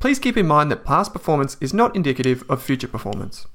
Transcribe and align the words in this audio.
please 0.00 0.18
keep 0.18 0.38
in 0.38 0.46
mind 0.46 0.70
that 0.70 0.82
past 0.82 1.12
performance 1.12 1.58
is 1.60 1.74
not 1.74 1.94
indicative 1.94 2.42
of 2.48 2.62
future 2.62 2.88
performance. 2.88 3.46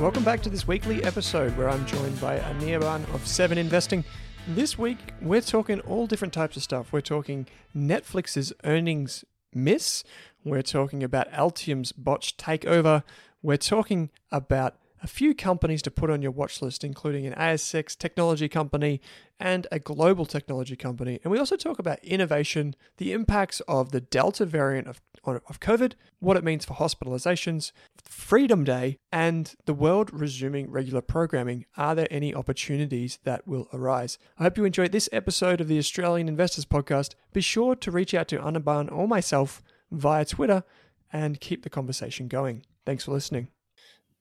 Welcome 0.00 0.24
back 0.24 0.42
to 0.42 0.50
this 0.50 0.66
weekly 0.66 1.02
episode 1.04 1.56
where 1.56 1.68
I'm 1.70 1.86
joined 1.86 2.20
by 2.20 2.40
Anirban 2.40 3.02
of 3.14 3.24
Seven 3.26 3.58
Investing. 3.58 4.04
This 4.48 4.76
week, 4.76 4.98
we're 5.22 5.40
talking 5.40 5.78
all 5.80 6.08
different 6.08 6.34
types 6.34 6.56
of 6.56 6.62
stuff. 6.64 6.92
We're 6.92 7.00
talking 7.00 7.46
Netflix's 7.76 8.52
earnings 8.64 9.24
miss. 9.54 10.02
We're 10.44 10.62
talking 10.62 11.04
about 11.04 11.30
Altium's 11.30 11.92
botched 11.92 12.38
takeover. 12.40 13.04
We're 13.40 13.56
talking 13.56 14.10
about 14.32 14.76
a 15.02 15.06
few 15.06 15.34
companies 15.34 15.82
to 15.82 15.90
put 15.90 16.10
on 16.10 16.22
your 16.22 16.30
watch 16.30 16.60
list, 16.62 16.84
including 16.84 17.26
an 17.26 17.34
ASX 17.34 17.96
technology 17.96 18.48
company 18.48 19.00
and 19.40 19.66
a 19.70 19.78
global 19.78 20.26
technology 20.26 20.76
company. 20.76 21.20
And 21.22 21.30
we 21.30 21.38
also 21.38 21.56
talk 21.56 21.78
about 21.78 22.02
innovation, 22.02 22.74
the 22.96 23.12
impacts 23.12 23.60
of 23.68 23.92
the 23.92 24.00
Delta 24.00 24.44
variant 24.44 24.88
of, 24.88 25.00
of 25.24 25.60
COVID, 25.60 25.92
what 26.18 26.36
it 26.36 26.44
means 26.44 26.64
for 26.64 26.74
hospitalizations, 26.74 27.72
Freedom 28.02 28.64
Day, 28.64 28.98
and 29.12 29.54
the 29.66 29.74
world 29.74 30.10
resuming 30.12 30.70
regular 30.70 31.00
programming. 31.00 31.66
Are 31.76 31.94
there 31.94 32.08
any 32.10 32.34
opportunities 32.34 33.18
that 33.24 33.46
will 33.46 33.68
arise? 33.72 34.18
I 34.38 34.44
hope 34.44 34.56
you 34.56 34.64
enjoyed 34.64 34.92
this 34.92 35.08
episode 35.12 35.60
of 35.60 35.68
the 35.68 35.78
Australian 35.78 36.28
Investors 36.28 36.64
Podcast. 36.64 37.14
Be 37.32 37.40
sure 37.40 37.74
to 37.76 37.90
reach 37.90 38.14
out 38.14 38.28
to 38.28 38.38
Anirban 38.38 38.90
or 38.90 39.06
myself 39.06 39.62
via 39.90 40.24
Twitter 40.24 40.64
and 41.12 41.40
keep 41.40 41.62
the 41.62 41.70
conversation 41.70 42.28
going. 42.28 42.64
Thanks 42.84 43.04
for 43.04 43.12
listening. 43.12 43.48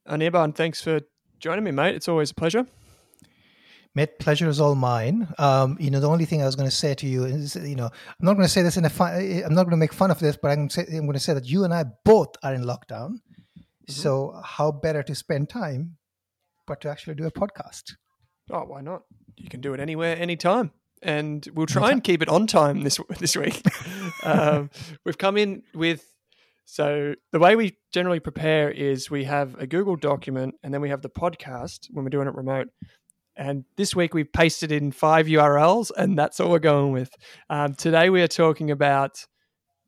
Anirban, 0.07 0.55
thanks 0.55 0.81
for 0.81 1.01
joining 1.39 1.63
me, 1.63 1.71
mate. 1.71 1.95
It's 1.95 2.07
always 2.07 2.31
a 2.31 2.35
pleasure. 2.35 2.65
Mate, 3.95 4.19
pleasure 4.19 4.47
is 4.47 4.59
all 4.61 4.75
mine. 4.75 5.27
Um, 5.37 5.75
you 5.79 5.89
know, 5.89 5.99
the 5.99 6.09
only 6.09 6.25
thing 6.25 6.41
I 6.41 6.45
was 6.45 6.55
going 6.55 6.69
to 6.69 6.75
say 6.75 6.93
to 6.95 7.07
you 7.07 7.25
is, 7.25 7.55
you 7.55 7.75
know, 7.75 7.85
I'm 7.87 8.25
not 8.25 8.33
going 8.33 8.45
to 8.45 8.51
say 8.51 8.61
this 8.61 8.77
in 8.77 8.85
a 8.85 8.89
fun, 8.89 9.13
I'm 9.15 9.53
not 9.53 9.63
going 9.63 9.71
to 9.71 9.77
make 9.77 9.93
fun 9.93 10.11
of 10.11 10.19
this, 10.19 10.37
but 10.37 10.51
I'm 10.51 10.57
going, 10.57 10.69
to 10.69 10.73
say, 10.75 10.97
I'm 10.97 11.05
going 11.05 11.13
to 11.13 11.19
say 11.19 11.33
that 11.33 11.45
you 11.45 11.63
and 11.63 11.73
I 11.73 11.85
both 12.05 12.35
are 12.43 12.53
in 12.53 12.63
lockdown. 12.63 13.19
Mm-hmm. 13.19 13.91
So 13.91 14.39
how 14.43 14.71
better 14.71 15.01
to 15.03 15.15
spend 15.15 15.49
time, 15.49 15.97
but 16.67 16.81
to 16.81 16.89
actually 16.89 17.15
do 17.15 17.25
a 17.25 17.31
podcast? 17.31 17.95
Oh, 18.51 18.65
why 18.65 18.81
not? 18.81 19.03
You 19.35 19.49
can 19.49 19.61
do 19.61 19.73
it 19.73 19.79
anywhere, 19.79 20.15
anytime 20.17 20.71
and 21.03 21.47
we'll 21.53 21.67
try 21.67 21.91
and 21.91 22.03
keep 22.03 22.23
it 22.23 22.27
on 22.27 22.47
time 22.47 22.81
this 22.81 22.99
this 23.19 23.35
week. 23.37 23.61
um, 24.23 24.69
we've 25.05 25.17
come 25.17 25.37
in 25.37 25.61
with 25.75 26.03
so 26.69 27.15
the 27.31 27.39
way 27.39 27.55
we 27.55 27.77
generally 27.93 28.19
prepare 28.19 28.69
is 28.69 29.09
we 29.09 29.23
have 29.23 29.55
a 29.55 29.65
Google 29.65 29.95
document 29.95 30.55
and 30.61 30.73
then 30.73 30.81
we 30.81 30.89
have 30.89 31.01
the 31.01 31.09
podcast 31.09 31.87
when 31.91 32.03
we're 32.03 32.09
doing 32.09 32.27
it 32.27 32.35
remote. 32.35 32.67
And 33.37 33.63
this 33.77 33.95
week 33.95 34.13
we've 34.13 34.31
pasted 34.31 34.73
in 34.73 34.91
five 34.91 35.27
URLs 35.27 35.91
and 35.95 36.19
that's 36.19 36.41
all 36.41 36.51
we're 36.51 36.59
going 36.59 36.91
with. 36.91 37.09
Um, 37.49 37.73
today 37.73 38.09
we 38.09 38.21
are 38.21 38.27
talking 38.27 38.69
about 38.69 39.25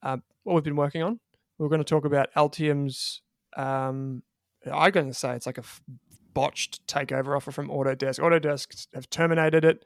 uh, 0.04 0.18
what 0.44 0.54
we've 0.54 0.64
been 0.64 0.78
working 0.78 1.04
on. 1.04 1.20
We're 1.58 1.68
going 1.68 1.84
to 1.84 1.84
talk 1.84 2.06
about 2.06 2.30
Altium's. 2.38 3.24
Um, 3.58 4.24
I'm 4.72 4.92
going 4.92 5.08
to 5.08 5.14
say 5.14 5.36
it's 5.36 5.48
like 5.48 5.58
a 5.58 5.62
f- 5.62 5.82
botched 6.34 6.88
takeover 6.88 7.36
offer 7.36 7.52
from 7.52 7.68
Autodesk. 7.68 8.20
Autodesk 8.20 8.88
have 8.94 9.10
terminated 9.10 9.66
it. 9.66 9.84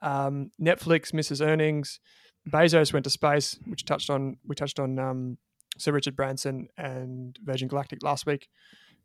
Um, 0.00 0.52
Netflix 0.58 1.12
misses 1.12 1.42
earnings. 1.42 2.00
Bezos 2.48 2.94
went 2.94 3.04
to 3.04 3.10
space, 3.10 3.58
which 3.66 3.84
touched 3.84 4.08
on 4.08 4.38
we 4.46 4.54
touched 4.54 4.80
on 4.80 4.98
um, 4.98 5.36
Sir 5.80 5.92
Richard 5.92 6.16
Branson 6.16 6.68
and 6.76 7.38
Virgin 7.42 7.68
Galactic 7.68 8.02
last 8.02 8.26
week. 8.26 8.48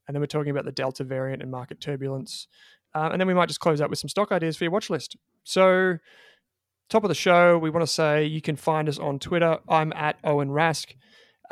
And 0.07 0.13
then 0.13 0.21
we're 0.21 0.27
talking 0.27 0.51
about 0.51 0.65
the 0.65 0.71
Delta 0.71 1.03
variant 1.03 1.41
and 1.41 1.49
market 1.49 1.79
turbulence. 1.81 2.47
Uh, 2.93 3.09
and 3.11 3.19
then 3.19 3.27
we 3.27 3.33
might 3.33 3.47
just 3.47 3.59
close 3.59 3.81
out 3.81 3.89
with 3.89 3.99
some 3.99 4.09
stock 4.09 4.31
ideas 4.31 4.55
for 4.55 4.63
your 4.63 4.71
watch 4.71 4.89
list. 4.89 5.17
So, 5.43 5.97
top 6.89 7.03
of 7.03 7.09
the 7.09 7.15
show, 7.15 7.57
we 7.57 7.69
want 7.69 7.85
to 7.85 7.91
say 7.91 8.25
you 8.25 8.41
can 8.41 8.55
find 8.55 8.87
us 8.87 8.99
on 8.99 9.19
Twitter. 9.19 9.57
I'm 9.67 9.91
at 9.93 10.17
Owen 10.23 10.49
Rask. 10.49 10.93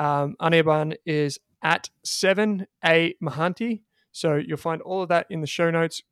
Um, 0.00 0.36
Anirban 0.40 0.94
is 1.04 1.38
at 1.62 1.90
7A 2.06 3.14
Mahanti. 3.22 3.82
So, 4.12 4.36
you'll 4.36 4.56
find 4.56 4.80
all 4.82 5.02
of 5.02 5.08
that 5.08 5.26
in 5.28 5.40
the 5.40 5.46
show 5.46 5.70
notes. 5.70 6.02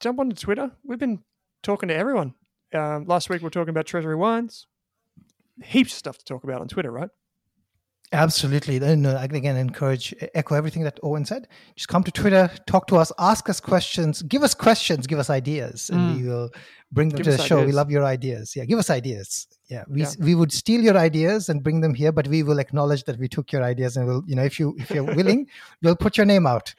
Jump 0.00 0.20
onto 0.20 0.36
Twitter. 0.36 0.72
We've 0.84 0.98
been 0.98 1.24
talking 1.62 1.88
to 1.88 1.96
everyone. 1.96 2.34
Um, 2.72 3.06
last 3.06 3.30
week, 3.30 3.42
we 3.42 3.46
are 3.46 3.50
talking 3.50 3.70
about 3.70 3.86
Treasury 3.86 4.14
Wines. 4.14 4.66
Heaps 5.64 5.92
of 5.92 5.98
stuff 5.98 6.18
to 6.18 6.24
talk 6.24 6.44
about 6.44 6.60
on 6.60 6.68
Twitter, 6.68 6.92
right? 6.92 7.08
Absolutely. 8.12 8.78
No, 8.78 9.16
I 9.16 9.24
again 9.24 9.56
encourage 9.56 10.14
echo 10.34 10.54
everything 10.54 10.82
that 10.84 10.98
Owen 11.02 11.24
said. 11.26 11.46
Just 11.76 11.88
come 11.88 12.02
to 12.04 12.10
Twitter, 12.10 12.50
talk 12.66 12.86
to 12.86 12.96
us, 12.96 13.12
ask 13.18 13.48
us 13.50 13.60
questions, 13.60 14.22
give 14.22 14.42
us 14.42 14.54
questions, 14.54 15.06
give 15.06 15.18
us 15.18 15.28
ideas, 15.28 15.90
and 15.90 16.00
mm. 16.00 16.16
we 16.16 16.28
will 16.28 16.50
bring 16.90 17.10
them 17.10 17.18
give 17.18 17.26
to 17.26 17.32
the 17.32 17.42
show. 17.42 17.58
Ideas. 17.58 17.66
We 17.66 17.72
love 17.72 17.90
your 17.90 18.04
ideas. 18.04 18.56
Yeah, 18.56 18.64
give 18.64 18.78
us 18.78 18.88
ideas. 18.88 19.46
Yeah, 19.68 19.84
we 19.88 20.02
yeah. 20.02 20.12
we 20.20 20.34
would 20.34 20.52
steal 20.52 20.80
your 20.80 20.96
ideas 20.96 21.50
and 21.50 21.62
bring 21.62 21.82
them 21.82 21.92
here, 21.92 22.10
but 22.10 22.28
we 22.28 22.42
will 22.42 22.58
acknowledge 22.58 23.04
that 23.04 23.18
we 23.18 23.28
took 23.28 23.52
your 23.52 23.62
ideas, 23.62 23.96
and 23.96 24.06
we'll 24.06 24.22
you 24.26 24.36
know 24.36 24.44
if 24.44 24.58
you 24.58 24.74
if 24.78 24.90
you're 24.90 25.04
willing, 25.04 25.46
we'll 25.82 25.96
put 25.96 26.16
your 26.16 26.26
name 26.26 26.46
out. 26.46 26.74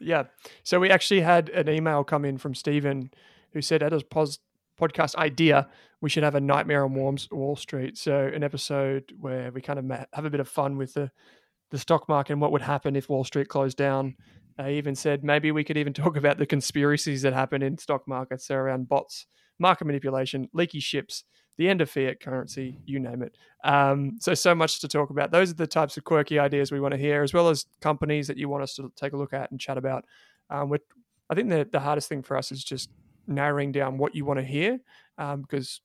yeah. 0.00 0.24
So 0.62 0.80
we 0.80 0.88
actually 0.88 1.20
had 1.20 1.50
an 1.50 1.68
email 1.68 2.02
come 2.02 2.24
in 2.24 2.38
from 2.38 2.54
Stephen 2.54 3.10
who 3.52 3.60
said, 3.60 3.82
"At 3.82 3.92
a 3.92 4.00
pos- 4.00 4.38
podcast 4.82 5.14
idea, 5.16 5.68
we 6.00 6.10
should 6.10 6.22
have 6.22 6.34
a 6.34 6.40
Nightmare 6.40 6.84
on 6.84 6.94
Wall 7.30 7.56
Street. 7.56 7.96
So 7.96 8.30
an 8.34 8.42
episode 8.42 9.12
where 9.20 9.50
we 9.52 9.60
kind 9.60 9.78
of 9.78 10.06
have 10.12 10.24
a 10.24 10.30
bit 10.30 10.40
of 10.40 10.48
fun 10.48 10.76
with 10.76 10.94
the 10.94 11.10
the 11.70 11.78
stock 11.78 12.06
market 12.06 12.34
and 12.34 12.40
what 12.40 12.52
would 12.52 12.60
happen 12.60 12.96
if 12.96 13.08
Wall 13.08 13.24
Street 13.24 13.48
closed 13.48 13.78
down. 13.78 14.14
I 14.58 14.72
even 14.72 14.94
said 14.94 15.24
maybe 15.24 15.52
we 15.52 15.64
could 15.64 15.78
even 15.78 15.92
talk 15.94 16.16
about 16.16 16.36
the 16.36 16.46
conspiracies 16.46 17.22
that 17.22 17.32
happen 17.32 17.62
in 17.62 17.78
stock 17.78 18.06
markets 18.06 18.46
so 18.46 18.56
around 18.56 18.88
bots, 18.88 19.26
market 19.58 19.86
manipulation, 19.86 20.48
leaky 20.52 20.80
ships, 20.80 21.24
the 21.56 21.68
end 21.68 21.80
of 21.80 21.88
fiat 21.88 22.20
currency, 22.20 22.78
you 22.84 23.00
name 23.00 23.22
it. 23.22 23.36
Um, 23.64 24.18
so, 24.20 24.34
so 24.34 24.54
much 24.54 24.80
to 24.80 24.88
talk 24.88 25.10
about. 25.10 25.30
Those 25.30 25.50
are 25.50 25.54
the 25.54 25.66
types 25.66 25.96
of 25.96 26.04
quirky 26.04 26.38
ideas 26.38 26.72
we 26.72 26.80
want 26.80 26.92
to 26.92 26.98
hear, 26.98 27.22
as 27.22 27.32
well 27.32 27.48
as 27.48 27.66
companies 27.80 28.26
that 28.26 28.36
you 28.36 28.48
want 28.48 28.62
us 28.62 28.74
to 28.74 28.92
take 28.96 29.12
a 29.12 29.16
look 29.16 29.32
at 29.32 29.50
and 29.50 29.60
chat 29.60 29.78
about. 29.78 30.04
Um, 30.50 30.72
I 31.30 31.34
think 31.34 31.48
the, 31.48 31.66
the 31.70 31.80
hardest 31.80 32.08
thing 32.08 32.22
for 32.22 32.36
us 32.36 32.52
is 32.52 32.62
just 32.62 32.90
narrowing 33.26 33.72
down 33.72 33.98
what 33.98 34.14
you 34.14 34.24
want 34.24 34.40
to 34.40 34.44
hear 34.44 34.78
um, 35.18 35.42
because 35.42 35.80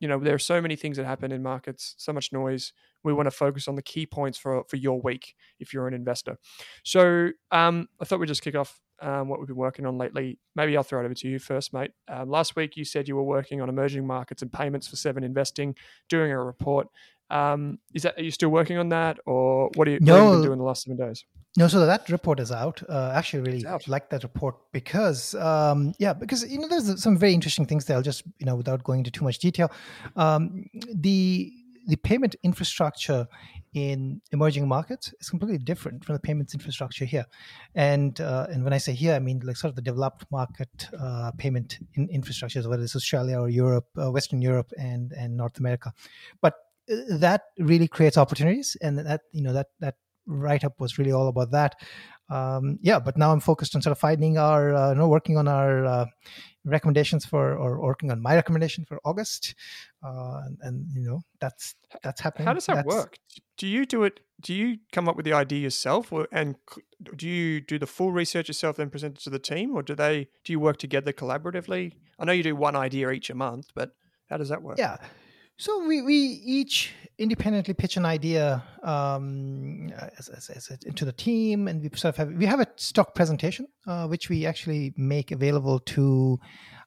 you 0.00 0.08
know 0.08 0.18
there 0.18 0.34
are 0.34 0.38
so 0.38 0.60
many 0.60 0.76
things 0.76 0.96
that 0.96 1.06
happen 1.06 1.32
in 1.32 1.42
markets 1.42 1.94
so 1.98 2.12
much 2.12 2.32
noise. 2.32 2.72
We 3.02 3.12
want 3.12 3.26
to 3.26 3.30
focus 3.30 3.68
on 3.68 3.74
the 3.74 3.82
key 3.82 4.06
points 4.06 4.38
for 4.38 4.64
for 4.68 4.76
your 4.76 5.00
week 5.00 5.34
if 5.60 5.72
you're 5.72 5.88
an 5.88 5.94
investor. 5.94 6.38
So 6.82 7.30
um, 7.50 7.88
i 8.00 8.04
thought 8.04 8.20
we'd 8.20 8.26
just 8.26 8.42
kick 8.42 8.54
off 8.54 8.80
um, 9.00 9.28
what 9.28 9.38
we've 9.38 9.48
been 9.48 9.56
working 9.56 9.86
on 9.86 9.98
lately. 9.98 10.38
Maybe 10.56 10.76
i'll 10.76 10.82
throw 10.82 11.00
it 11.00 11.04
over 11.04 11.14
to 11.14 11.28
you 11.28 11.38
first 11.38 11.72
mate. 11.72 11.92
Um, 12.08 12.28
last 12.28 12.56
week 12.56 12.76
you 12.76 12.84
said 12.84 13.08
you 13.08 13.16
were 13.16 13.24
working 13.24 13.60
on 13.60 13.68
emerging 13.68 14.06
markets 14.06 14.42
and 14.42 14.52
payments 14.52 14.88
for 14.88 14.96
seven 14.96 15.24
investing 15.24 15.74
doing 16.08 16.30
a 16.30 16.42
report. 16.42 16.88
Um, 17.30 17.78
is 17.94 18.02
that 18.02 18.18
are 18.18 18.22
you 18.22 18.30
still 18.30 18.50
working 18.50 18.76
on 18.76 18.90
that 18.90 19.18
or 19.24 19.70
what 19.74 19.88
are 19.88 19.92
you, 19.92 19.98
no. 20.00 20.12
what 20.12 20.20
have 20.20 20.28
you 20.28 20.36
been 20.36 20.48
doing 20.48 20.58
the 20.58 20.64
last 20.64 20.84
seven 20.84 20.98
days 20.98 21.24
no, 21.56 21.68
so 21.68 21.86
that 21.86 22.08
report 22.08 22.40
is 22.40 22.50
out. 22.50 22.82
Uh, 22.88 23.12
actually, 23.14 23.40
really 23.42 23.64
like 23.86 24.10
that 24.10 24.24
report 24.24 24.56
because, 24.72 25.36
um, 25.36 25.94
yeah, 25.98 26.12
because 26.12 26.50
you 26.50 26.58
know, 26.58 26.66
there's 26.66 27.00
some 27.00 27.16
very 27.16 27.32
interesting 27.32 27.64
things 27.64 27.84
there. 27.84 27.96
I'll 27.96 28.02
just, 28.02 28.24
you 28.38 28.46
know, 28.46 28.56
without 28.56 28.82
going 28.82 29.00
into 29.00 29.12
too 29.12 29.24
much 29.24 29.38
detail, 29.38 29.70
um, 30.16 30.66
the 30.92 31.52
the 31.86 31.96
payment 31.96 32.34
infrastructure 32.42 33.28
in 33.74 34.20
emerging 34.32 34.66
markets 34.66 35.12
is 35.20 35.28
completely 35.28 35.58
different 35.58 36.04
from 36.04 36.14
the 36.14 36.20
payments 36.20 36.54
infrastructure 36.54 37.04
here. 37.04 37.26
And 37.74 38.20
uh, 38.20 38.46
and 38.50 38.64
when 38.64 38.72
I 38.72 38.78
say 38.78 38.92
here, 38.92 39.14
I 39.14 39.20
mean 39.20 39.40
like 39.44 39.56
sort 39.56 39.70
of 39.70 39.76
the 39.76 39.82
developed 39.82 40.24
market 40.32 40.88
uh, 40.98 41.30
payment 41.38 41.78
in 41.94 42.08
infrastructures, 42.08 42.68
whether 42.68 42.82
it's 42.82 42.96
Australia 42.96 43.38
or 43.38 43.48
Europe, 43.48 43.86
uh, 44.00 44.10
Western 44.10 44.42
Europe, 44.42 44.72
and 44.78 45.12
and 45.12 45.36
North 45.36 45.58
America. 45.58 45.92
But 46.40 46.54
uh, 46.90 47.18
that 47.18 47.42
really 47.58 47.86
creates 47.86 48.16
opportunities, 48.16 48.76
and 48.82 48.98
that 48.98 49.22
you 49.32 49.42
know 49.42 49.52
that 49.52 49.68
that 49.80 49.96
write 50.26 50.64
up 50.64 50.80
was 50.80 50.98
really 50.98 51.12
all 51.12 51.28
about 51.28 51.50
that. 51.52 51.76
Um, 52.30 52.78
yeah, 52.80 52.98
but 52.98 53.18
now 53.18 53.32
I'm 53.32 53.40
focused 53.40 53.76
on 53.76 53.82
sort 53.82 53.92
of 53.92 53.98
finding 53.98 54.38
our, 54.38 54.74
uh, 54.74 54.88
you 54.90 54.94
know, 54.94 55.08
working 55.08 55.36
on 55.36 55.46
our 55.46 55.84
uh, 55.84 56.06
recommendations 56.64 57.26
for, 57.26 57.54
or 57.54 57.80
working 57.80 58.10
on 58.10 58.22
my 58.22 58.34
recommendation 58.34 58.84
for 58.84 58.98
August, 59.04 59.54
uh, 60.02 60.40
and, 60.46 60.58
and, 60.62 60.86
you 60.94 61.02
know 61.02 61.20
that's 61.38 61.74
that's 62.02 62.22
happening. 62.22 62.46
How 62.46 62.54
does 62.54 62.66
that 62.66 62.76
that's, 62.76 62.86
work? 62.86 63.18
Do 63.58 63.66
you 63.66 63.84
do 63.84 64.04
it? 64.04 64.20
Do 64.40 64.54
you 64.54 64.78
come 64.92 65.08
up 65.08 65.16
with 65.16 65.26
the 65.26 65.34
idea 65.34 65.60
yourself, 65.60 66.12
or 66.12 66.26
and 66.32 66.56
do 67.14 67.28
you 67.28 67.60
do 67.60 67.78
the 67.78 67.86
full 67.86 68.10
research 68.10 68.48
yourself, 68.48 68.76
then 68.76 68.88
present 68.88 69.18
it 69.18 69.24
to 69.24 69.30
the 69.30 69.38
team, 69.38 69.74
or 69.74 69.82
do 69.82 69.94
they 69.94 70.28
do 70.44 70.52
you 70.52 70.60
work 70.60 70.78
together 70.78 71.12
collaboratively? 71.12 71.92
I 72.18 72.24
know 72.24 72.32
you 72.32 72.42
do 72.42 72.56
one 72.56 72.74
idea 72.74 73.10
each 73.10 73.28
a 73.28 73.34
month, 73.34 73.66
but 73.74 73.90
how 74.30 74.38
does 74.38 74.48
that 74.48 74.62
work? 74.62 74.78
Yeah. 74.78 74.96
So 75.56 75.86
we, 75.86 76.02
we 76.02 76.14
each 76.14 76.92
independently 77.16 77.74
pitch 77.74 77.96
an 77.96 78.04
idea 78.04 78.64
um, 78.82 79.92
as, 80.18 80.28
as, 80.28 80.50
as, 80.50 80.78
into 80.84 81.04
the 81.04 81.12
team, 81.12 81.68
and 81.68 81.80
we 81.80 81.88
sort 81.96 82.14
of 82.14 82.16
have 82.16 82.36
we 82.36 82.46
have 82.46 82.58
a 82.58 82.66
stock 82.74 83.14
presentation 83.14 83.68
uh, 83.86 84.08
which 84.08 84.28
we 84.28 84.46
actually 84.46 84.92
make 84.96 85.30
available 85.30 85.78
to 85.78 86.40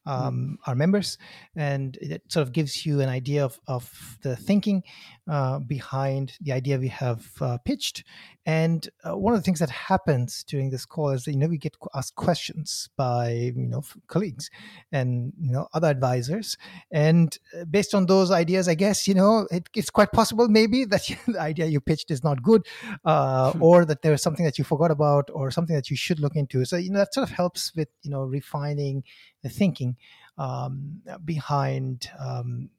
um, 0.06 0.58
our 0.68 0.76
members, 0.76 1.18
and 1.56 1.98
it 2.02 2.24
sort 2.28 2.46
of 2.46 2.52
gives 2.52 2.86
you 2.86 3.00
an 3.00 3.08
idea 3.08 3.46
of, 3.46 3.58
of 3.68 4.18
the 4.22 4.36
thinking 4.36 4.84
uh, 5.30 5.60
behind 5.60 6.34
the 6.42 6.52
idea 6.52 6.78
we 6.78 6.90
have 6.90 7.26
uh, 7.40 7.58
pitched. 7.60 8.04
And 8.48 8.88
uh, 9.04 9.18
one 9.18 9.34
of 9.34 9.40
the 9.42 9.44
things 9.44 9.60
that 9.60 9.70
happens 9.70 10.46
during 10.46 10.70
this 10.70 10.86
call 10.86 11.10
is 11.10 11.26
that 11.26 11.34
you 11.34 11.38
know 11.38 11.48
we 11.48 11.58
get 11.58 11.76
asked 11.94 12.16
questions 12.16 12.90
by 12.96 13.52
you 13.54 13.68
know 13.68 13.84
colleagues 14.08 14.50
and 14.90 15.34
you 15.38 15.52
know 15.52 15.68
other 15.74 15.90
advisors, 15.90 16.56
and 16.90 17.38
uh, 17.54 17.66
based 17.66 17.94
on 17.94 18.06
those 18.06 18.32
ideas, 18.32 18.70
I 18.70 18.76
guess 18.76 19.06
you 19.06 19.16
know 19.16 19.50
it, 19.52 19.68
it's 19.76 19.90
quite 19.90 20.14
possible 20.14 20.48
maybe 20.48 20.86
that 20.86 21.02
the 21.28 21.42
idea 21.42 21.66
you 21.66 21.82
pitched 21.82 22.10
is 22.10 22.24
not 22.24 22.42
good, 22.42 22.66
uh, 23.04 23.52
hmm. 23.52 23.62
or 23.62 23.84
that 23.84 24.02
there's 24.02 24.24
something 24.24 24.46
that 24.46 24.58
you 24.58 24.64
forgot 24.64 24.92
about, 24.92 25.30
or 25.34 25.52
something 25.52 25.76
that 25.76 25.90
you 25.90 25.98
should 25.98 26.22
look 26.22 26.38
into. 26.38 26.64
So 26.64 26.78
you 26.78 26.90
know 26.90 27.00
that 27.00 27.14
sort 27.14 27.30
of 27.30 27.36
helps 27.36 27.76
with 27.76 27.90
you 28.04 28.12
know 28.12 28.24
refining 28.24 29.04
the 29.44 29.50
thinking 29.50 29.98
um, 30.38 31.02
behind 31.26 32.10
um, 32.18 32.70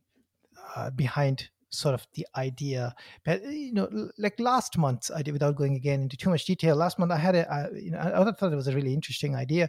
uh, 0.74 0.88
behind 0.88 1.50
sort 1.70 1.94
of 1.94 2.06
the 2.14 2.26
idea. 2.36 2.94
But 3.24 3.44
you 3.44 3.72
know, 3.72 4.10
like 4.18 4.38
last 4.38 4.78
month, 4.78 5.10
I 5.14 5.22
did 5.22 5.32
without 5.32 5.56
going 5.56 5.74
again 5.74 6.02
into 6.02 6.16
too 6.16 6.30
much 6.30 6.44
detail. 6.44 6.76
Last 6.76 6.98
month, 6.98 7.12
I 7.12 7.16
had 7.16 7.36
a, 7.36 7.50
I, 7.52 7.68
you 7.70 7.90
know, 7.90 7.98
I 7.98 8.32
thought 8.32 8.52
it 8.52 8.56
was 8.56 8.68
a 8.68 8.74
really 8.74 8.94
interesting 8.94 9.36
idea, 9.36 9.68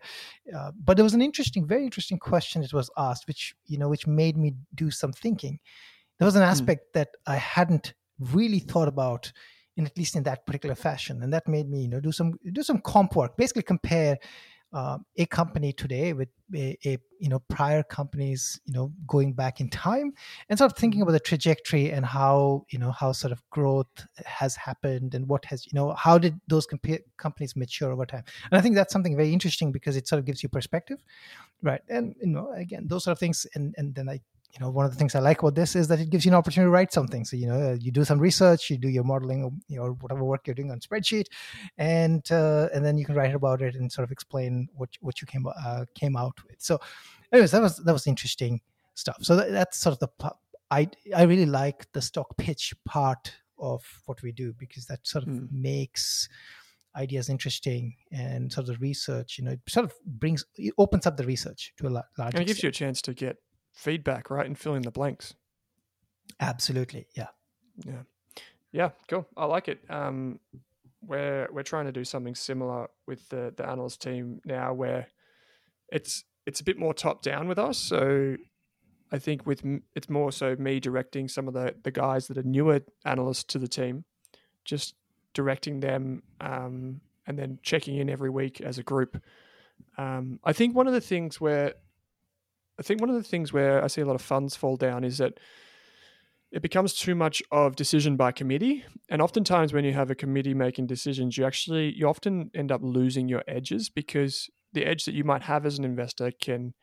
uh, 0.56 0.72
but 0.84 0.98
there 0.98 1.04
was 1.04 1.14
an 1.14 1.22
interesting, 1.22 1.68
very 1.68 1.84
interesting 1.84 2.20
question 2.20 2.62
that 2.62 2.74
was 2.74 2.90
asked, 2.98 3.28
which 3.28 3.56
you 3.66 3.78
know, 3.78 3.90
which 3.90 4.08
made 4.08 4.38
me 4.38 4.56
do 4.76 4.92
some 4.92 5.14
thinking. 5.14 5.60
There 6.18 6.26
was 6.26 6.36
an 6.36 6.44
hmm. 6.44 6.50
aspect 6.50 6.90
mm. 6.90 6.94
that 6.94 7.10
I 7.26 7.36
hadn't 7.36 7.94
really 8.20 8.60
thought 8.60 8.88
about. 8.88 9.32
In 9.78 9.86
at 9.86 9.98
least 9.98 10.18
in 10.18 10.24
that 10.24 10.46
particular 10.46 10.76
fashion, 10.76 11.24
and 11.24 11.32
that 11.32 11.48
made 11.48 11.70
me, 11.70 11.84
you 11.84 11.88
know, 11.88 12.02
do 12.02 12.12
some 12.12 12.34
do 12.52 12.64
some 12.64 12.82
comp 12.82 13.16
work. 13.16 13.38
Basically, 13.38 13.62
compare 13.62 14.18
um, 14.72 15.06
a 15.18 15.26
company 15.26 15.74
today 15.74 16.14
with 16.14 16.30
a, 16.56 16.78
a, 16.86 16.98
you 17.20 17.28
know 17.28 17.40
prior 17.50 17.84
companies 17.84 18.60
you 18.66 18.74
know 18.74 18.92
going 19.08 19.34
back 19.34 19.60
in 19.60 19.70
time 19.70 20.14
and 20.48 20.60
sort 20.60 20.72
of 20.72 20.78
thinking 20.78 21.02
about 21.02 21.12
the 21.12 21.20
trajectory 21.20 21.92
and 21.92 22.06
how 22.06 22.66
you 22.70 22.78
know 22.78 22.92
how 22.92 23.12
sort 23.12 23.32
of 23.32 23.42
growth 23.50 24.08
has 24.26 24.56
happened 24.56 25.16
and 25.16 25.28
what 25.28 25.44
has 25.46 25.66
you 25.66 25.74
know 25.74 25.94
how 25.94 26.18
did 26.18 26.40
those 26.48 26.68
compa- 26.68 27.04
companies 27.18 27.56
mature 27.56 27.92
over 27.92 28.06
time. 28.06 28.24
And 28.52 28.58
i 28.58 28.62
think 28.62 28.76
that's 28.76 28.94
something 28.94 29.16
very 29.16 29.34
interesting 29.34 29.72
because 29.72 29.96
it 29.96 30.08
sort 30.08 30.20
of 30.20 30.26
gives 30.26 30.44
you 30.44 30.50
perspective 30.50 31.00
right? 31.62 31.82
And 31.90 32.16
you 32.22 32.28
know 32.28 32.52
again 32.54 32.88
those 32.88 33.04
sort 33.04 33.14
of 33.14 33.20
things 33.20 33.46
and 33.56 33.74
and 33.78 33.96
then 33.96 34.10
i 34.10 34.20
you 34.54 34.60
know 34.60 34.70
one 34.70 34.86
of 34.86 34.92
the 34.92 34.98
things 34.98 35.16
i 35.16 35.20
like 35.20 35.40
about 35.40 35.56
this 35.56 35.76
is 35.76 35.88
that 35.88 36.00
it 36.00 36.10
gives 36.10 36.26
you 36.26 36.32
an 36.32 36.36
opportunity 36.36 36.68
to 36.68 36.72
write 36.72 36.92
something 36.92 37.24
so 37.24 37.36
you 37.36 37.48
know 37.48 37.78
you 37.80 37.92
do 37.92 38.04
some 38.04 38.20
research 38.20 38.70
you 38.70 38.78
do 38.78 38.90
your 38.90 39.04
modeling 39.04 39.44
or 39.44 39.52
you 39.68 39.78
know 39.78 39.98
whatever 40.02 40.24
work 40.24 40.46
you're 40.48 40.56
doing 40.56 40.72
on 40.72 40.80
spreadsheet 40.80 41.26
and 41.78 42.32
uh, 42.32 42.68
and 42.74 42.84
then 42.84 42.98
you 42.98 43.06
can 43.06 43.16
write 43.16 43.34
about 43.36 43.62
it 43.62 43.76
and 43.76 43.92
sort 43.92 44.04
of 44.04 44.12
explain 44.12 44.68
what 44.74 44.90
what 45.02 45.22
you 45.22 45.28
came 45.28 45.46
uh, 45.48 45.86
came 45.96 46.16
out 46.16 46.38
with 46.48 46.56
so 46.60 46.80
anyways 47.32 47.52
that 47.52 47.62
was 47.62 47.78
that 47.78 47.94
was 47.94 48.08
interesting 48.08 48.60
stuff 48.96 49.18
so 49.22 49.36
that, 49.36 49.52
that's 49.52 49.78
sort 49.78 49.94
of 49.94 50.00
the 50.00 50.32
i 50.72 50.90
i 51.16 51.24
really 51.24 51.46
like 51.46 51.92
the 51.94 52.02
stock 52.02 52.36
pitch 52.38 52.74
part 52.86 53.34
of 53.60 53.84
what 54.06 54.22
we 54.24 54.32
do 54.32 54.54
because 54.58 54.86
that 54.86 55.06
sort 55.06 55.24
of 55.26 55.30
mm. 55.30 55.48
makes 55.52 56.30
ideas 56.96 57.30
interesting 57.30 57.96
and 58.12 58.52
sort 58.52 58.68
of 58.68 58.76
the 58.76 58.80
research 58.80 59.38
you 59.38 59.46
know 59.46 59.52
it 59.52 59.60
sort 59.68 59.86
of 59.86 59.94
brings 60.06 60.44
it 60.56 60.74
opens 60.78 61.06
up 61.06 61.18
the 61.18 61.26
research 61.26 61.74
to 61.78 61.88
a 61.88 61.90
large 61.90 62.06
and 62.18 62.36
it 62.36 62.48
gives 62.48 62.52
extent. 62.52 62.64
you 62.64 62.70
a 62.70 62.72
chance 62.72 63.02
to 63.02 63.14
get 63.14 63.38
feedback, 63.80 64.30
right? 64.30 64.46
And 64.46 64.58
fill 64.58 64.76
in 64.76 64.82
the 64.82 64.92
blanks. 64.92 65.34
Absolutely. 66.40 67.08
Yeah. 67.16 67.28
Yeah. 67.86 68.04
Yeah. 68.72 68.90
Cool. 69.08 69.26
I 69.38 69.46
like 69.46 69.68
it. 69.68 69.80
Um, 69.90 70.40
we're 71.02 71.48
we're 71.52 71.64
trying 71.64 71.86
to 71.86 71.92
do 71.92 72.04
something 72.04 72.36
similar 72.36 72.88
with 73.08 73.28
the 73.30 73.54
the 73.56 73.68
analyst 73.68 74.02
team 74.02 74.42
now, 74.46 74.74
where 74.74 75.08
it's 75.92 76.26
it's 76.46 76.60
a 76.60 76.64
bit 76.64 76.78
more 76.78 76.94
top 76.94 77.22
down 77.22 77.48
with 77.48 77.58
us. 77.58 77.78
So 77.78 78.36
I 79.12 79.18
think 79.18 79.46
with 79.46 79.64
it's 79.96 80.10
more 80.10 80.32
so 80.32 80.56
me 80.58 80.80
directing 80.80 81.30
some 81.30 81.48
of 81.48 81.54
the 81.54 81.74
the 81.84 81.92
guys 81.92 82.28
that 82.28 82.38
are 82.38 82.44
newer 82.44 82.82
analysts 83.06 83.46
to 83.46 83.60
the 83.60 83.68
team, 83.68 84.04
just 84.66 84.96
directing 85.34 85.80
them 85.80 86.22
um, 86.42 87.00
and 87.26 87.40
then 87.40 87.60
checking 87.64 87.98
in 87.98 88.10
every 88.10 88.30
week 88.30 88.60
as 88.60 88.78
a 88.78 88.84
group. 88.84 89.22
Um, 89.98 90.40
I 90.44 90.52
think 90.52 90.76
one 90.76 90.88
of 90.88 90.94
the 90.94 91.02
things 91.02 91.40
where 91.40 91.76
I 92.80 92.82
think 92.82 93.02
one 93.02 93.10
of 93.10 93.16
the 93.16 93.24
things 93.24 93.52
where 93.52 93.84
I 93.84 93.88
see 93.88 94.02
a 94.02 94.06
lot 94.06 94.16
of 94.16 94.22
funds 94.22 94.56
fall 94.56 94.78
down 94.78 95.04
is 95.04 95.18
that 95.18 95.40
it 96.52 96.62
becomes 96.62 96.94
too 96.94 97.14
much 97.14 97.44
of 97.52 97.76
decision 97.76 98.16
by 98.16 98.32
committee. 98.32 98.84
And 99.10 99.22
oftentimes 99.22 99.74
when 99.74 99.86
you 99.86 99.94
have 99.94 100.10
a 100.10 100.16
committee 100.16 100.54
making 100.54 100.88
decisions 100.88 101.38
you 101.38 101.46
actually 101.46 101.94
you 101.94 102.08
often 102.08 102.50
end 102.56 102.72
up 102.72 102.82
losing 102.82 103.28
your 103.28 103.44
edges 103.48 103.90
because 103.90 104.50
the 104.74 104.86
edge 104.86 105.06
that 105.06 105.14
you 105.14 105.24
might 105.24 105.44
have 105.44 105.66
as 105.66 105.78
an 105.78 105.84
investor 105.84 106.32
can 106.42 106.74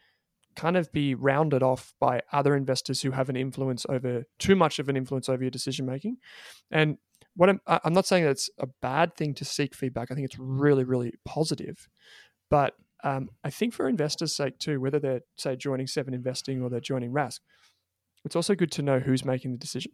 kind 0.55 0.77
of 0.77 0.91
be 0.93 1.15
rounded 1.15 1.63
off 1.63 1.95
by 2.01 2.21
other 2.33 2.55
investors 2.57 3.03
who 3.03 3.11
have 3.11 3.29
an 3.29 3.37
influence 3.37 3.85
over 3.89 4.25
too 4.39 4.57
much 4.57 4.79
of 4.79 4.89
an 4.89 4.97
influence 4.97 5.29
over 5.29 5.43
your 5.43 5.51
decision 5.51 5.87
making 5.87 6.17
and 6.71 6.99
what 7.35 7.51
I'm, 7.51 7.61
I'm 7.67 7.93
not 7.93 8.07
saying 8.07 8.25
that 8.25 8.31
it's 8.31 8.51
a 8.59 8.67
bad 8.81 9.15
thing 9.15 9.35
to 9.35 9.45
seek 9.45 9.75
feedback. 9.75 10.11
I 10.11 10.15
think 10.15 10.25
it's 10.25 10.39
really 10.39 10.85
really 10.85 11.13
positive. 11.25 11.89
But 12.51 12.75
um, 13.07 13.29
I 13.45 13.51
think 13.51 13.73
for 13.73 13.89
investors' 13.89 14.35
sake 14.35 14.59
too, 14.59 14.81
whether 14.81 14.99
they're 14.99 15.21
say 15.37 15.55
joining 15.55 15.87
Seven 15.87 16.13
Investing 16.13 16.61
or 16.61 16.69
they're 16.69 16.81
joining 16.81 17.13
Rask, 17.13 17.39
it's 18.25 18.35
also 18.35 18.57
good 18.57 18.73
to 18.73 18.83
know 18.83 18.99
who's 18.99 19.25
making 19.25 19.53
the 19.53 19.59
decision. 19.59 19.93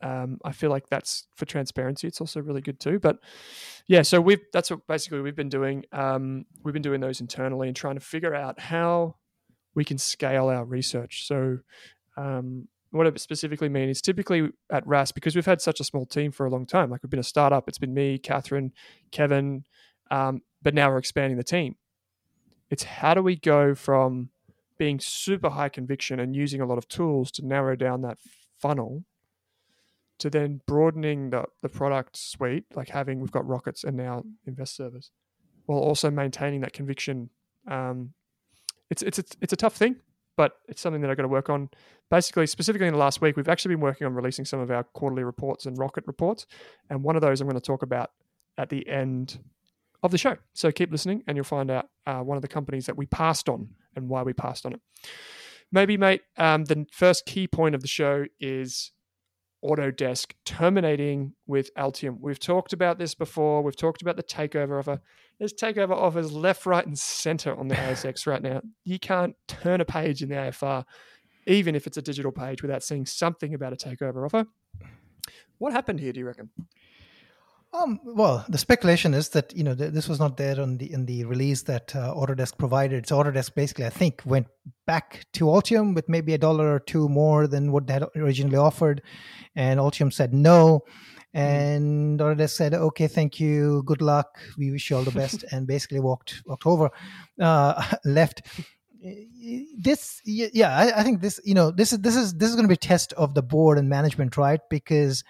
Um, 0.00 0.38
I 0.44 0.52
feel 0.52 0.70
like 0.70 0.88
that's 0.88 1.26
for 1.34 1.46
transparency. 1.46 2.06
It's 2.06 2.20
also 2.20 2.40
really 2.40 2.60
good 2.60 2.78
too. 2.78 3.00
But 3.00 3.16
yeah, 3.88 4.02
so 4.02 4.20
we've 4.20 4.38
that's 4.52 4.70
what 4.70 4.86
basically 4.86 5.20
we've 5.20 5.34
been 5.34 5.48
doing. 5.48 5.84
Um, 5.90 6.44
we've 6.62 6.72
been 6.72 6.80
doing 6.82 7.00
those 7.00 7.20
internally 7.20 7.66
and 7.66 7.76
trying 7.76 7.96
to 7.96 8.00
figure 8.00 8.36
out 8.36 8.60
how 8.60 9.16
we 9.74 9.84
can 9.84 9.98
scale 9.98 10.46
our 10.46 10.64
research. 10.64 11.26
So 11.26 11.58
um, 12.16 12.68
what 12.92 13.08
it 13.08 13.20
specifically 13.20 13.68
mean 13.68 13.88
is 13.88 14.00
typically 14.00 14.50
at 14.70 14.86
Rask 14.86 15.14
because 15.14 15.34
we've 15.34 15.44
had 15.44 15.60
such 15.60 15.80
a 15.80 15.84
small 15.84 16.06
team 16.06 16.30
for 16.30 16.46
a 16.46 16.50
long 16.50 16.66
time. 16.66 16.88
Like 16.88 17.02
we've 17.02 17.10
been 17.10 17.18
a 17.18 17.24
startup. 17.24 17.66
It's 17.66 17.78
been 17.78 17.94
me, 17.94 18.16
Catherine, 18.18 18.70
Kevin, 19.10 19.64
um, 20.12 20.42
but 20.62 20.72
now 20.72 20.88
we're 20.88 20.98
expanding 20.98 21.36
the 21.36 21.42
team. 21.42 21.74
It's 22.70 22.84
how 22.84 23.14
do 23.14 23.22
we 23.22 23.36
go 23.36 23.74
from 23.74 24.30
being 24.78 25.00
super 25.00 25.50
high 25.50 25.68
conviction 25.68 26.20
and 26.20 26.36
using 26.36 26.60
a 26.60 26.66
lot 26.66 26.78
of 26.78 26.88
tools 26.88 27.30
to 27.32 27.46
narrow 27.46 27.74
down 27.76 28.02
that 28.02 28.18
funnel 28.58 29.04
to 30.18 30.30
then 30.30 30.60
broadening 30.66 31.30
the, 31.30 31.44
the 31.62 31.68
product 31.68 32.16
suite, 32.16 32.64
like 32.74 32.88
having 32.88 33.20
we've 33.20 33.30
got 33.30 33.46
rockets 33.46 33.84
and 33.84 33.96
now 33.96 34.24
invest 34.46 34.76
servers, 34.76 35.10
while 35.66 35.78
also 35.78 36.10
maintaining 36.10 36.60
that 36.60 36.72
conviction. 36.72 37.30
Um, 37.68 38.14
it's, 38.90 39.02
it's 39.02 39.18
it's 39.18 39.36
it's 39.40 39.52
a 39.52 39.56
tough 39.56 39.76
thing, 39.76 39.96
but 40.36 40.54
it's 40.68 40.80
something 40.80 41.02
that 41.02 41.10
I've 41.10 41.16
got 41.16 41.22
to 41.22 41.28
work 41.28 41.48
on. 41.48 41.70
Basically, 42.10 42.46
specifically 42.46 42.88
in 42.88 42.94
the 42.94 42.98
last 42.98 43.20
week, 43.20 43.36
we've 43.36 43.48
actually 43.48 43.74
been 43.74 43.82
working 43.82 44.06
on 44.06 44.14
releasing 44.14 44.44
some 44.44 44.60
of 44.60 44.70
our 44.70 44.82
quarterly 44.82 45.24
reports 45.24 45.66
and 45.66 45.78
rocket 45.78 46.04
reports, 46.06 46.46
and 46.90 47.04
one 47.04 47.16
of 47.16 47.22
those 47.22 47.40
I'm 47.40 47.46
going 47.46 47.60
to 47.60 47.64
talk 47.64 47.82
about 47.82 48.10
at 48.56 48.70
the 48.70 48.88
end 48.88 49.38
of 50.02 50.10
the 50.10 50.18
show. 50.18 50.36
So 50.54 50.70
keep 50.70 50.90
listening 50.90 51.22
and 51.26 51.36
you'll 51.36 51.44
find 51.44 51.70
out 51.70 51.88
uh, 52.06 52.20
one 52.20 52.36
of 52.36 52.42
the 52.42 52.48
companies 52.48 52.86
that 52.86 52.96
we 52.96 53.06
passed 53.06 53.48
on 53.48 53.68
and 53.96 54.08
why 54.08 54.22
we 54.22 54.32
passed 54.32 54.64
on 54.64 54.74
it. 54.74 54.80
Maybe, 55.70 55.96
mate, 55.96 56.22
um, 56.36 56.64
the 56.64 56.86
first 56.92 57.26
key 57.26 57.46
point 57.46 57.74
of 57.74 57.82
the 57.82 57.88
show 57.88 58.24
is 58.40 58.92
Autodesk 59.64 60.32
terminating 60.44 61.34
with 61.46 61.74
Altium. 61.74 62.18
We've 62.20 62.38
talked 62.38 62.72
about 62.72 62.98
this 62.98 63.14
before. 63.14 63.62
We've 63.62 63.76
talked 63.76 64.02
about 64.02 64.16
the 64.16 64.22
takeover 64.22 64.78
offer. 64.78 65.00
There's 65.38 65.52
takeover 65.52 65.92
offers 65.92 66.32
left, 66.32 66.64
right, 66.64 66.86
and 66.86 66.98
center 66.98 67.54
on 67.54 67.68
the 67.68 67.74
ASX 67.76 68.26
right 68.26 68.42
now. 68.42 68.62
You 68.84 68.98
can't 68.98 69.34
turn 69.46 69.80
a 69.80 69.84
page 69.84 70.22
in 70.22 70.28
the 70.28 70.36
AFR, 70.36 70.84
even 71.46 71.74
if 71.74 71.86
it's 71.86 71.96
a 71.96 72.02
digital 72.02 72.32
page, 72.32 72.62
without 72.62 72.82
seeing 72.82 73.04
something 73.04 73.52
about 73.52 73.72
a 73.72 73.76
takeover 73.76 74.24
offer. 74.24 74.46
What 75.58 75.72
happened 75.72 76.00
here, 76.00 76.12
do 76.12 76.20
you 76.20 76.26
reckon? 76.26 76.50
Um, 77.72 78.00
well, 78.02 78.46
the 78.48 78.56
speculation 78.56 79.12
is 79.12 79.28
that 79.30 79.54
you 79.54 79.62
know 79.62 79.74
th- 79.74 79.92
this 79.92 80.08
was 80.08 80.18
not 80.18 80.38
there 80.38 80.60
on 80.60 80.78
the 80.78 80.90
in 80.90 81.04
the 81.04 81.24
release 81.24 81.62
that 81.62 81.94
uh, 81.94 82.14
Autodesk 82.14 82.56
provided. 82.56 83.06
So 83.06 83.18
Autodesk 83.18 83.54
basically, 83.54 83.84
I 83.84 83.90
think, 83.90 84.22
went 84.24 84.46
back 84.86 85.26
to 85.34 85.44
Altium 85.44 85.94
with 85.94 86.08
maybe 86.08 86.32
a 86.32 86.38
dollar 86.38 86.74
or 86.74 86.80
two 86.80 87.08
more 87.10 87.46
than 87.46 87.70
what 87.70 87.86
they 87.86 87.92
had 87.94 88.04
originally 88.16 88.56
offered, 88.56 89.02
and 89.54 89.78
Altium 89.78 90.10
said 90.10 90.32
no, 90.32 90.80
hmm. 91.34 91.38
and 91.38 92.20
Autodesk 92.20 92.50
said, 92.50 92.72
"Okay, 92.72 93.06
thank 93.06 93.38
you, 93.38 93.82
good 93.84 94.00
luck, 94.00 94.38
we 94.56 94.70
wish 94.70 94.88
you 94.88 94.96
all 94.96 95.04
the 95.04 95.10
best," 95.10 95.44
and 95.52 95.66
basically 95.66 96.00
walked 96.00 96.42
walked 96.46 96.66
over, 96.66 96.90
uh, 97.38 97.96
left. 98.06 98.42
This, 99.78 100.20
yeah, 100.24 100.76
I, 100.76 101.00
I 101.00 101.02
think 101.04 101.20
this, 101.20 101.38
you 101.44 101.54
know, 101.54 101.70
this 101.70 101.92
is 101.92 102.00
this 102.00 102.16
is 102.16 102.32
this 102.34 102.48
is 102.48 102.56
going 102.56 102.64
to 102.64 102.68
be 102.68 102.74
a 102.74 102.88
test 102.88 103.12
of 103.12 103.34
the 103.34 103.42
board 103.42 103.78
and 103.78 103.90
management, 103.90 104.36
right? 104.38 104.60
Because 104.70 105.22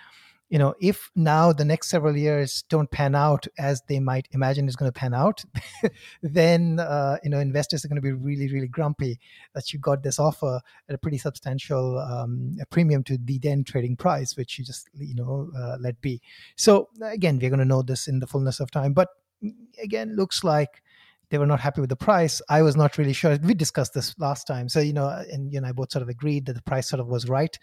you 0.49 0.59
know, 0.59 0.75
if 0.81 1.11
now 1.15 1.53
the 1.53 1.65
next 1.65 1.89
several 1.89 2.17
years 2.17 2.65
don't 2.69 2.91
pan 2.91 3.15
out 3.15 3.47
as 3.59 3.83
they 3.89 4.01
might 4.01 4.29
imagine 4.33 4.67
is 4.67 4.77
going 4.77 4.91
to 4.91 4.99
pan 4.99 5.13
out, 5.13 5.45
then 6.23 6.81
uh, 6.81 7.19
you 7.23 7.31
know 7.31 7.39
investors 7.39 7.85
are 7.85 7.89
going 7.89 8.01
to 8.01 8.03
be 8.03 8.13
really, 8.13 8.51
really 8.53 8.69
grumpy 8.69 9.19
that 9.55 9.73
you 9.73 9.79
got 9.79 10.03
this 10.03 10.19
offer 10.19 10.61
at 10.89 10.95
a 10.95 10.99
pretty 10.99 11.19
substantial 11.19 11.99
um, 11.99 12.57
premium 12.71 13.03
to 13.05 13.19
the 13.19 13.39
then 13.39 13.63
trading 13.63 13.97
price, 13.97 14.37
which 14.37 14.59
you 14.59 14.65
just 14.65 14.89
you 14.95 15.15
know 15.15 15.51
uh, 15.57 15.77
let 15.81 16.01
be. 16.01 16.21
So 16.57 16.89
again, 17.03 17.39
we're 17.39 17.51
going 17.51 17.59
to 17.59 17.65
know 17.65 17.83
this 17.83 18.09
in 18.09 18.19
the 18.19 18.27
fullness 18.27 18.61
of 18.61 18.71
time, 18.71 18.95
but 18.95 19.09
mm, 19.45 19.53
again, 19.83 20.17
looks 20.17 20.45
like 20.45 20.83
they 21.31 21.39
were 21.39 21.47
not 21.47 21.61
happy 21.61 21.81
with 21.81 21.91
the 21.91 21.97
price. 21.97 22.41
I 22.49 22.63
was 22.63 22.77
not 22.77 22.97
really 22.97 23.13
sure. 23.13 23.39
We 23.43 23.55
discussed 23.55 23.93
this 23.93 24.19
last 24.19 24.47
time, 24.47 24.69
so 24.69 24.81
you 24.81 24.93
know, 24.93 25.09
and 25.09 25.53
you 25.53 25.61
know, 25.61 25.69
I 25.69 25.73
both 25.73 25.93
sort 25.93 26.03
of 26.03 26.09
agreed 26.09 26.47
that 26.47 26.55
the 26.55 26.63
price 26.63 26.89
sort 26.89 27.01
of 27.01 27.09
was 27.09 27.29
right. 27.29 27.57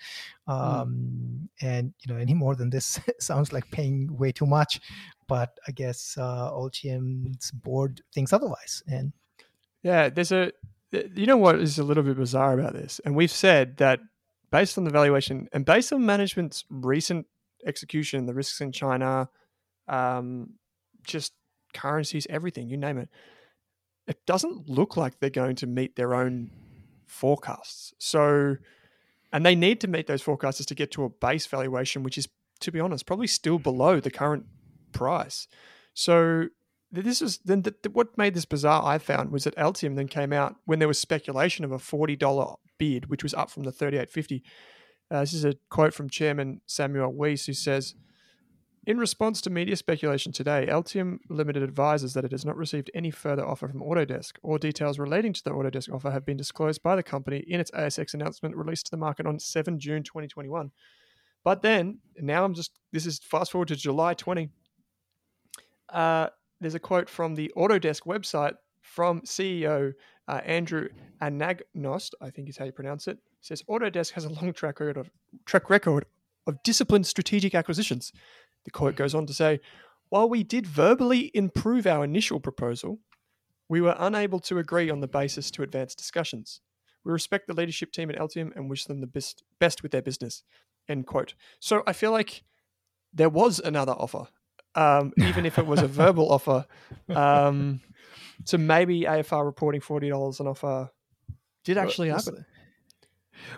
Hmm. 0.47 0.51
Um, 0.51 0.89
mm. 0.89 1.47
And 1.61 1.93
you 2.01 2.13
know, 2.13 2.19
any 2.19 2.33
more 2.33 2.55
than 2.55 2.69
this 2.69 2.99
sounds 3.19 3.51
like 3.51 3.69
paying 3.71 4.15
way 4.17 4.31
too 4.31 4.45
much. 4.45 4.79
But 5.27 5.57
I 5.67 5.71
guess 5.71 6.15
uh, 6.17 6.51
Altium's 6.51 7.51
board 7.51 8.01
thinks 8.13 8.33
otherwise. 8.33 8.83
And 8.87 9.13
yeah, 9.81 10.09
there's 10.09 10.31
a 10.31 10.51
you 10.91 11.25
know 11.25 11.37
what 11.37 11.59
is 11.59 11.79
a 11.79 11.83
little 11.83 12.03
bit 12.03 12.17
bizarre 12.17 12.57
about 12.57 12.73
this, 12.73 13.01
and 13.03 13.15
we've 13.15 13.31
said 13.31 13.77
that 13.77 13.99
based 14.51 14.77
on 14.77 14.83
the 14.83 14.91
valuation 14.91 15.49
and 15.51 15.65
based 15.65 15.91
on 15.91 16.05
management's 16.05 16.65
recent 16.69 17.25
execution, 17.65 18.27
the 18.27 18.33
risks 18.33 18.61
in 18.61 18.71
China, 18.71 19.27
um, 19.87 20.51
just 21.03 21.33
currencies, 21.73 22.27
everything, 22.29 22.69
you 22.69 22.77
name 22.77 22.99
it 22.99 23.09
it 24.07 24.25
doesn't 24.25 24.69
look 24.69 24.95
like 24.95 25.19
they're 25.19 25.29
going 25.29 25.55
to 25.57 25.67
meet 25.67 25.95
their 25.95 26.13
own 26.13 26.51
forecasts. 27.05 27.93
So, 27.97 28.57
and 29.31 29.45
they 29.45 29.55
need 29.55 29.81
to 29.81 29.87
meet 29.87 30.07
those 30.07 30.21
forecasts 30.21 30.65
to 30.65 30.75
get 30.75 30.91
to 30.91 31.03
a 31.03 31.09
base 31.09 31.45
valuation, 31.45 32.03
which 32.03 32.17
is, 32.17 32.27
to 32.61 32.71
be 32.71 32.79
honest, 32.79 33.05
probably 33.05 33.27
still 33.27 33.59
below 33.59 33.99
the 33.99 34.11
current 34.11 34.45
price. 34.91 35.47
So, 35.93 36.47
this 36.91 37.21
is 37.21 37.39
then 37.43 37.63
the, 37.63 37.75
the, 37.81 37.89
what 37.89 38.17
made 38.17 38.35
this 38.35 38.45
bizarre. 38.45 38.85
I 38.85 38.99
found 38.99 39.31
was 39.31 39.43
that 39.43 39.55
Altium 39.57 39.95
then 39.95 40.07
came 40.07 40.31
out 40.31 40.55
when 40.65 40.79
there 40.79 40.87
was 40.87 40.99
speculation 40.99 41.65
of 41.65 41.71
a 41.71 41.79
forty 41.79 42.15
dollar 42.15 42.55
bid, 42.77 43.09
which 43.09 43.23
was 43.23 43.33
up 43.33 43.49
from 43.49 43.63
the 43.63 43.71
thirty 43.71 43.97
eight 43.97 44.09
fifty. 44.09 44.43
Uh, 45.11 45.19
this 45.21 45.33
is 45.33 45.43
a 45.43 45.55
quote 45.69 45.93
from 45.93 46.09
Chairman 46.09 46.61
Samuel 46.67 47.11
Weiss, 47.11 47.47
who 47.47 47.53
says, 47.53 47.95
in 48.85 48.97
response 48.97 49.41
to 49.41 49.49
media 49.49 49.75
speculation 49.75 50.31
today, 50.31 50.67
Altium 50.69 51.19
Limited 51.29 51.63
advises 51.63 52.13
that 52.13 52.25
it 52.25 52.31
has 52.31 52.45
not 52.45 52.55
received 52.55 52.91
any 52.93 53.09
further 53.09 53.45
offer 53.45 53.67
from 53.67 53.81
Autodesk. 53.81 54.33
All 54.43 54.57
details 54.57 54.99
relating 54.99 55.33
to 55.33 55.43
the 55.43 55.51
Autodesk 55.51 55.91
offer 55.93 56.11
have 56.11 56.25
been 56.25 56.37
disclosed 56.37 56.83
by 56.83 56.95
the 56.95 57.03
company 57.03 57.43
in 57.47 57.59
its 57.59 57.71
ASX 57.71 58.13
announcement 58.13 58.55
released 58.55 58.85
to 58.85 58.91
the 58.91 58.97
market 58.97 59.25
on 59.25 59.39
7 59.39 59.79
June 59.79 60.03
2021. 60.03 60.71
But 61.43 61.61
then, 61.61 61.99
now 62.19 62.43
I'm 62.43 62.53
just, 62.53 62.71
this 62.91 63.05
is 63.05 63.19
fast 63.19 63.51
forward 63.51 63.69
to 63.69 63.75
July 63.75 64.13
20. 64.13 64.49
Uh, 65.89 66.27
there's 66.61 66.75
a 66.75 66.79
quote 66.79 67.09
from 67.09 67.35
the 67.35 67.51
Autodesk 67.57 68.01
website 68.01 68.53
from 68.81 69.21
CEO 69.21 69.93
uh, 70.27 70.41
Andrew 70.43 70.89
Anagnost, 71.21 72.11
I 72.21 72.29
think 72.29 72.49
is 72.49 72.57
how 72.57 72.65
you 72.65 72.71
pronounce 72.71 73.07
it. 73.07 73.17
says 73.41 73.63
Autodesk 73.69 74.11
has 74.11 74.25
a 74.25 74.29
long 74.29 74.53
track 74.53 74.79
record 74.79 74.97
of 74.97 75.09
track 75.45 75.69
record 75.69 76.05
of 76.47 76.61
disciplined 76.63 77.07
strategic 77.07 77.55
acquisitions. 77.55 78.11
The 78.65 78.71
quote 78.71 78.95
goes 78.95 79.15
on 79.15 79.25
to 79.27 79.33
say, 79.33 79.61
While 80.09 80.29
we 80.29 80.43
did 80.43 80.67
verbally 80.67 81.31
improve 81.33 81.87
our 81.87 82.03
initial 82.03 82.39
proposal, 82.39 82.99
we 83.69 83.81
were 83.81 83.95
unable 83.97 84.39
to 84.41 84.57
agree 84.59 84.89
on 84.89 84.99
the 84.99 85.07
basis 85.07 85.49
to 85.51 85.63
advance 85.63 85.95
discussions. 85.95 86.61
We 87.03 87.11
respect 87.11 87.47
the 87.47 87.53
leadership 87.53 87.91
team 87.91 88.09
at 88.09 88.17
Altium 88.17 88.55
and 88.55 88.69
wish 88.69 88.85
them 88.85 88.99
the 88.99 89.07
best, 89.07 89.43
best 89.59 89.83
with 89.83 89.91
their 89.91 90.01
business. 90.01 90.43
End 90.89 91.05
quote. 91.07 91.35
So 91.59 91.83
I 91.87 91.93
feel 91.93 92.11
like 92.11 92.43
there 93.13 93.29
was 93.29 93.59
another 93.59 93.93
offer, 93.93 94.27
um, 94.75 95.13
even 95.19 95.45
if 95.45 95.57
it 95.57 95.65
was 95.65 95.81
a 95.81 95.87
verbal 95.87 96.31
offer. 96.31 96.65
Um, 97.09 97.81
so 98.43 98.57
maybe 98.57 99.01
AFR 99.01 99.45
reporting 99.45 99.81
forty 99.81 100.09
dollars 100.09 100.39
an 100.39 100.47
offer 100.47 100.89
did 101.63 101.77
actually 101.77 102.09
happen. 102.09 102.45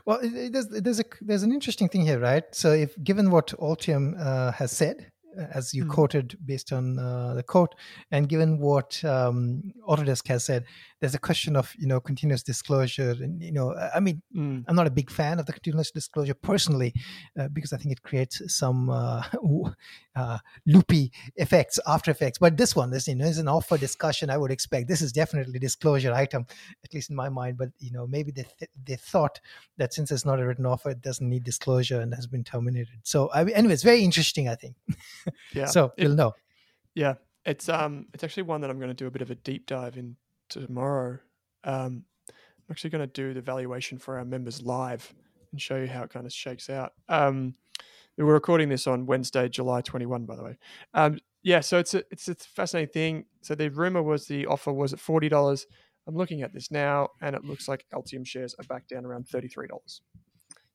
Well, 0.06 0.20
there's 0.22 0.68
there's 0.68 1.00
a 1.00 1.04
there's 1.22 1.44
an 1.44 1.52
interesting 1.52 1.90
thing 1.90 2.02
here, 2.02 2.20
right? 2.20 2.44
So, 2.52 2.72
if 2.72 2.96
given 3.04 3.32
what 3.32 3.48
Altium 3.60 4.20
uh, 4.20 4.52
has 4.54 4.72
said, 4.72 5.12
as 5.54 5.74
you 5.74 5.86
mm. 5.86 5.90
quoted 5.90 6.38
based 6.46 6.72
on 6.72 7.00
uh, 7.00 7.34
the 7.34 7.44
quote, 7.44 7.76
and 8.12 8.28
given 8.30 8.60
what 8.60 9.04
um, 9.04 9.74
Autodesk 9.88 10.28
has 10.28 10.44
said, 10.44 10.66
there's 11.00 11.16
a 11.16 11.20
question 11.20 11.56
of 11.56 11.74
you 11.78 11.88
know 11.88 12.00
continuous 12.00 12.44
disclosure, 12.44 13.12
and 13.12 13.42
you 13.42 13.52
know, 13.52 13.76
I 13.94 14.00
mean, 14.00 14.22
mm. 14.36 14.64
I'm 14.68 14.76
not 14.76 14.88
a 14.88 14.92
big 14.92 15.12
fan 15.12 15.40
of 15.40 15.46
the 15.46 15.54
continuous 15.54 15.92
disclosure 15.92 16.34
personally, 16.34 16.94
uh, 17.40 17.48
because 17.50 17.74
I 17.74 17.78
think 17.78 17.92
it 17.92 18.04
creates 18.04 18.42
some 18.48 18.90
uh, 18.90 19.24
uh, 20.16 20.40
loopy 20.66 21.12
effects, 21.36 21.80
after 21.86 22.12
effects. 22.12 22.40
But 22.40 22.58
this 22.58 22.76
one, 22.76 22.90
this 22.90 23.08
you 23.08 23.16
know, 23.16 23.26
is 23.26 23.38
an 23.38 23.48
offer 23.48 23.78
discussion. 23.78 24.30
I 24.30 24.38
would 24.38 24.52
expect 24.52 24.88
this 24.88 25.02
is 25.02 25.12
definitely 25.12 25.60
disclosure 25.60 26.14
item, 26.14 26.48
at 26.84 26.94
least 26.94 27.10
in 27.10 27.16
my 27.16 27.30
mind. 27.30 27.58
But 27.58 27.70
you 27.80 27.92
know, 27.92 28.08
maybe 28.08 28.32
they 28.32 28.46
th- 28.60 28.72
they 28.84 28.96
thought 28.96 29.40
that 29.78 29.94
since 29.94 30.12
it's 30.12 30.26
not 30.26 30.40
a 30.40 30.46
written 30.46 30.66
offer, 30.66 30.90
it 30.90 31.02
doesn't 31.02 31.30
need 31.30 31.44
disclosure 31.44 32.02
and 32.02 32.14
has 32.16 32.28
been 32.28 32.44
terminated. 32.44 33.00
So, 33.04 33.30
I, 33.30 33.46
anyway, 33.46 33.74
it's 33.74 33.84
very 33.84 34.02
interesting. 34.02 34.50
I 34.50 34.56
think. 34.56 34.76
yeah. 35.54 35.66
So 35.68 35.92
we'll 35.98 36.16
know. 36.16 36.34
Yeah, 36.96 37.16
it's 37.46 37.70
um, 37.70 38.08
it's 38.14 38.24
actually 38.24 38.44
one 38.44 38.62
that 38.62 38.70
I'm 38.70 38.78
going 38.78 38.90
to 38.90 38.96
do 38.96 39.08
a 39.08 39.12
bit 39.12 39.22
of 39.22 39.32
a 39.32 39.36
deep 39.36 39.68
dive 39.68 39.98
in 39.98 40.16
tomorrow. 40.50 41.20
Um, 41.64 42.04
I'm 42.30 42.72
actually 42.72 42.90
going 42.90 43.08
to 43.08 43.08
do 43.08 43.34
the 43.34 43.42
valuation 43.42 43.98
for 43.98 44.18
our 44.18 44.26
members 44.26 44.62
live 44.62 45.14
and 45.52 45.62
show 45.62 45.78
you 45.78 45.88
how 45.88 46.04
it 46.04 46.10
kind 46.10 46.26
of 46.26 46.34
shakes 46.34 46.70
out. 46.70 46.94
Um, 47.08 47.56
we're 48.18 48.34
recording 48.34 48.70
this 48.70 48.88
on 48.88 49.06
Wednesday, 49.06 49.48
July 49.48 49.82
21, 49.82 50.26
by 50.26 50.36
the 50.36 50.44
way. 50.44 50.58
Um, 50.94 51.20
yeah, 51.44 51.60
so 51.60 51.78
it's 51.78 51.94
a 51.94 52.04
it's 52.12 52.28
a 52.28 52.36
fascinating 52.36 52.92
thing. 52.92 53.26
So 53.42 53.56
the 53.56 53.70
rumor 53.70 54.02
was 54.02 54.26
the 54.26 54.48
offer 54.48 54.74
was 54.74 54.92
at 54.92 55.00
forty 55.00 55.30
dollars. 55.30 55.66
I'm 56.08 56.16
looking 56.16 56.42
at 56.42 56.54
this 56.54 56.72
now, 56.72 57.10
and 57.22 57.36
it 57.36 57.46
looks 57.46 57.68
like 57.68 57.86
Altium 57.94 58.26
shares 58.26 58.56
are 58.60 58.64
back 58.64 58.88
down 58.88 59.06
around 59.06 59.30
thirty 59.30 59.48
three 59.48 59.68
dollars. 59.68 60.02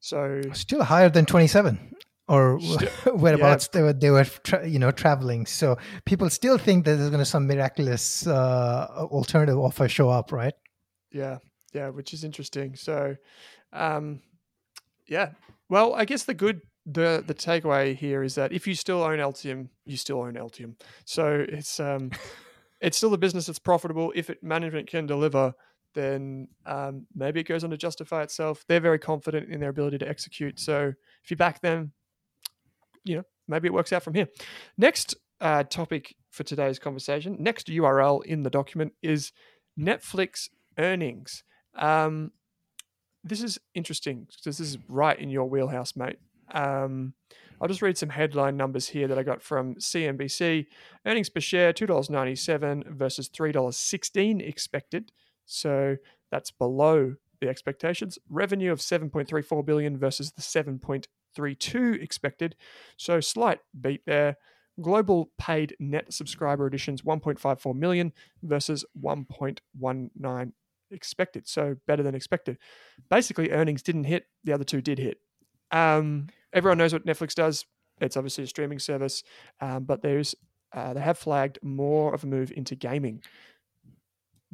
So 0.00 0.40
still 0.52 0.82
higher 0.82 1.08
than 1.08 1.26
27 1.26 1.94
or 2.32 2.58
whereabouts 3.14 3.68
yeah. 3.68 3.78
they 3.78 3.82
were 3.82 3.92
they 3.92 4.10
were 4.10 4.24
tra- 4.24 4.66
you 4.66 4.78
know 4.78 4.90
traveling 4.90 5.46
so 5.46 5.76
people 6.04 6.28
still 6.30 6.58
think 6.58 6.84
that 6.84 6.96
there's 6.96 7.10
going 7.10 7.18
to 7.18 7.32
some 7.36 7.46
miraculous 7.46 8.26
uh, 8.26 9.06
alternative 9.10 9.58
offer 9.58 9.88
show 9.88 10.08
up 10.08 10.32
right 10.32 10.54
yeah 11.10 11.38
yeah 11.72 11.88
which 11.88 12.12
is 12.14 12.24
interesting 12.24 12.74
so 12.74 13.14
um 13.72 14.20
yeah 15.06 15.30
well 15.68 15.94
i 15.94 16.04
guess 16.04 16.24
the 16.24 16.34
good 16.34 16.60
the 16.86 17.22
the 17.26 17.34
takeaway 17.34 17.94
here 17.96 18.22
is 18.22 18.34
that 18.34 18.52
if 18.52 18.66
you 18.66 18.74
still 18.74 19.02
own 19.02 19.18
Altium, 19.18 19.68
you 19.84 19.96
still 19.96 20.20
own 20.20 20.34
Altium. 20.34 20.74
So 21.04 21.44
it's 21.48 21.78
um 21.78 22.10
it's 22.80 22.96
still 22.96 23.14
a 23.14 23.18
business 23.18 23.46
that's 23.46 23.58
profitable. 23.58 24.12
If 24.16 24.30
it, 24.30 24.42
management 24.42 24.88
can 24.88 25.06
deliver, 25.06 25.54
then 25.94 26.48
um, 26.66 27.06
maybe 27.14 27.40
it 27.40 27.44
goes 27.44 27.62
on 27.62 27.70
to 27.70 27.76
justify 27.76 28.22
itself. 28.22 28.64
They're 28.66 28.80
very 28.80 28.98
confident 28.98 29.50
in 29.50 29.60
their 29.60 29.70
ability 29.70 29.98
to 29.98 30.08
execute. 30.08 30.58
So 30.58 30.92
if 31.22 31.30
you 31.30 31.36
back 31.36 31.60
them, 31.60 31.92
you 33.04 33.16
know, 33.16 33.24
maybe 33.48 33.68
it 33.68 33.74
works 33.74 33.92
out 33.92 34.02
from 34.02 34.14
here. 34.14 34.28
Next 34.76 35.14
uh, 35.40 35.64
topic 35.64 36.14
for 36.30 36.44
today's 36.44 36.78
conversation, 36.78 37.36
next 37.40 37.66
URL 37.66 38.24
in 38.24 38.42
the 38.42 38.50
document 38.50 38.92
is 39.02 39.32
Netflix 39.78 40.48
earnings. 40.78 41.44
Um, 41.74 42.32
this 43.24 43.42
is 43.42 43.58
interesting 43.74 44.26
because 44.26 44.44
this 44.44 44.60
is 44.60 44.78
right 44.88 45.18
in 45.18 45.30
your 45.30 45.48
wheelhouse, 45.48 45.94
mate. 45.96 46.18
Um, 46.52 47.14
I'll 47.60 47.68
just 47.68 47.82
read 47.82 47.96
some 47.96 48.08
headline 48.08 48.56
numbers 48.56 48.88
here 48.88 49.06
that 49.06 49.18
I 49.18 49.22
got 49.22 49.42
from 49.42 49.76
CNBC. 49.76 50.66
Earnings 51.06 51.28
per 51.28 51.40
share 51.40 51.72
$2.97 51.72 52.88
versus 52.88 53.28
$3.16 53.28 54.46
expected. 54.46 55.12
So 55.44 55.96
that's 56.30 56.50
below 56.50 57.14
the 57.40 57.48
expectations. 57.48 58.18
Revenue 58.28 58.72
of 58.72 58.80
7.34 58.80 59.64
billion 59.64 59.96
versus 59.96 60.32
the 60.32 60.42
7.32 61.36 62.02
expected. 62.02 62.56
So 62.96 63.20
slight 63.20 63.60
beat 63.80 64.02
there. 64.06 64.36
Global 64.80 65.30
paid 65.38 65.76
net 65.78 66.12
subscriber 66.12 66.66
additions 66.66 67.02
1.54 67.02 67.74
million 67.74 68.12
versus 68.42 68.84
1.19 69.02 70.52
expected. 70.90 71.46
So 71.48 71.76
better 71.86 72.02
than 72.02 72.14
expected. 72.14 72.58
Basically, 73.10 73.50
earnings 73.50 73.82
didn't 73.82 74.04
hit. 74.04 74.26
The 74.44 74.52
other 74.52 74.64
two 74.64 74.80
did 74.80 74.98
hit. 74.98 75.18
Um, 75.70 76.28
everyone 76.52 76.78
knows 76.78 76.92
what 76.92 77.06
Netflix 77.06 77.34
does. 77.34 77.64
It's 78.00 78.16
obviously 78.16 78.44
a 78.44 78.46
streaming 78.46 78.78
service, 78.78 79.22
um, 79.60 79.84
but 79.84 80.02
there's 80.02 80.34
uh, 80.74 80.94
they 80.94 81.00
have 81.00 81.18
flagged 81.18 81.58
more 81.62 82.14
of 82.14 82.24
a 82.24 82.26
move 82.26 82.52
into 82.56 82.74
gaming. 82.74 83.22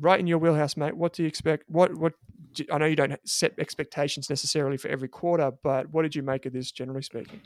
Right 0.01 0.21
in 0.21 0.27
your 0.27 0.39
wheelhouse, 0.39 0.77
mate. 0.77 0.97
What 0.97 1.13
do 1.13 1.23
you 1.23 1.29
expect? 1.29 1.65
What 1.69 1.95
what? 1.95 2.15
I 2.73 2.79
know 2.79 2.87
you 2.87 2.97
don't 2.97 3.15
set 3.29 3.53
expectations 3.59 4.31
necessarily 4.31 4.77
for 4.77 4.89
every 4.89 5.09
quarter, 5.09 5.51
but 5.63 5.91
what 5.91 6.03
did 6.03 6.15
you 6.15 6.23
make 6.23 6.47
of 6.47 6.53
this, 6.53 6.73
generally 6.73 7.03
speaking? 7.03 7.41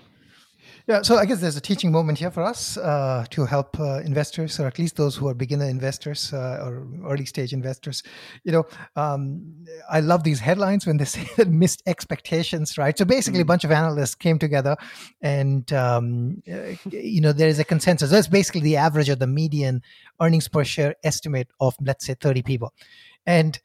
Yeah, 0.88 1.02
so 1.02 1.16
I 1.16 1.26
guess 1.26 1.40
there's 1.40 1.56
a 1.56 1.60
teaching 1.60 1.92
moment 1.92 2.18
here 2.18 2.30
for 2.30 2.42
us 2.42 2.76
uh, 2.76 3.24
to 3.30 3.46
help 3.46 3.78
uh, 3.78 4.00
investors, 4.00 4.58
or 4.58 4.66
at 4.66 4.78
least 4.78 4.96
those 4.96 5.14
who 5.14 5.28
are 5.28 5.34
beginner 5.34 5.66
investors 5.66 6.32
uh, 6.32 6.60
or 6.64 6.86
early 7.06 7.24
stage 7.24 7.52
investors. 7.52 8.02
You 8.42 8.52
know, 8.52 8.64
um, 8.96 9.64
I 9.88 10.00
love 10.00 10.24
these 10.24 10.40
headlines 10.40 10.86
when 10.86 10.96
they 10.96 11.04
say 11.16 11.28
that 11.36 11.48
missed 11.48 11.82
expectations, 11.86 12.76
right? 12.78 12.96
So 12.98 13.04
basically, 13.04 13.38
mm-hmm. 13.38 13.48
a 13.48 13.52
bunch 13.52 13.64
of 13.64 13.70
analysts 13.70 14.16
came 14.16 14.38
together, 14.38 14.76
and 15.20 15.72
um, 15.72 16.42
you 16.90 17.20
know, 17.20 17.32
there 17.32 17.48
is 17.48 17.58
a 17.58 17.64
consensus. 17.64 18.10
That's 18.10 18.28
basically 18.28 18.62
the 18.62 18.76
average 18.76 19.08
or 19.08 19.14
the 19.14 19.26
median 19.26 19.82
earnings 20.20 20.48
per 20.48 20.64
share 20.64 20.96
estimate 21.04 21.48
of, 21.60 21.76
let's 21.80 22.06
say, 22.06 22.14
30 22.14 22.42
people, 22.42 22.74
and 23.24 23.58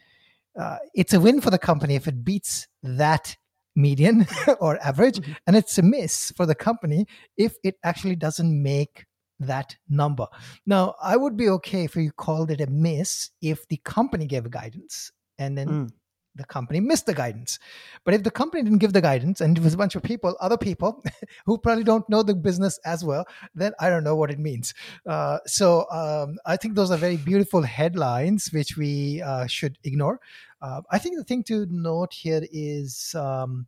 uh, 0.57 0.77
it's 0.93 1.13
a 1.13 1.19
win 1.19 1.41
for 1.41 1.49
the 1.49 1.59
company 1.59 1.95
if 1.95 2.07
it 2.07 2.23
beats 2.23 2.67
that 2.83 3.37
median 3.77 4.27
or 4.59 4.77
average 4.83 5.19
mm-hmm. 5.19 5.33
and 5.45 5.55
it's 5.55 5.77
a 5.77 5.81
miss 5.81 6.31
for 6.35 6.45
the 6.45 6.55
company 6.55 7.05
if 7.37 7.55
it 7.63 7.75
actually 7.83 8.15
doesn't 8.15 8.61
make 8.61 9.05
that 9.39 9.75
number 9.87 10.25
now 10.65 10.95
i 11.01 11.15
would 11.15 11.37
be 11.37 11.47
okay 11.47 11.83
if 11.83 11.95
you 11.95 12.11
called 12.11 12.49
it 12.49 12.59
a 12.59 12.67
miss 12.67 13.29
if 13.41 13.67
the 13.67 13.77
company 13.85 14.25
gave 14.25 14.49
guidance 14.49 15.11
and 15.37 15.57
then 15.57 15.67
mm. 15.67 15.89
The 16.37 16.45
company 16.45 16.79
missed 16.79 17.05
the 17.05 17.13
guidance 17.13 17.59
but 18.03 18.13
if 18.13 18.23
the 18.23 18.31
company 18.31 18.63
didn't 18.63 18.79
give 18.79 18.93
the 18.93 19.01
guidance 19.01 19.41
and 19.41 19.57
it 19.57 19.63
was 19.63 19.73
a 19.73 19.77
bunch 19.77 19.95
of 19.95 20.03
people 20.03 20.35
other 20.39 20.57
people 20.57 21.03
who 21.45 21.57
probably 21.57 21.83
don't 21.83 22.07
know 22.09 22.23
the 22.23 22.35
business 22.35 22.79
as 22.85 23.03
well 23.03 23.25
then 23.55 23.73
i 23.79 23.89
don't 23.89 24.03
know 24.03 24.15
what 24.15 24.31
it 24.31 24.39
means 24.39 24.73
uh, 25.07 25.37
so 25.45 25.89
um, 25.91 26.37
i 26.45 26.55
think 26.55 26.75
those 26.75 26.91
are 26.91 26.97
very 26.97 27.17
beautiful 27.17 27.61
headlines 27.61 28.49
which 28.53 28.77
we 28.77 29.21
uh, 29.21 29.45
should 29.47 29.77
ignore 29.83 30.19
uh, 30.61 30.81
I 30.89 30.97
think 30.97 31.17
the 31.17 31.23
thing 31.23 31.43
to 31.43 31.67
note 31.69 32.13
here 32.13 32.41
is, 32.51 33.13
um, 33.15 33.67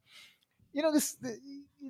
you 0.73 0.81
know, 0.81 0.91
this 0.91 1.17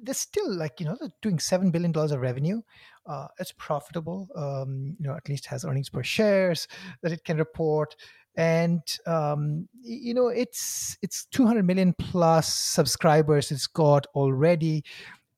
they're 0.04 0.14
still 0.14 0.54
like 0.54 0.80
you 0.80 0.86
know 0.86 0.96
they're 1.00 1.10
doing 1.22 1.40
seven 1.40 1.72
billion 1.72 1.92
dollars 1.92 2.12
of 2.12 2.22
revenue. 2.22 2.62
Uh, 3.06 3.28
it's 3.40 3.54
profitable. 3.54 4.28
Um, 4.36 4.96
you 5.00 5.08
know, 5.08 5.16
at 5.16 5.28
least 5.28 5.46
has 5.48 5.66
earnings 5.66 5.90
per 5.90 6.04
shares 6.04 6.68
that 7.02 7.12
it 7.12 7.24
can 7.24 7.38
report, 7.38 7.96
and 8.36 8.82
um, 9.06 9.68
you 9.82 10.14
know 10.14 10.28
it's 10.28 10.98
it's 11.02 11.26
200 11.26 11.66
million 11.66 11.94
plus 11.94 12.54
subscribers 12.54 13.52
it's 13.52 13.68
got 13.68 14.06
already, 14.16 14.84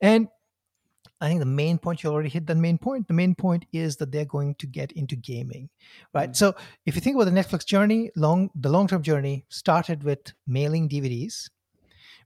and 0.01 0.27
I 1.19 1.27
think 1.27 1.39
the 1.39 1.45
main 1.45 1.77
point 1.77 2.03
you 2.03 2.09
already 2.09 2.29
hit 2.29 2.47
the 2.47 2.55
main 2.55 2.77
point. 2.77 3.07
The 3.07 3.13
main 3.13 3.35
point 3.35 3.65
is 3.71 3.95
that 3.97 4.11
they're 4.11 4.25
going 4.25 4.55
to 4.55 4.65
get 4.65 4.91
into 4.93 5.15
gaming, 5.15 5.69
right? 6.13 6.29
Mm-hmm. 6.29 6.35
So 6.35 6.55
if 6.85 6.95
you 6.95 7.01
think 7.01 7.15
about 7.15 7.25
the 7.25 7.39
Netflix 7.39 7.65
journey, 7.65 8.11
long 8.15 8.49
the 8.55 8.69
long 8.69 8.87
term 8.87 9.03
journey 9.03 9.45
started 9.49 10.03
with 10.03 10.33
mailing 10.47 10.89
DVDs, 10.89 11.49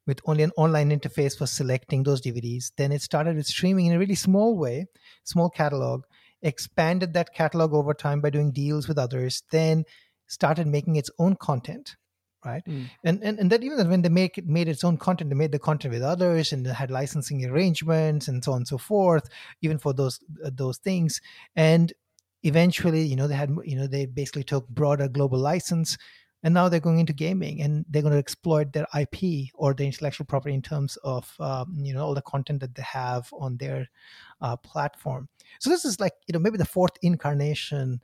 with 0.08 0.22
only 0.26 0.44
an 0.44 0.52
online 0.56 0.92
interface 0.92 1.38
for 1.38 1.48
selecting 1.48 2.04
those 2.04 2.22
DVDs. 2.22 2.72
Then 2.78 2.92
it 2.92 3.02
started 3.02 3.36
with 3.36 3.48
streaming 3.48 3.88
in 3.88 3.94
a 3.94 4.00
really 4.00 4.16
small 4.16 4.58
way, 4.58 4.88
small 5.24 5.50
catalog. 5.50 6.04
Expanded 6.42 7.14
that 7.14 7.34
catalog 7.34 7.74
over 7.74 7.94
time 7.94 8.22
by 8.22 8.30
doing 8.30 8.52
deals 8.52 8.88
with 8.88 9.00
others. 9.00 9.42
Then 9.50 9.84
started 10.28 10.68
making 10.68 10.96
its 10.96 11.10
own 11.20 11.36
content 11.36 11.96
right? 12.46 12.64
Mm. 12.66 12.90
And, 13.04 13.24
and 13.24 13.40
and 13.40 13.52
that 13.52 13.64
even 13.64 13.90
when 13.90 14.04
they 14.04 14.10
make 14.10 14.38
it 14.38 14.48
made 14.48 14.68
its 14.68 14.84
own 14.84 14.98
content, 14.98 15.30
they 15.30 15.36
made 15.36 15.52
the 15.52 15.60
content 15.60 15.94
with 15.94 16.04
others 16.04 16.54
and 16.54 16.66
they 16.66 16.72
had 16.72 16.92
licensing 16.92 17.44
arrangements 17.44 18.28
and 18.28 18.44
so 18.44 18.52
on 18.52 18.58
and 18.58 18.68
so 18.68 18.78
forth, 18.78 19.28
even 19.62 19.78
for 19.78 19.94
those 19.94 20.20
uh, 20.46 20.52
those 20.54 20.78
things. 20.78 21.20
And 21.56 21.92
eventually, 22.44 23.02
you 23.02 23.16
know, 23.16 23.28
they 23.28 23.36
had 23.36 23.56
you 23.66 23.76
know 23.76 23.88
they 23.88 24.06
basically 24.06 24.44
took 24.44 24.70
broader 24.70 25.08
global 25.08 25.40
license, 25.40 25.98
and 26.44 26.54
now 26.54 26.70
they're 26.70 26.80
going 26.80 27.00
into 27.00 27.14
gaming 27.14 27.62
and 27.62 27.86
they're 27.90 28.04
going 28.04 28.14
to 28.14 28.20
exploit 28.20 28.72
their 28.72 28.86
IP 28.98 29.50
or 29.56 29.74
the 29.74 29.86
intellectual 29.86 30.28
property 30.28 30.54
in 30.54 30.62
terms 30.62 30.98
of 31.04 31.34
um, 31.40 31.74
you 31.76 31.94
know 31.94 32.06
all 32.06 32.14
the 32.14 32.22
content 32.22 32.60
that 32.60 32.76
they 32.76 32.84
have 32.84 33.28
on 33.34 33.58
their 33.58 33.90
uh, 34.42 34.56
platform. 34.58 35.28
So 35.60 35.70
this 35.72 35.86
is 35.86 36.00
like 36.00 36.14
you 36.28 36.34
know 36.34 36.40
maybe 36.40 36.58
the 36.58 36.66
fourth 36.66 36.94
incarnation 37.02 38.00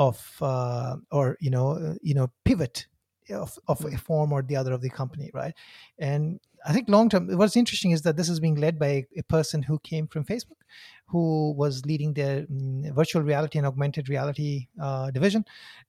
of 0.00 0.36
uh, 0.40 0.96
or 1.12 1.36
you 1.40 1.50
know 1.50 1.72
uh, 1.72 1.94
you 2.02 2.14
know 2.14 2.32
pivot 2.44 2.86
of, 3.28 3.56
of 3.68 3.84
a 3.84 3.90
mm. 3.90 4.00
form 4.00 4.32
or 4.32 4.42
the 4.42 4.56
other 4.56 4.72
of 4.72 4.80
the 4.80 4.88
company, 4.90 5.30
right? 5.32 5.54
And 5.98 6.40
I 6.66 6.72
think 6.72 6.88
long 6.88 7.08
term, 7.10 7.28
what's 7.36 7.56
interesting 7.56 7.92
is 7.92 8.02
that 8.02 8.16
this 8.16 8.28
is 8.28 8.40
being 8.40 8.56
led 8.56 8.78
by 8.78 9.04
a 9.16 9.22
person 9.28 9.62
who 9.62 9.78
came 9.80 10.08
from 10.08 10.24
Facebook, 10.24 10.62
who 11.06 11.52
was 11.52 11.84
leading 11.84 12.14
their 12.14 12.46
mm, 12.46 12.92
virtual 12.94 13.22
reality 13.22 13.58
and 13.58 13.66
augmented 13.66 14.08
reality 14.08 14.68
uh, 14.80 15.10
division. 15.10 15.44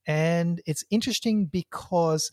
And 0.05 0.61
it's 0.65 0.83
interesting 0.91 1.45
because 1.45 2.31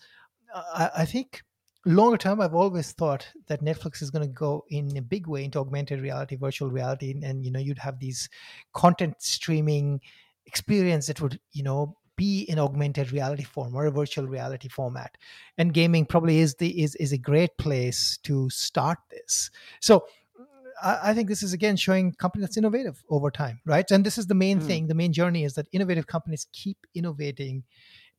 uh, 0.52 0.62
I, 0.74 1.02
I 1.02 1.04
think 1.04 1.42
longer 1.86 2.18
term, 2.18 2.40
I've 2.40 2.54
always 2.54 2.90
thought 2.90 3.26
that 3.46 3.62
Netflix 3.62 4.02
is 4.02 4.10
going 4.10 4.26
to 4.26 4.32
go 4.32 4.64
in 4.68 4.96
a 4.96 5.02
big 5.02 5.28
way 5.28 5.44
into 5.44 5.60
augmented 5.60 6.00
reality, 6.00 6.34
virtual 6.36 6.70
reality, 6.70 7.12
and, 7.12 7.22
and 7.22 7.44
you 7.44 7.52
know 7.52 7.60
you'd 7.60 7.78
have 7.78 8.00
these 8.00 8.28
content 8.74 9.14
streaming 9.20 10.00
experience 10.48 11.06
that 11.06 11.20
would 11.20 11.38
you 11.52 11.62
know 11.62 11.96
be 12.18 12.42
in 12.42 12.58
augmented 12.58 13.12
reality 13.12 13.44
form 13.44 13.74
or 13.74 13.86
a 13.86 13.92
virtual 13.92 14.26
reality 14.26 14.68
format. 14.68 15.16
And 15.56 15.72
gaming 15.72 16.04
probably 16.04 16.40
is 16.40 16.56
the 16.56 16.82
is, 16.82 16.96
is 16.96 17.12
a 17.12 17.18
great 17.18 17.56
place 17.56 18.18
to 18.24 18.50
start 18.50 18.98
this. 19.10 19.50
So 19.80 20.04
I, 20.82 20.98
I 21.04 21.14
think 21.14 21.28
this 21.28 21.44
is 21.44 21.52
again 21.52 21.76
showing 21.76 22.12
company 22.12 22.42
that's 22.42 22.56
innovative 22.56 23.02
over 23.08 23.30
time 23.30 23.60
right? 23.64 23.88
And 23.90 24.04
this 24.04 24.18
is 24.18 24.26
the 24.26 24.34
main 24.34 24.58
mm. 24.58 24.66
thing 24.66 24.88
the 24.88 24.94
main 25.02 25.12
journey 25.12 25.44
is 25.44 25.54
that 25.54 25.68
innovative 25.72 26.08
companies 26.08 26.48
keep 26.52 26.78
innovating. 26.94 27.62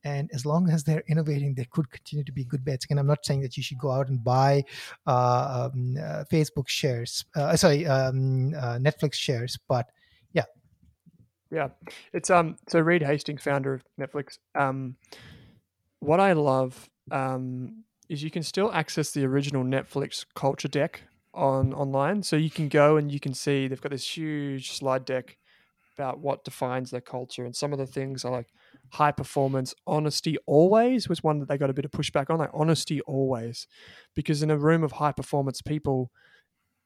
And 0.05 0.29
as 0.33 0.45
long 0.45 0.69
as 0.69 0.85
they're 0.85 1.03
innovating 1.09 1.55
they 1.55 1.67
could 1.69 1.91
continue 1.91 2.23
to 2.23 2.31
be 2.31 2.45
good 2.45 2.63
bets. 2.63 2.85
And 2.89 2.99
i'm 2.99 3.07
not 3.13 3.25
saying 3.25 3.41
that 3.41 3.57
you 3.57 3.63
should 3.63 3.79
go 3.79 3.91
out 3.91 4.07
and 4.07 4.23
buy 4.23 4.63
uh, 5.05 5.69
um, 5.73 5.97
uh, 5.97 6.23
facebook 6.31 6.69
shares 6.69 7.25
uh, 7.35 7.57
sorry 7.57 7.85
um, 7.85 8.53
uh, 8.55 8.77
netflix 8.87 9.15
shares 9.15 9.59
but 9.67 9.87
yeah, 10.33 10.45
it's 12.13 12.29
um. 12.29 12.57
So 12.67 12.79
Reed 12.79 13.03
Hastings, 13.03 13.41
founder 13.41 13.73
of 13.73 13.83
Netflix. 13.99 14.38
Um, 14.55 14.95
what 15.99 16.19
I 16.19 16.33
love 16.33 16.89
um 17.12 17.83
is 18.07 18.23
you 18.23 18.31
can 18.31 18.43
still 18.43 18.71
access 18.71 19.12
the 19.12 19.25
original 19.25 19.63
Netflix 19.63 20.25
culture 20.35 20.67
deck 20.67 21.03
on 21.33 21.73
online. 21.73 22.23
So 22.23 22.35
you 22.35 22.49
can 22.49 22.69
go 22.69 22.97
and 22.97 23.12
you 23.12 23.19
can 23.19 23.33
see 23.33 23.67
they've 23.67 23.81
got 23.81 23.91
this 23.91 24.17
huge 24.17 24.71
slide 24.71 25.05
deck 25.05 25.38
about 25.95 26.19
what 26.19 26.45
defines 26.45 26.91
their 26.91 27.01
culture, 27.01 27.45
and 27.45 27.55
some 27.55 27.73
of 27.73 27.79
the 27.79 27.85
things 27.85 28.23
are 28.23 28.31
like 28.31 28.47
high 28.91 29.12
performance, 29.12 29.75
honesty 29.85 30.38
always 30.45 31.09
was 31.09 31.21
one 31.21 31.39
that 31.39 31.49
they 31.49 31.57
got 31.57 31.69
a 31.69 31.73
bit 31.73 31.85
of 31.85 31.91
pushback 31.91 32.29
on, 32.29 32.39
like 32.39 32.49
honesty 32.53 33.01
always, 33.01 33.67
because 34.15 34.41
in 34.41 34.49
a 34.49 34.57
room 34.57 34.83
of 34.83 34.93
high 34.93 35.12
performance 35.12 35.62
people 35.62 36.09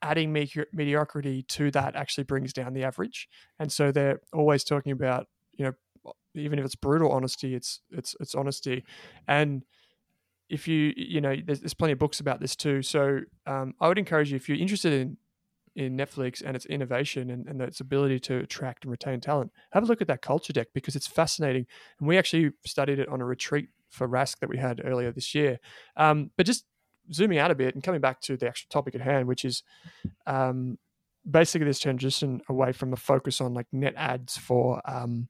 adding 0.03 0.31
mediocrity 0.31 1.43
to 1.43 1.71
that 1.71 1.95
actually 1.95 2.25
brings 2.25 2.53
down 2.53 2.73
the 2.73 2.83
average. 2.83 3.27
And 3.57 3.71
so 3.71 3.91
they're 3.91 4.19
always 4.33 4.63
talking 4.63 4.91
about, 4.91 5.27
you 5.53 5.65
know, 5.65 6.13
even 6.35 6.59
if 6.59 6.65
it's 6.65 6.75
brutal 6.75 7.11
honesty, 7.11 7.55
it's 7.55 7.79
it's 7.89 8.15
it's 8.19 8.35
honesty. 8.35 8.83
And 9.27 9.63
if 10.49 10.67
you 10.67 10.93
you 10.95 11.21
know, 11.21 11.35
there's, 11.43 11.61
there's 11.61 11.73
plenty 11.73 11.93
of 11.93 11.99
books 11.99 12.19
about 12.19 12.39
this 12.41 12.55
too. 12.55 12.81
So 12.81 13.21
um, 13.47 13.73
I 13.79 13.87
would 13.87 13.97
encourage 13.97 14.29
you 14.29 14.35
if 14.35 14.49
you're 14.49 14.57
interested 14.57 14.93
in 14.93 15.17
in 15.75 15.97
Netflix 15.97 16.43
and 16.45 16.55
its 16.55 16.67
innovation 16.67 17.31
and, 17.31 17.47
and 17.47 17.59
its 17.61 17.79
ability 17.79 18.19
to 18.19 18.37
attract 18.37 18.83
and 18.83 18.91
retain 18.91 19.19
talent, 19.19 19.51
have 19.71 19.83
a 19.83 19.85
look 19.87 20.01
at 20.01 20.07
that 20.07 20.21
culture 20.21 20.53
deck 20.53 20.67
because 20.73 20.95
it's 20.95 21.07
fascinating. 21.07 21.65
And 21.99 22.07
we 22.07 22.17
actually 22.17 22.51
studied 22.65 22.99
it 22.99 23.09
on 23.09 23.21
a 23.21 23.25
retreat 23.25 23.69
for 23.89 24.07
Rask 24.07 24.37
that 24.39 24.49
we 24.49 24.57
had 24.57 24.81
earlier 24.83 25.11
this 25.11 25.33
year. 25.33 25.59
Um, 25.97 26.29
but 26.37 26.45
just 26.45 26.65
zooming 27.11 27.37
out 27.37 27.51
a 27.51 27.55
bit 27.55 27.75
and 27.75 27.83
coming 27.83 28.01
back 28.01 28.21
to 28.21 28.37
the 28.37 28.47
actual 28.47 28.67
topic 28.69 28.95
at 28.95 29.01
hand, 29.01 29.27
which 29.27 29.45
is 29.45 29.63
um, 30.25 30.77
basically 31.29 31.65
this 31.65 31.79
transition 31.79 32.41
away 32.49 32.71
from 32.71 32.93
a 32.93 32.97
focus 32.97 33.41
on 33.41 33.53
like 33.53 33.67
net 33.71 33.93
ads 33.95 34.37
for 34.37 34.81
um, 34.89 35.27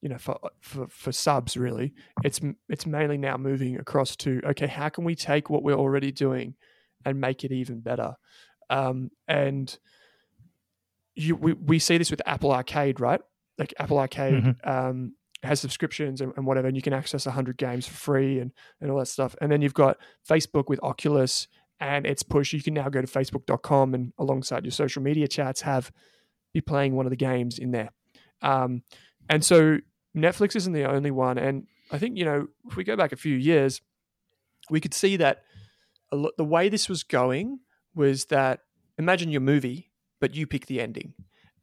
you 0.00 0.08
know 0.08 0.18
for, 0.18 0.38
for 0.60 0.86
for 0.88 1.12
subs 1.12 1.56
really. 1.56 1.94
It's 2.24 2.40
it's 2.68 2.86
mainly 2.86 3.18
now 3.18 3.36
moving 3.36 3.78
across 3.78 4.16
to 4.16 4.40
okay 4.44 4.66
how 4.66 4.88
can 4.88 5.04
we 5.04 5.14
take 5.14 5.50
what 5.50 5.62
we're 5.62 5.74
already 5.74 6.12
doing 6.12 6.54
and 7.04 7.20
make 7.20 7.44
it 7.44 7.52
even 7.52 7.80
better? 7.80 8.14
Um, 8.68 9.10
and 9.26 9.76
you 11.14 11.36
we, 11.36 11.52
we 11.52 11.78
see 11.78 11.98
this 11.98 12.10
with 12.10 12.22
apple 12.26 12.52
arcade 12.52 13.00
right? 13.00 13.20
Like 13.58 13.74
apple 13.78 13.98
arcade 13.98 14.42
mm-hmm. 14.42 14.70
um, 14.70 15.14
has 15.42 15.60
subscriptions 15.60 16.20
and, 16.20 16.32
and, 16.36 16.46
whatever, 16.46 16.68
and 16.68 16.76
you 16.76 16.82
can 16.82 16.92
access 16.92 17.26
100 17.26 17.56
games 17.56 17.86
for 17.86 17.94
free 17.94 18.38
and, 18.38 18.52
and 18.80 18.90
all 18.90 18.98
that 18.98 19.06
stuff. 19.06 19.34
And 19.40 19.50
then 19.50 19.62
you've 19.62 19.74
got 19.74 19.96
Facebook 20.28 20.68
with 20.68 20.82
Oculus 20.82 21.48
and 21.80 22.06
its 22.06 22.22
push. 22.22 22.52
You 22.52 22.62
can 22.62 22.74
now 22.74 22.88
go 22.88 23.00
to 23.00 23.06
facebook.com 23.06 23.94
and 23.94 24.12
alongside 24.18 24.64
your 24.64 24.72
social 24.72 25.02
media 25.02 25.26
chats 25.26 25.62
have 25.62 25.90
be 26.52 26.60
playing 26.60 26.94
one 26.94 27.06
of 27.06 27.10
the 27.10 27.16
games 27.16 27.58
in 27.58 27.70
there. 27.70 27.90
Um, 28.42 28.82
and 29.28 29.44
so 29.44 29.78
Netflix 30.16 30.56
isn't 30.56 30.72
the 30.72 30.84
only 30.84 31.10
one. 31.10 31.38
And 31.38 31.66
I 31.90 31.98
think, 31.98 32.18
you 32.18 32.24
know, 32.24 32.48
if 32.68 32.76
we 32.76 32.84
go 32.84 32.96
back 32.96 33.12
a 33.12 33.16
few 33.16 33.36
years, 33.36 33.80
we 34.68 34.80
could 34.80 34.94
see 34.94 35.16
that 35.16 35.42
lot, 36.12 36.32
the 36.36 36.44
way 36.44 36.68
this 36.68 36.88
was 36.88 37.02
going 37.02 37.60
was 37.94 38.26
that 38.26 38.60
imagine 38.98 39.30
your 39.30 39.40
movie, 39.40 39.90
but 40.20 40.34
you 40.34 40.46
pick 40.46 40.66
the 40.66 40.80
ending 40.80 41.14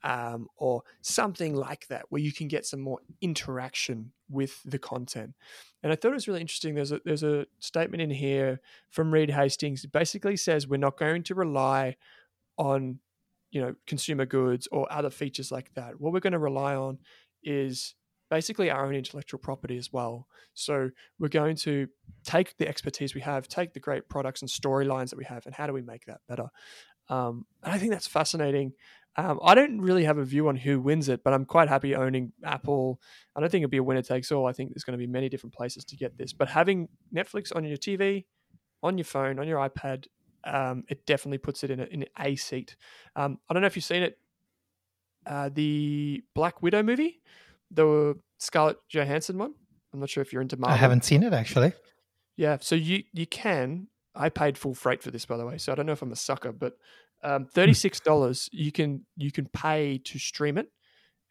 um, 0.03 0.47
or 0.57 0.83
something 1.01 1.55
like 1.55 1.87
that, 1.87 2.05
where 2.09 2.21
you 2.21 2.31
can 2.31 2.47
get 2.47 2.65
some 2.65 2.81
more 2.81 2.99
interaction 3.21 4.11
with 4.29 4.61
the 4.63 4.79
content. 4.79 5.33
And 5.83 5.91
I 5.91 5.95
thought 5.95 6.11
it 6.11 6.15
was 6.15 6.27
really 6.27 6.41
interesting. 6.41 6.75
There's 6.75 6.91
a 6.91 7.01
there's 7.05 7.23
a 7.23 7.45
statement 7.59 8.01
in 8.01 8.09
here 8.09 8.59
from 8.89 9.13
Reed 9.13 9.31
Hastings. 9.31 9.83
It 9.83 9.91
basically 9.91 10.37
says 10.37 10.67
we're 10.67 10.77
not 10.77 10.97
going 10.97 11.23
to 11.23 11.35
rely 11.35 11.95
on 12.57 12.99
you 13.51 13.61
know 13.61 13.75
consumer 13.85 14.25
goods 14.25 14.67
or 14.71 14.91
other 14.91 15.09
features 15.09 15.51
like 15.51 15.73
that. 15.75 15.99
What 15.99 16.13
we're 16.13 16.19
going 16.19 16.33
to 16.33 16.39
rely 16.39 16.75
on 16.75 16.99
is 17.43 17.95
basically 18.29 18.69
our 18.69 18.85
own 18.85 18.93
intellectual 18.93 19.39
property 19.39 19.77
as 19.77 19.93
well. 19.93 20.27
So 20.53 20.89
we're 21.19 21.29
going 21.29 21.55
to 21.57 21.87
take 22.23 22.57
the 22.57 22.67
expertise 22.67 23.15
we 23.15 23.21
have, 23.21 23.47
take 23.47 23.73
the 23.73 23.79
great 23.79 24.09
products 24.09 24.41
and 24.41 24.49
storylines 24.49 25.09
that 25.11 25.17
we 25.17 25.25
have, 25.25 25.45
and 25.45 25.55
how 25.55 25.67
do 25.67 25.73
we 25.73 25.81
make 25.81 26.05
that 26.05 26.19
better? 26.27 26.49
Um, 27.09 27.45
and 27.63 27.73
I 27.73 27.77
think 27.77 27.91
that's 27.91 28.07
fascinating. 28.07 28.73
Um, 29.19 29.39
I 29.43 29.55
don't 29.55 29.81
really 29.81 30.03
have 30.03 30.19
a 30.19 30.23
view 30.23 30.47
on 30.47 30.55
who 30.55 30.79
wins 30.79 31.09
it, 31.09 31.23
but 31.23 31.33
I'm 31.33 31.45
quite 31.45 31.69
happy 31.69 31.95
owning 31.95 32.33
Apple. 32.45 33.01
I 33.35 33.39
don't 33.39 33.49
think 33.49 33.63
it'll 33.63 33.71
be 33.71 33.77
a 33.77 33.83
winner 33.83 34.03
takes 34.03 34.31
all. 34.31 34.45
I 34.45 34.51
think 34.51 34.69
there's 34.69 34.83
going 34.83 34.97
to 34.97 35.03
be 35.03 35.11
many 35.11 35.27
different 35.27 35.55
places 35.55 35.83
to 35.85 35.95
get 35.95 36.17
this. 36.17 36.33
But 36.33 36.49
having 36.49 36.87
Netflix 37.13 37.55
on 37.55 37.63
your 37.63 37.77
TV, 37.77 38.25
on 38.83 38.97
your 38.97 39.05
phone, 39.05 39.39
on 39.39 39.47
your 39.47 39.57
iPad, 39.57 40.05
um, 40.43 40.83
it 40.87 41.05
definitely 41.07 41.39
puts 41.39 41.63
it 41.63 41.71
in 41.71 41.79
a, 41.79 41.85
in 41.85 42.05
a 42.19 42.35
seat. 42.35 42.75
Um, 43.15 43.39
I 43.49 43.53
don't 43.53 43.61
know 43.61 43.67
if 43.67 43.75
you've 43.75 43.85
seen 43.85 44.03
it. 44.03 44.19
Uh, 45.25 45.49
the 45.51 46.23
Black 46.35 46.61
Widow 46.61 46.83
movie, 46.83 47.19
the 47.71 48.15
Scarlett 48.37 48.77
Johansson 48.87 49.37
one. 49.37 49.53
I'm 49.93 49.99
not 49.99 50.09
sure 50.09 50.21
if 50.21 50.31
you're 50.31 50.43
into 50.43 50.57
Marvel. 50.57 50.75
I 50.75 50.77
haven't 50.77 51.03
seen 51.05 51.23
it 51.23 51.33
actually. 51.33 51.73
Yeah, 52.37 52.57
so 52.61 52.75
you 52.75 53.03
you 53.13 53.25
can. 53.25 53.87
I 54.15 54.29
paid 54.29 54.57
full 54.57 54.73
freight 54.73 55.03
for 55.03 55.11
this, 55.11 55.25
by 55.25 55.37
the 55.37 55.45
way, 55.45 55.57
so 55.57 55.71
I 55.71 55.75
don't 55.75 55.85
know 55.85 55.91
if 55.91 56.01
I'm 56.01 56.11
a 56.11 56.15
sucker, 56.15 56.51
but 56.51 56.73
um, 57.23 57.45
thirty 57.45 57.73
six 57.73 57.99
dollars 57.99 58.49
you 58.51 58.71
can 58.71 59.05
you 59.15 59.31
can 59.31 59.45
pay 59.47 59.99
to 60.05 60.19
stream 60.19 60.57
it, 60.57 60.71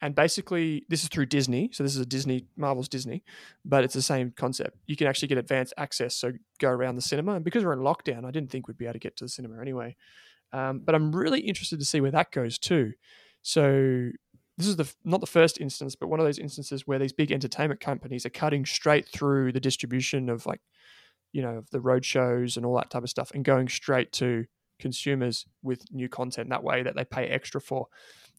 and 0.01 0.13
basically 0.15 0.85
this 0.89 1.03
is 1.03 1.09
through 1.09 1.27
Disney. 1.27 1.69
So 1.73 1.83
this 1.83 1.95
is 1.95 2.01
a 2.01 2.05
Disney 2.05 2.45
Marvel's 2.55 2.89
Disney, 2.89 3.23
but 3.63 3.83
it's 3.83 3.93
the 3.93 4.01
same 4.01 4.33
concept. 4.35 4.77
You 4.85 4.95
can 4.95 5.07
actually 5.07 5.29
get 5.29 5.37
advanced 5.37 5.73
access, 5.77 6.15
so 6.15 6.33
go 6.59 6.69
around 6.69 6.95
the 6.95 7.01
cinema. 7.01 7.35
And 7.35 7.45
because 7.45 7.63
we're 7.63 7.73
in 7.73 7.79
lockdown, 7.79 8.25
I 8.25 8.31
didn't 8.31 8.51
think 8.51 8.67
we'd 8.67 8.77
be 8.77 8.85
able 8.85 8.93
to 8.93 8.99
get 8.99 9.17
to 9.17 9.25
the 9.25 9.29
cinema 9.29 9.61
anyway. 9.61 9.95
Um, 10.53 10.79
but 10.79 10.95
I'm 10.95 11.15
really 11.15 11.41
interested 11.41 11.79
to 11.79 11.85
see 11.85 11.99
where 11.99 12.11
that 12.11 12.31
goes 12.31 12.57
too. 12.57 12.93
So 13.41 14.09
this 14.57 14.67
is 14.67 14.75
the 14.75 14.91
not 15.03 15.21
the 15.21 15.27
first 15.27 15.59
instance, 15.59 15.95
but 15.95 16.07
one 16.07 16.19
of 16.19 16.25
those 16.25 16.39
instances 16.39 16.87
where 16.87 16.99
these 16.99 17.13
big 17.13 17.31
entertainment 17.31 17.79
companies 17.79 18.25
are 18.25 18.29
cutting 18.29 18.65
straight 18.65 19.07
through 19.07 19.51
the 19.51 19.59
distribution 19.59 20.29
of 20.29 20.45
like, 20.45 20.61
you 21.31 21.41
know, 21.41 21.63
the 21.71 21.81
road 21.81 22.05
shows 22.05 22.57
and 22.57 22.65
all 22.65 22.75
that 22.75 22.89
type 22.89 23.03
of 23.03 23.09
stuff, 23.09 23.31
and 23.33 23.45
going 23.45 23.67
straight 23.67 24.11
to 24.13 24.45
consumers 24.79 25.45
with 25.63 25.83
new 25.91 26.09
content 26.09 26.49
that 26.49 26.63
way 26.63 26.83
that 26.83 26.95
they 26.95 27.05
pay 27.05 27.27
extra 27.27 27.61
for. 27.61 27.87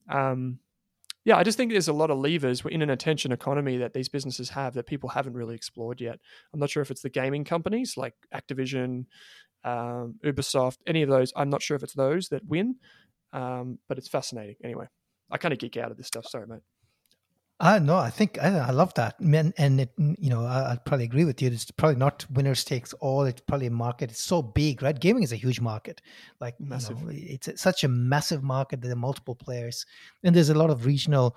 Um, 0.08 0.60
yeah, 1.24 1.36
I 1.36 1.42
just 1.42 1.58
think 1.58 1.72
there's 1.72 1.88
a 1.88 1.92
lot 1.92 2.10
of 2.10 2.18
levers 2.18 2.64
We're 2.64 2.70
in 2.70 2.80
an 2.80 2.90
attention 2.90 3.32
economy 3.32 3.76
that 3.78 3.92
these 3.92 4.08
businesses 4.08 4.50
have 4.50 4.74
that 4.74 4.86
people 4.86 5.10
haven't 5.10 5.34
really 5.34 5.54
explored 5.54 6.00
yet. 6.00 6.18
I'm 6.54 6.60
not 6.60 6.70
sure 6.70 6.82
if 6.82 6.90
it's 6.90 7.02
the 7.02 7.10
gaming 7.10 7.44
companies 7.44 7.96
like 7.96 8.14
Activision, 8.34 9.04
um, 9.64 10.14
Ubisoft, 10.24 10.78
any 10.86 11.02
of 11.02 11.10
those. 11.10 11.32
I'm 11.36 11.50
not 11.50 11.62
sure 11.62 11.76
if 11.76 11.82
it's 11.82 11.92
those 11.92 12.28
that 12.28 12.46
win, 12.46 12.76
um, 13.32 13.78
but 13.88 13.98
it's 13.98 14.08
fascinating 14.08 14.56
anyway. 14.64 14.86
I 15.30 15.36
kind 15.36 15.52
of 15.52 15.58
geek 15.58 15.76
out 15.76 15.90
of 15.90 15.98
this 15.98 16.06
stuff. 16.06 16.26
Sorry, 16.26 16.46
mate. 16.46 16.62
Uh, 17.60 17.80
no, 17.80 17.96
I 17.96 18.10
think 18.10 18.38
I, 18.40 18.56
I 18.56 18.70
love 18.70 18.94
that, 18.94 19.18
and, 19.18 19.52
and 19.58 19.80
it, 19.80 19.90
you 19.96 20.30
know, 20.30 20.44
I, 20.44 20.70
would 20.70 20.84
probably 20.84 21.06
agree 21.06 21.24
with 21.24 21.42
you. 21.42 21.48
It's 21.48 21.68
probably 21.72 21.96
not 21.96 22.24
winners 22.30 22.62
takes 22.62 22.92
all. 22.94 23.24
It's 23.24 23.40
probably 23.40 23.66
a 23.66 23.70
market. 23.70 24.10
It's 24.12 24.22
so 24.22 24.42
big, 24.42 24.80
right? 24.80 24.98
Gaming 24.98 25.24
is 25.24 25.32
a 25.32 25.36
huge 25.36 25.60
market. 25.60 26.00
Like, 26.40 26.58
massive. 26.60 27.00
You 27.00 27.06
know, 27.06 27.12
it's 27.12 27.60
such 27.60 27.82
a 27.82 27.88
massive 27.88 28.44
market. 28.44 28.80
That 28.80 28.86
there 28.86 28.96
are 28.96 29.00
multiple 29.00 29.34
players, 29.34 29.86
and 30.22 30.36
there's 30.36 30.50
a 30.50 30.54
lot 30.54 30.70
of 30.70 30.86
regional 30.86 31.36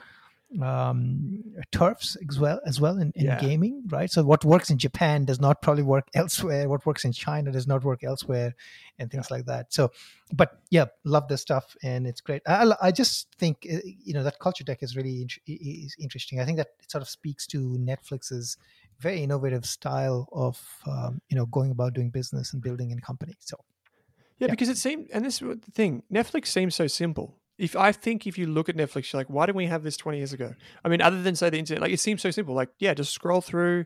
um, 0.62 1.44
turfs 1.72 2.18
as 2.28 2.40
well 2.40 2.60
as 2.66 2.82
well 2.82 2.98
in, 2.98 3.12
in 3.16 3.26
yeah. 3.26 3.40
gaming, 3.40 3.84
right? 3.88 4.10
So 4.10 4.24
what 4.24 4.44
works 4.44 4.70
in 4.70 4.78
Japan 4.78 5.26
does 5.26 5.40
not 5.40 5.62
probably 5.62 5.84
work 5.84 6.08
elsewhere. 6.14 6.68
What 6.68 6.86
works 6.86 7.06
in 7.06 7.14
China 7.14 7.52
does 7.52 7.68
not 7.68 7.84
work 7.84 8.04
elsewhere, 8.04 8.56
and 9.00 9.10
things 9.10 9.28
yeah. 9.30 9.38
like 9.38 9.46
that. 9.46 9.74
So, 9.74 9.92
but 10.34 10.60
yeah, 10.70 10.86
love 11.04 11.28
this 11.28 11.42
stuff, 11.42 11.76
and 11.84 12.06
it's 12.06 12.22
great. 12.22 12.42
I, 12.48 12.74
I 12.82 12.92
just 12.92 13.28
think 13.38 13.66
uh, 13.72 13.78
you 13.84 14.14
know 14.14 14.24
that 14.24 14.40
culture 14.40 14.64
deck 14.64 14.80
is 14.82 14.96
really 14.96 15.28
is 15.48 15.96
interesting. 16.00 16.40
I 16.40 16.46
think 16.46 16.58
that 16.58 16.68
it 16.82 16.92
sort 16.92 17.02
of 17.02 17.10
speaks 17.10 17.48
to 17.48 17.78
Netflix's 17.80 18.58
very 19.00 19.24
innovative 19.24 19.66
style 19.66 20.28
of 20.32 20.62
um, 20.86 21.22
you 21.30 21.38
know 21.38 21.46
going 21.46 21.72
about 21.72 21.94
doing 21.94 22.10
business 22.10 22.54
and 22.54 22.62
building 22.62 22.92
a 22.92 23.02
company. 23.02 23.36
So. 23.40 23.58
Yeah, 24.38 24.48
yeah, 24.48 24.54
because 24.54 24.70
it 24.70 24.78
seemed, 24.78 25.08
and 25.14 25.24
this 25.24 25.40
is 25.40 25.48
the 25.48 25.72
thing. 25.72 26.02
Netflix 26.12 26.48
seems 26.48 26.74
so 26.74 26.88
simple 26.88 27.38
if 27.62 27.76
I 27.76 27.92
think 27.92 28.26
if 28.26 28.40
you 28.40 28.48
look 28.48 28.70
at 28.70 28.76
Netflix, 28.76 29.14
you're 29.14 29.20
like, 29.20 29.30
why 29.30 29.46
didn't 29.46 29.56
we 29.56 29.68
have 29.68 29.84
this 29.84 29.96
20 29.96 30.18
years 30.18 30.34
ago? 30.34 30.56
I 30.84 30.90
mean, 30.90 31.00
other 31.00 31.22
than 31.22 31.36
say 31.36 31.52
the 31.52 31.60
internet, 31.60 31.84
like 31.84 31.92
it 31.92 32.00
seems 32.00 32.20
so 32.20 32.32
simple. 32.32 32.56
Like, 32.56 32.70
yeah, 32.80 32.96
just 32.96 33.14
scroll 33.14 33.40
through, 33.40 33.86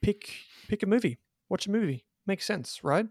pick 0.00 0.30
pick 0.68 0.84
a 0.84 0.86
movie, 0.86 1.18
watch 1.48 1.66
a 1.66 1.70
movie, 1.72 2.04
makes 2.28 2.46
sense, 2.46 2.84
right? 2.84 3.06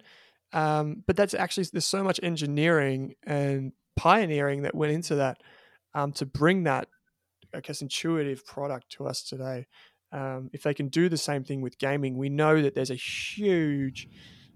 Um, 0.54 1.04
but 1.06 1.18
that's 1.18 1.34
actually 1.34 1.66
there's 1.74 1.86
so 1.86 2.06
much 2.06 2.22
engineering 2.24 3.16
and 3.24 3.74
pioneering 3.98 4.62
that 4.62 4.74
went 4.74 4.94
into 4.94 5.16
that 5.16 5.44
um, 5.94 6.14
to 6.14 6.26
bring 6.26 6.64
that, 6.64 6.88
I 7.54 7.60
guess, 7.60 7.82
intuitive 7.82 8.46
product 8.46 8.92
to 8.94 9.08
us 9.08 9.22
today. 9.22 9.68
Um, 10.14 10.50
if 10.54 10.64
they 10.64 10.74
can 10.74 10.88
do 10.88 11.10
the 11.10 11.18
same 11.18 11.44
thing 11.44 11.60
with 11.60 11.78
gaming, 11.78 12.16
we 12.16 12.30
know 12.30 12.62
that 12.62 12.76
there's 12.76 12.92
a 12.92 12.96
huge 12.96 14.08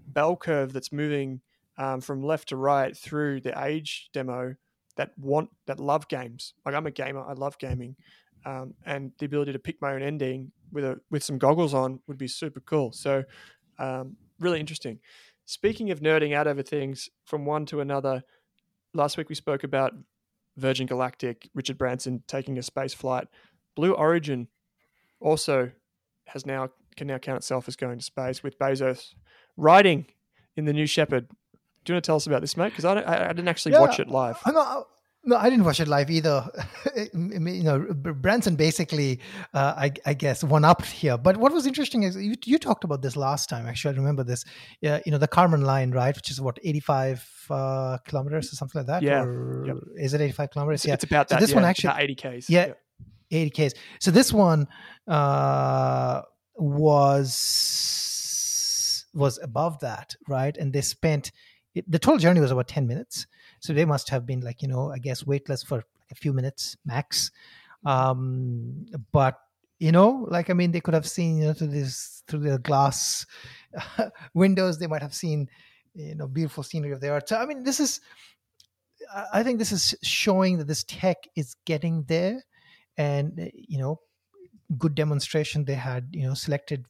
bell 0.06 0.34
curve 0.34 0.72
that's 0.72 0.92
moving 0.92 1.42
um, 1.76 2.00
from 2.00 2.22
left 2.22 2.48
to 2.48 2.56
right 2.56 2.96
through 2.96 3.42
the 3.42 3.62
age 3.62 4.08
demo 4.14 4.54
that 4.96 5.16
want 5.18 5.50
that 5.66 5.78
love 5.78 6.08
games. 6.08 6.54
Like 6.64 6.74
I'm 6.74 6.86
a 6.86 6.90
gamer, 6.90 7.20
I 7.20 7.32
love 7.32 7.58
gaming, 7.58 7.96
um, 8.44 8.74
and 8.84 9.12
the 9.18 9.26
ability 9.26 9.52
to 9.52 9.58
pick 9.58 9.80
my 9.80 9.92
own 9.92 10.02
ending 10.02 10.52
with 10.72 10.84
a 10.84 11.00
with 11.10 11.22
some 11.22 11.38
goggles 11.38 11.74
on 11.74 12.00
would 12.06 12.18
be 12.18 12.28
super 12.28 12.60
cool. 12.60 12.92
So, 12.92 13.24
um, 13.78 14.16
really 14.40 14.60
interesting. 14.60 14.98
Speaking 15.44 15.90
of 15.90 16.00
nerding 16.00 16.34
out 16.34 16.46
over 16.46 16.62
things 16.62 17.08
from 17.24 17.44
one 17.44 17.66
to 17.66 17.80
another, 17.80 18.24
last 18.94 19.16
week 19.16 19.28
we 19.28 19.34
spoke 19.34 19.62
about 19.62 19.92
Virgin 20.56 20.86
Galactic, 20.86 21.48
Richard 21.54 21.78
Branson 21.78 22.22
taking 22.26 22.58
a 22.58 22.62
space 22.62 22.94
flight. 22.94 23.28
Blue 23.76 23.92
Origin 23.92 24.48
also 25.20 25.70
has 26.26 26.46
now 26.46 26.70
can 26.96 27.06
now 27.06 27.18
count 27.18 27.38
itself 27.38 27.68
as 27.68 27.76
going 27.76 27.98
to 27.98 28.04
space 28.04 28.42
with 28.42 28.58
Bezos 28.58 29.14
riding 29.56 30.06
in 30.56 30.64
the 30.64 30.72
New 30.72 30.86
Shepard 30.86 31.28
do 31.86 31.92
you 31.92 31.94
want 31.94 32.04
to 32.04 32.08
tell 32.08 32.16
us 32.16 32.26
about 32.26 32.40
this, 32.40 32.56
mate? 32.56 32.70
Because 32.70 32.84
I, 32.84 33.00
I, 33.00 33.24
I, 33.26 33.28
didn't 33.28 33.48
actually 33.48 33.72
yeah, 33.72 33.80
watch 33.80 34.00
it 34.00 34.08
live. 34.08 34.38
Not, 34.44 34.86
no, 35.24 35.36
I 35.36 35.48
didn't 35.50 35.64
watch 35.64 35.80
it 35.80 35.88
live 35.88 36.10
either. 36.10 36.48
you 37.14 37.62
know, 37.62 37.80
Branson 37.94 38.56
basically, 38.56 39.20
uh, 39.54 39.74
I, 39.76 39.92
I, 40.04 40.14
guess, 40.14 40.42
one 40.42 40.64
up 40.64 40.84
here. 40.84 41.16
But 41.16 41.36
what 41.36 41.52
was 41.52 41.66
interesting 41.66 42.02
is 42.02 42.16
you, 42.16 42.34
you, 42.44 42.58
talked 42.58 42.82
about 42.84 43.02
this 43.02 43.16
last 43.16 43.48
time. 43.48 43.66
Actually, 43.66 43.94
I 43.94 43.98
remember 43.98 44.24
this. 44.24 44.44
Yeah, 44.80 45.00
you 45.06 45.12
know, 45.12 45.18
the 45.18 45.28
Kármán 45.28 45.62
line, 45.64 45.92
right, 45.92 46.14
which 46.14 46.30
is 46.30 46.40
what 46.40 46.58
eighty-five 46.62 47.28
uh, 47.50 47.98
kilometers 48.06 48.52
or 48.52 48.56
something 48.56 48.80
like 48.80 48.86
that. 48.86 49.02
Yeah, 49.02 49.22
or 49.22 49.66
yep. 49.66 49.76
is 49.96 50.14
it 50.14 50.20
eighty-five 50.20 50.50
kilometers? 50.50 50.80
It's, 50.80 50.88
yeah, 50.88 50.94
it's 50.94 51.04
about 51.04 51.28
that. 51.28 51.36
So 51.36 51.40
this 51.40 51.50
yeah, 51.50 51.56
one 51.56 51.64
actually 51.64 51.94
eighty 51.98 52.14
k's. 52.14 52.50
Yeah, 52.50 52.72
eighty 53.30 53.50
k's. 53.50 53.74
So 54.00 54.10
this 54.10 54.32
one 54.32 54.68
uh, 55.08 56.22
was 56.56 57.32
was 59.12 59.38
above 59.42 59.80
that, 59.80 60.14
right? 60.28 60.56
And 60.56 60.72
they 60.72 60.82
spent 60.82 61.32
it, 61.76 61.90
the 61.90 61.98
total 61.98 62.18
journey 62.18 62.40
was 62.40 62.50
about 62.50 62.68
10 62.68 62.86
minutes. 62.86 63.26
So 63.60 63.72
they 63.72 63.84
must 63.84 64.08
have 64.10 64.26
been 64.26 64.40
like 64.40 64.62
you 64.62 64.68
know 64.68 64.90
i 64.92 64.98
guess 64.98 65.26
weightless 65.26 65.62
for 65.62 65.84
a 66.10 66.14
few 66.14 66.32
minutes 66.32 66.76
max. 66.84 67.30
Um, 67.84 68.86
but 69.12 69.38
you 69.78 69.92
know 69.92 70.26
like 70.30 70.48
i 70.48 70.54
mean 70.54 70.72
they 70.72 70.80
could 70.80 70.94
have 70.94 71.06
seen 71.06 71.36
you 71.36 71.48
know 71.48 71.52
through 71.52 71.66
this 71.66 72.22
through 72.26 72.40
the 72.40 72.58
glass 72.58 73.26
windows 74.34 74.78
they 74.78 74.86
might 74.86 75.02
have 75.02 75.12
seen 75.12 75.50
you 75.94 76.14
know 76.14 76.26
beautiful 76.26 76.62
scenery 76.62 76.92
of 76.92 77.02
the 77.02 77.10
earth 77.10 77.28
so 77.28 77.36
i 77.36 77.44
mean 77.44 77.62
this 77.62 77.78
is 77.78 78.00
i 79.32 79.42
think 79.42 79.58
this 79.58 79.72
is 79.72 79.94
showing 80.02 80.58
that 80.58 80.66
this 80.66 80.84
tech 80.84 81.16
is 81.34 81.54
getting 81.64 82.04
there. 82.04 82.44
And 82.98 83.50
you 83.52 83.78
know 83.78 84.00
good 84.78 84.94
demonstration. 84.94 85.64
They 85.64 85.74
had, 85.74 86.08
you 86.12 86.26
know, 86.26 86.34
selected 86.34 86.86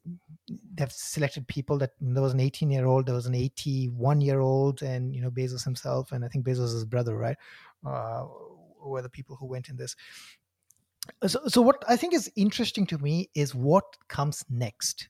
they've 0.74 0.92
selected 0.92 1.48
people 1.48 1.78
that 1.78 1.90
there 2.00 2.22
was 2.22 2.32
an 2.32 2.40
18 2.40 2.70
year 2.70 2.86
old, 2.86 3.06
there 3.06 3.14
was 3.14 3.26
an 3.26 3.34
81 3.34 4.20
year 4.20 4.40
old, 4.40 4.82
and 4.82 5.14
you 5.14 5.20
know 5.20 5.30
Bezos 5.30 5.64
himself, 5.64 6.12
and 6.12 6.24
I 6.24 6.28
think 6.28 6.46
Bezos' 6.46 6.86
brother, 6.86 7.16
right, 7.16 7.36
uh, 7.86 8.24
were 8.82 9.02
the 9.02 9.10
people 9.10 9.36
who 9.36 9.46
went 9.46 9.68
in 9.68 9.76
this. 9.76 9.96
So, 11.26 11.40
so 11.46 11.62
what 11.62 11.84
I 11.88 11.96
think 11.96 12.14
is 12.14 12.30
interesting 12.36 12.86
to 12.86 12.98
me 12.98 13.30
is 13.34 13.54
what 13.54 13.84
comes 14.08 14.44
next 14.50 15.08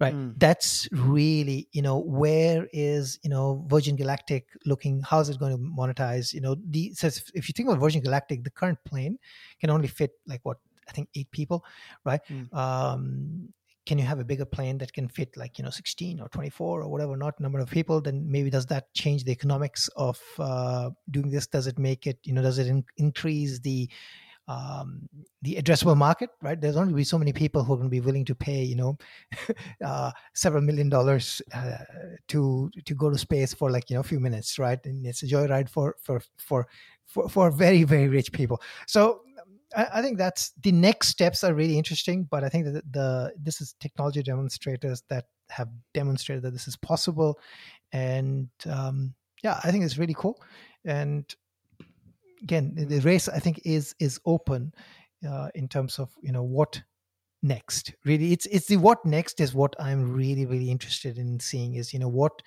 right 0.00 0.14
mm. 0.14 0.32
that's 0.38 0.88
really 0.92 1.68
you 1.72 1.82
know 1.82 1.98
where 1.98 2.68
is 2.72 3.18
you 3.22 3.30
know 3.30 3.64
virgin 3.68 3.96
galactic 3.96 4.46
looking 4.66 5.02
how 5.02 5.20
is 5.20 5.28
it 5.28 5.38
going 5.38 5.52
to 5.52 5.58
monetize 5.58 6.32
you 6.32 6.40
know 6.40 6.56
the 6.70 6.92
so 6.94 7.06
if 7.34 7.48
you 7.48 7.52
think 7.52 7.68
about 7.68 7.80
virgin 7.80 8.00
galactic 8.00 8.44
the 8.44 8.50
current 8.50 8.78
plane 8.84 9.18
can 9.60 9.70
only 9.70 9.88
fit 9.88 10.12
like 10.26 10.40
what 10.42 10.58
I 10.88 10.92
think 10.92 11.08
eight 11.14 11.30
people, 11.30 11.64
right? 12.04 12.20
Mm. 12.30 12.54
Um, 12.54 13.48
can 13.86 13.98
you 13.98 14.04
have 14.04 14.18
a 14.18 14.24
bigger 14.24 14.46
plane 14.46 14.78
that 14.78 14.92
can 14.92 15.08
fit 15.08 15.36
like 15.36 15.58
you 15.58 15.64
know 15.64 15.70
16 15.70 16.20
or 16.20 16.28
24 16.28 16.82
or 16.82 16.88
whatever 16.88 17.16
not 17.16 17.38
number 17.38 17.58
of 17.58 17.68
people 17.68 18.00
then 18.00 18.24
maybe 18.26 18.48
does 18.48 18.64
that 18.66 18.92
change 18.94 19.24
the 19.24 19.32
economics 19.32 19.88
of 19.96 20.18
uh, 20.38 20.90
doing 21.10 21.30
this 21.30 21.46
does 21.46 21.66
it 21.66 21.78
make 21.78 22.06
it 22.06 22.18
you 22.24 22.32
know 22.32 22.40
does 22.42 22.58
it 22.58 22.66
in- 22.66 22.84
increase 22.96 23.58
the 23.60 23.88
um, 24.46 25.08
the 25.42 25.56
addressable 25.56 25.96
market, 25.96 26.30
right? 26.42 26.60
There's 26.60 26.76
only 26.76 26.92
be 26.92 27.04
so 27.04 27.18
many 27.18 27.32
people 27.32 27.64
who 27.64 27.72
are 27.72 27.76
going 27.76 27.88
to 27.88 27.90
be 27.90 28.00
willing 28.00 28.24
to 28.26 28.34
pay, 28.34 28.62
you 28.62 28.76
know, 28.76 28.98
uh, 29.84 30.10
several 30.34 30.62
million 30.62 30.88
dollars 30.88 31.40
uh, 31.54 31.78
to 32.28 32.70
to 32.84 32.94
go 32.94 33.10
to 33.10 33.18
space 33.18 33.54
for 33.54 33.70
like 33.70 33.88
you 33.88 33.94
know 33.94 34.00
a 34.00 34.04
few 34.04 34.20
minutes, 34.20 34.58
right? 34.58 34.84
And 34.84 35.06
it's 35.06 35.22
a 35.22 35.26
joyride 35.26 35.68
for 35.68 35.96
for 36.02 36.20
for 36.36 36.66
for, 37.06 37.28
for 37.28 37.50
very 37.50 37.84
very 37.84 38.08
rich 38.08 38.32
people. 38.32 38.60
So 38.86 39.22
I, 39.76 40.02
think 40.02 40.18
that's 40.18 40.52
the 40.62 40.72
next 40.72 41.08
steps 41.08 41.44
are 41.44 41.54
really 41.54 41.78
interesting, 41.78 42.24
but 42.30 42.44
I 42.44 42.48
think 42.48 42.66
that 42.66 42.72
the, 42.72 42.82
the 42.90 43.32
this 43.36 43.60
is 43.60 43.74
technology 43.80 44.22
demonstrators 44.22 45.02
that 45.08 45.26
have 45.50 45.68
demonstrated 45.92 46.42
that 46.44 46.52
this 46.52 46.68
is 46.68 46.76
possible, 46.76 47.38
and 47.92 48.48
um, 48.66 49.14
yeah, 49.42 49.60
I 49.62 49.70
think 49.70 49.84
it's 49.84 49.98
really 49.98 50.14
cool. 50.16 50.40
And 50.84 51.24
again, 52.42 52.74
the 52.76 53.00
race 53.00 53.28
I 53.28 53.38
think 53.38 53.60
is 53.64 53.94
is 53.98 54.20
open 54.24 54.72
uh, 55.28 55.48
in 55.54 55.68
terms 55.68 55.98
of 55.98 56.10
you 56.22 56.32
know 56.32 56.42
what 56.42 56.82
next 57.44 57.94
really. 58.04 58.32
It's 58.32 58.46
it's 58.46 58.66
the 58.66 58.78
what 58.78 59.04
next 59.04 59.38
is 59.38 59.54
what 59.54 59.76
i'm 59.78 60.10
really 60.12 60.46
really 60.46 60.70
interested 60.70 61.18
in 61.18 61.38
seeing 61.38 61.74
is 61.74 61.92
you 61.92 61.98
know 61.98 62.08
what 62.08 62.40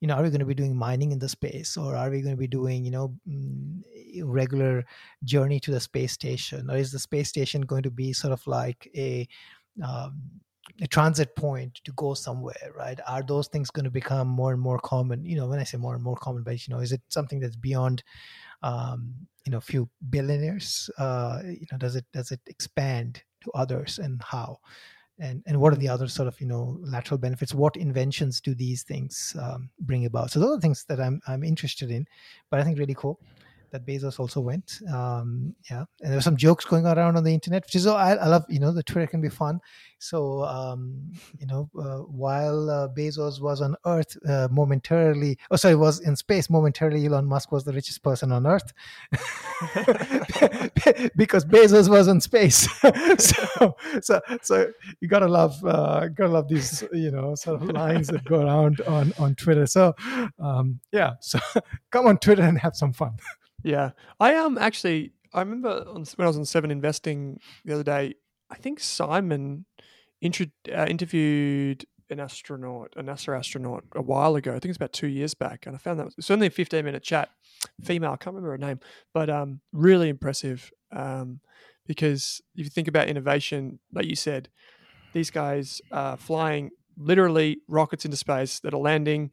you 0.00 0.06
know 0.06 0.14
are 0.14 0.22
we 0.22 0.30
going 0.30 0.38
to 0.38 0.46
be 0.46 0.54
doing 0.54 0.76
mining 0.76 1.10
in 1.10 1.18
the 1.18 1.28
space 1.28 1.76
or 1.76 1.96
are 1.96 2.08
we 2.08 2.22
going 2.22 2.36
to 2.36 2.40
be 2.40 2.46
doing 2.46 2.84
you 2.84 2.92
know 2.92 3.12
mm, 3.28 3.82
regular 4.22 4.84
journey 5.24 5.58
to 5.60 5.70
the 5.70 5.80
space 5.80 6.12
station? 6.12 6.70
Or 6.70 6.76
is 6.76 6.92
the 6.92 6.98
space 6.98 7.28
station 7.28 7.62
going 7.62 7.82
to 7.82 7.90
be 7.90 8.12
sort 8.12 8.32
of 8.32 8.46
like 8.46 8.88
a 8.96 9.26
um, 9.84 10.22
a 10.80 10.86
transit 10.86 11.34
point 11.36 11.80
to 11.84 11.92
go 11.92 12.14
somewhere 12.14 12.72
right? 12.76 12.98
Are 13.06 13.22
those 13.22 13.48
things 13.48 13.70
going 13.70 13.84
to 13.84 13.90
become 13.90 14.28
more 14.28 14.52
and 14.52 14.60
more 14.60 14.78
common? 14.78 15.24
You 15.24 15.36
know 15.36 15.48
when 15.48 15.58
i 15.58 15.64
say 15.64 15.78
more 15.78 15.94
and 15.94 16.04
more 16.04 16.16
common 16.16 16.42
but 16.44 16.66
you 16.66 16.74
know 16.74 16.80
is 16.80 16.92
it 16.92 17.02
something 17.08 17.40
that's 17.40 17.56
beyond 17.56 18.02
um, 18.62 19.14
you 19.44 19.50
know 19.52 19.58
a 19.58 19.68
few 19.72 19.88
billionaires? 20.10 20.90
Uh, 20.96 21.40
you 21.44 21.66
know 21.72 21.78
does 21.78 21.96
it 21.96 22.06
does 22.12 22.30
it 22.30 22.40
expand 22.46 23.22
to 23.44 23.50
others 23.52 23.98
and 23.98 24.20
how. 24.22 24.58
And 25.20 25.44
and 25.46 25.60
what 25.60 25.72
are 25.72 25.76
the 25.76 25.88
other 25.88 26.08
sort 26.08 26.26
of 26.26 26.40
you 26.40 26.46
know 26.48 26.76
lateral 26.80 27.18
benefits? 27.18 27.54
What 27.54 27.76
inventions 27.76 28.40
do 28.40 28.52
these 28.52 28.82
things 28.82 29.36
um, 29.40 29.70
bring 29.78 30.06
about? 30.06 30.32
So 30.32 30.40
those 30.40 30.58
are 30.58 30.60
things 30.60 30.84
that 30.88 31.00
i'm 31.00 31.20
i'm 31.28 31.44
interested 31.44 31.90
in 31.90 32.04
but 32.50 32.58
i 32.58 32.64
think 32.64 32.78
really 32.78 32.94
cool 32.94 33.20
that 33.74 33.84
Bezos 33.84 34.20
also 34.20 34.40
went. 34.40 34.80
Um, 34.92 35.56
yeah, 35.68 35.84
and 36.00 36.10
there 36.10 36.14
were 36.14 36.22
some 36.22 36.36
jokes 36.36 36.64
going 36.64 36.86
around 36.86 37.16
on 37.16 37.24
the 37.24 37.34
internet, 37.34 37.64
which 37.64 37.74
is 37.74 37.88
oh, 37.88 37.96
I, 37.96 38.14
I 38.14 38.28
love. 38.28 38.44
You 38.48 38.60
know, 38.60 38.72
the 38.72 38.84
Twitter 38.84 39.08
can 39.08 39.20
be 39.20 39.28
fun. 39.28 39.60
So 39.98 40.44
um, 40.44 41.10
you 41.40 41.46
know, 41.46 41.68
uh, 41.76 42.04
while 42.06 42.70
uh, 42.70 42.88
Bezos 42.88 43.40
was 43.40 43.60
on 43.60 43.74
Earth 43.84 44.16
uh, 44.28 44.46
momentarily, 44.48 45.38
oh 45.50 45.56
sorry, 45.56 45.74
was 45.74 45.98
in 46.00 46.14
space 46.14 46.48
momentarily, 46.48 47.04
Elon 47.04 47.26
Musk 47.26 47.50
was 47.50 47.64
the 47.64 47.72
richest 47.72 48.04
person 48.04 48.30
on 48.30 48.46
Earth 48.46 48.72
because 51.16 51.44
Bezos 51.44 51.88
was 51.88 52.06
in 52.06 52.20
space. 52.20 52.68
so 53.18 53.76
so 54.02 54.20
so 54.42 54.72
you 55.00 55.08
gotta 55.08 55.26
love 55.26 55.64
uh, 55.64 56.06
gotta 56.08 56.30
love 56.30 56.48
these 56.48 56.84
you 56.92 57.10
know 57.10 57.34
sort 57.34 57.60
of 57.60 57.68
lines 57.70 58.06
that 58.06 58.24
go 58.24 58.42
around 58.42 58.80
on 58.82 59.12
on 59.18 59.34
Twitter. 59.34 59.66
So 59.66 59.96
um, 60.38 60.78
yeah, 60.92 61.14
so 61.20 61.40
come 61.90 62.06
on 62.06 62.18
Twitter 62.18 62.42
and 62.42 62.58
have 62.58 62.76
some 62.76 62.92
fun. 62.92 63.16
Yeah, 63.64 63.92
I 64.20 64.36
um 64.36 64.58
actually 64.58 65.12
I 65.32 65.40
remember 65.40 65.84
on, 65.88 66.04
when 66.16 66.26
I 66.26 66.28
was 66.28 66.36
on 66.36 66.44
Seven 66.44 66.70
Investing 66.70 67.40
the 67.64 67.74
other 67.74 67.82
day. 67.82 68.14
I 68.50 68.56
think 68.56 68.78
Simon 68.78 69.64
intro, 70.20 70.46
uh, 70.72 70.86
interviewed 70.88 71.86
an 72.10 72.20
astronaut, 72.20 72.92
a 72.96 73.02
NASA 73.02 73.36
astronaut, 73.36 73.84
a 73.96 74.02
while 74.02 74.36
ago. 74.36 74.50
I 74.50 74.58
think 74.58 74.66
it's 74.66 74.76
about 74.76 74.92
two 74.92 75.08
years 75.08 75.32
back, 75.32 75.66
and 75.66 75.74
I 75.74 75.78
found 75.78 75.98
that 75.98 76.14
was, 76.14 76.30
only 76.30 76.46
a 76.46 76.50
fifteen 76.50 76.84
minute 76.84 77.02
chat. 77.02 77.30
Female, 77.82 78.12
I 78.12 78.16
can't 78.16 78.36
remember 78.36 78.50
her 78.50 78.58
name, 78.58 78.80
but 79.14 79.30
um, 79.30 79.60
really 79.72 80.10
impressive. 80.10 80.70
Um, 80.92 81.40
because 81.86 82.42
if 82.54 82.64
you 82.64 82.70
think 82.70 82.88
about 82.88 83.08
innovation, 83.08 83.80
like 83.92 84.06
you 84.06 84.16
said, 84.16 84.50
these 85.14 85.30
guys 85.30 85.80
are 85.90 86.16
flying 86.16 86.70
literally 86.96 87.58
rockets 87.66 88.04
into 88.04 88.16
space 88.16 88.60
that 88.60 88.74
are 88.74 88.80
landing, 88.80 89.30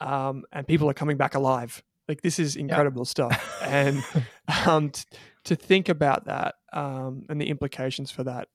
um, 0.00 0.44
and 0.52 0.66
people 0.66 0.88
are 0.88 0.94
coming 0.94 1.16
back 1.16 1.34
alive. 1.34 1.82
Like 2.08 2.22
this 2.22 2.38
is 2.38 2.56
incredible 2.56 3.04
stuff, 3.04 3.62
and 3.62 4.02
um, 4.66 4.90
t- 4.90 5.04
to 5.44 5.56
think 5.56 5.88
about 5.88 6.26
that 6.26 6.56
um, 6.72 7.24
and 7.28 7.40
the 7.40 7.48
implications 7.48 8.10
for 8.10 8.24
that 8.24 8.48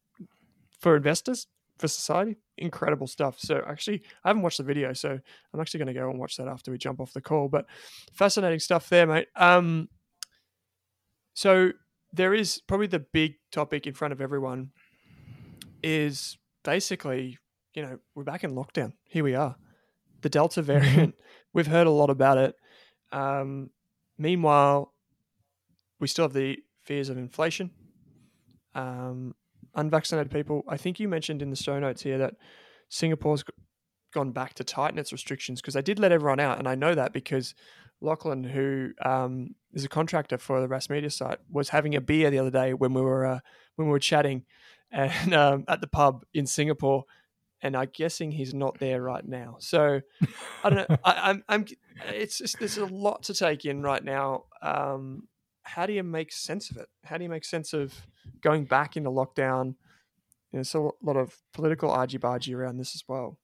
for 0.79 0.95
investors, 0.95 1.47
for 1.77 1.87
society, 1.87 2.37
incredible 2.57 3.07
stuff. 3.07 3.39
So 3.39 3.63
actually, 3.67 4.03
I 4.23 4.29
haven't 4.29 4.43
watched 4.43 4.57
the 4.57 4.63
video, 4.63 4.93
so 4.93 5.19
I'm 5.53 5.59
actually 5.59 5.79
going 5.79 5.93
to 5.93 5.99
go 5.99 6.09
and 6.09 6.19
watch 6.19 6.37
that 6.37 6.47
after 6.47 6.71
we 6.71 6.77
jump 6.77 6.99
off 6.99 7.13
the 7.13 7.21
call. 7.21 7.47
But 7.47 7.65
fascinating 8.13 8.59
stuff 8.59 8.89
there, 8.89 9.07
mate. 9.07 9.27
Um, 9.35 9.89
so 11.33 11.71
there 12.13 12.33
is 12.33 12.61
probably 12.67 12.87
the 12.87 12.99
big 12.99 13.35
topic 13.51 13.87
in 13.87 13.93
front 13.93 14.11
of 14.11 14.21
everyone 14.21 14.71
is 15.83 16.37
basically, 16.63 17.37
you 17.73 17.81
know, 17.81 17.99
we're 18.15 18.23
back 18.23 18.43
in 18.43 18.53
lockdown. 18.53 18.93
Here 19.03 19.23
we 19.23 19.35
are. 19.35 19.55
The 20.21 20.29
Delta 20.29 20.61
variant. 20.61 21.15
We've 21.53 21.67
heard 21.67 21.87
a 21.87 21.91
lot 21.91 22.09
about 22.09 22.37
it. 22.37 22.55
Um, 23.11 23.69
meanwhile, 24.17 24.93
we 25.99 26.07
still 26.07 26.25
have 26.25 26.33
the 26.33 26.59
fears 26.83 27.09
of 27.09 27.17
inflation. 27.17 27.71
Um, 28.75 29.35
unvaccinated 29.75 30.31
people. 30.31 30.63
I 30.67 30.77
think 30.77 30.99
you 30.99 31.07
mentioned 31.07 31.41
in 31.41 31.49
the 31.49 31.55
show 31.55 31.79
notes 31.79 32.01
here 32.01 32.17
that 32.17 32.35
Singapore's 32.89 33.43
gone 34.13 34.31
back 34.31 34.53
to 34.55 34.63
tighten 34.63 34.97
its 34.97 35.11
restrictions 35.11 35.61
because 35.61 35.73
they 35.73 35.81
did 35.81 35.99
let 35.99 36.11
everyone 36.11 36.39
out, 36.39 36.59
and 36.59 36.67
I 36.67 36.75
know 36.75 36.95
that 36.95 37.13
because 37.13 37.53
Lachlan, 38.01 38.43
who 38.43 38.91
um, 39.03 39.55
is 39.73 39.85
a 39.85 39.89
contractor 39.89 40.37
for 40.37 40.61
the 40.61 40.67
Rask 40.67 40.89
Media 40.89 41.09
site, 41.09 41.39
was 41.49 41.69
having 41.69 41.95
a 41.95 42.01
beer 42.01 42.29
the 42.29 42.39
other 42.39 42.51
day 42.51 42.73
when 42.73 42.93
we 42.93 43.01
were 43.01 43.25
uh, 43.25 43.39
when 43.75 43.87
we 43.87 43.91
were 43.91 43.99
chatting 43.99 44.43
and 44.91 45.33
um, 45.41 45.65
at 45.67 45.81
the 45.81 45.87
pub 45.87 46.23
in 46.33 46.45
Singapore, 46.45 47.03
and 47.61 47.75
I'm 47.75 47.89
guessing 47.93 48.31
he's 48.31 48.53
not 48.53 48.79
there 48.79 49.01
right 49.01 49.27
now. 49.27 49.57
So 49.59 50.01
I 50.63 50.69
don't 50.69 50.89
know. 50.89 50.97
I, 51.03 51.29
am 51.31 51.43
I'm, 51.49 51.65
I'm. 51.65 51.65
It's 52.13 52.37
just, 52.37 52.59
there's 52.59 52.77
a 52.77 52.85
lot 52.85 53.23
to 53.23 53.33
take 53.33 53.65
in 53.65 53.81
right 53.81 54.03
now. 54.03 54.45
Um, 54.61 55.27
how 55.63 55.85
do 55.85 55.93
you 55.93 56.03
make 56.03 56.31
sense 56.31 56.69
of 56.69 56.77
it? 56.77 56.87
How 57.03 57.17
do 57.17 57.23
you 57.23 57.29
make 57.29 57.45
sense 57.45 57.73
of 57.73 57.93
going 58.41 58.65
back 58.65 58.95
into 58.95 59.09
lockdown? 59.09 59.75
You 60.51 60.59
know, 60.59 60.63
so 60.63 60.95
a 61.01 61.05
lot 61.05 61.17
of 61.17 61.35
political 61.53 61.91
argy 61.91 62.17
bargy 62.17 62.55
around 62.55 62.77
this 62.77 62.95
as 62.95 63.03
well. 63.07 63.37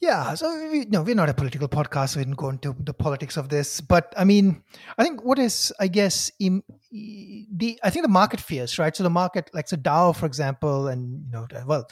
Yeah, 0.00 0.34
so 0.34 0.70
we, 0.70 0.84
no, 0.84 1.02
we're 1.02 1.16
not 1.16 1.28
a 1.28 1.34
political 1.34 1.68
podcast. 1.68 2.10
So 2.10 2.20
we 2.20 2.24
didn't 2.24 2.36
go 2.36 2.50
into 2.50 2.76
the 2.78 2.94
politics 2.94 3.36
of 3.36 3.48
this, 3.48 3.80
but 3.80 4.14
I 4.16 4.22
mean, 4.24 4.62
I 4.96 5.02
think 5.02 5.24
what 5.24 5.40
is, 5.40 5.72
I 5.80 5.88
guess, 5.88 6.30
in, 6.38 6.62
the 6.92 7.80
I 7.82 7.90
think 7.90 8.04
the 8.04 8.08
market 8.08 8.40
fears, 8.40 8.78
right? 8.78 8.94
So 8.94 9.02
the 9.02 9.10
market, 9.10 9.50
like 9.52 9.66
so 9.66 9.76
Dow, 9.76 10.12
for 10.12 10.26
example, 10.26 10.86
and 10.86 11.24
you 11.26 11.32
know, 11.32 11.46
well, 11.66 11.88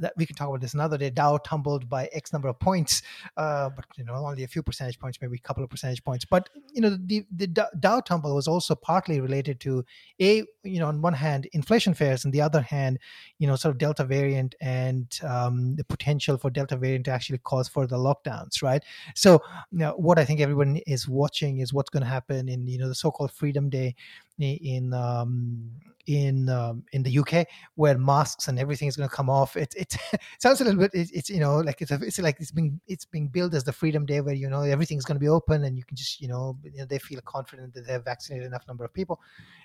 that 0.00 0.12
we 0.16 0.26
can 0.26 0.36
talk 0.36 0.48
about 0.48 0.60
this 0.60 0.74
another 0.74 0.98
day. 0.98 1.10
Dow 1.10 1.38
tumbled 1.38 1.88
by 1.88 2.08
X 2.12 2.32
number 2.32 2.48
of 2.48 2.58
points, 2.58 3.02
uh, 3.36 3.70
but 3.70 3.84
you 3.96 4.04
know 4.04 4.14
only 4.14 4.44
a 4.44 4.48
few 4.48 4.62
percentage 4.62 4.98
points, 4.98 5.18
maybe 5.20 5.36
a 5.36 5.40
couple 5.40 5.62
of 5.62 5.70
percentage 5.70 6.02
points. 6.04 6.24
But 6.24 6.48
you 6.72 6.80
know 6.80 6.96
the 7.06 7.24
the 7.34 7.46
Dow 7.78 8.00
tumble 8.00 8.34
was 8.34 8.48
also 8.48 8.74
partly 8.74 9.20
related 9.20 9.60
to 9.60 9.84
a 10.20 10.44
you 10.62 10.80
know 10.80 10.86
on 10.86 11.02
one 11.02 11.14
hand 11.14 11.48
inflation 11.52 11.94
fears, 11.94 12.24
and 12.24 12.32
the 12.32 12.40
other 12.40 12.60
hand 12.60 12.98
you 13.38 13.46
know 13.46 13.56
sort 13.56 13.74
of 13.74 13.78
Delta 13.78 14.04
variant 14.04 14.54
and 14.60 15.18
um, 15.22 15.76
the 15.76 15.84
potential 15.84 16.36
for 16.36 16.50
Delta 16.50 16.76
variant 16.76 17.04
to 17.06 17.10
actually 17.10 17.38
cause 17.38 17.68
further 17.68 17.96
lockdowns, 17.96 18.62
right? 18.62 18.82
So 19.14 19.42
you 19.72 19.86
what 19.96 20.18
I 20.18 20.24
think 20.24 20.40
everyone 20.40 20.76
is 20.86 21.08
watching 21.08 21.60
is 21.60 21.72
what's 21.72 21.90
going 21.90 22.02
to 22.02 22.08
happen 22.08 22.48
in 22.48 22.66
you 22.66 22.78
know 22.78 22.88
the 22.88 22.94
so-called 22.94 23.32
Freedom 23.32 23.68
Day 23.68 23.94
in 24.40 24.92
um, 24.94 25.70
in 26.06 26.48
um, 26.48 26.84
in 26.92 27.02
the 27.02 27.18
UK 27.18 27.46
where 27.74 27.96
masks 27.96 28.48
and 28.48 28.58
everything 28.58 28.88
is 28.88 28.96
going 28.96 29.08
to 29.08 29.14
come 29.14 29.30
off. 29.30 29.56
It 29.56 29.74
it, 29.76 29.96
sounds 30.38 30.60
a 30.60 30.64
little 30.64 30.80
bit. 30.80 30.90
It, 30.94 31.10
it's 31.12 31.30
you 31.30 31.40
know 31.40 31.58
like 31.58 31.80
it's 31.80 31.90
a, 31.90 31.98
it's 32.02 32.18
like 32.18 32.36
it's 32.40 32.50
being 32.50 32.80
it's 32.86 33.04
being 33.04 33.28
billed 33.28 33.54
as 33.54 33.64
the 33.64 33.72
Freedom 33.72 34.06
Day 34.06 34.20
where 34.20 34.34
you 34.34 34.48
know 34.48 34.62
everything's 34.62 35.04
going 35.04 35.16
to 35.16 35.20
be 35.20 35.28
open 35.28 35.64
and 35.64 35.76
you 35.76 35.84
can 35.84 35.96
just 35.96 36.20
you 36.20 36.28
know, 36.28 36.58
you 36.64 36.78
know 36.78 36.84
they 36.84 36.98
feel 36.98 37.20
confident 37.24 37.74
that 37.74 37.86
they've 37.86 38.04
vaccinated 38.04 38.46
enough 38.46 38.66
number 38.66 38.84
of 38.84 38.92
people, 38.92 39.20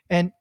and 0.09 0.31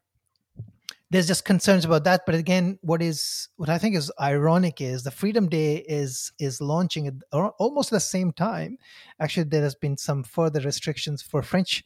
there's 1.11 1.27
just 1.27 1.45
concerns 1.45 1.85
about 1.85 2.05
that. 2.05 2.23
But 2.27 2.35
again, 2.35 2.79
what 2.83 3.01
is 3.01 3.49
what 3.57 3.69
I 3.69 3.79
think 3.79 3.97
is 3.97 4.11
ironic 4.21 4.81
is 4.81 5.05
the 5.05 5.11
Freedom 5.11 5.49
Day 5.49 5.77
is 5.77 6.33
is 6.39 6.61
launching 6.61 7.07
at 7.07 7.15
almost 7.33 7.91
the 7.91 8.01
same 8.01 8.33
time. 8.33 8.79
Actually, 9.21 9.45
there 9.45 9.63
has 9.63 9.75
been 9.75 9.97
some 9.97 10.23
further 10.23 10.61
restrictions 10.61 11.23
for 11.23 11.43
French 11.43 11.85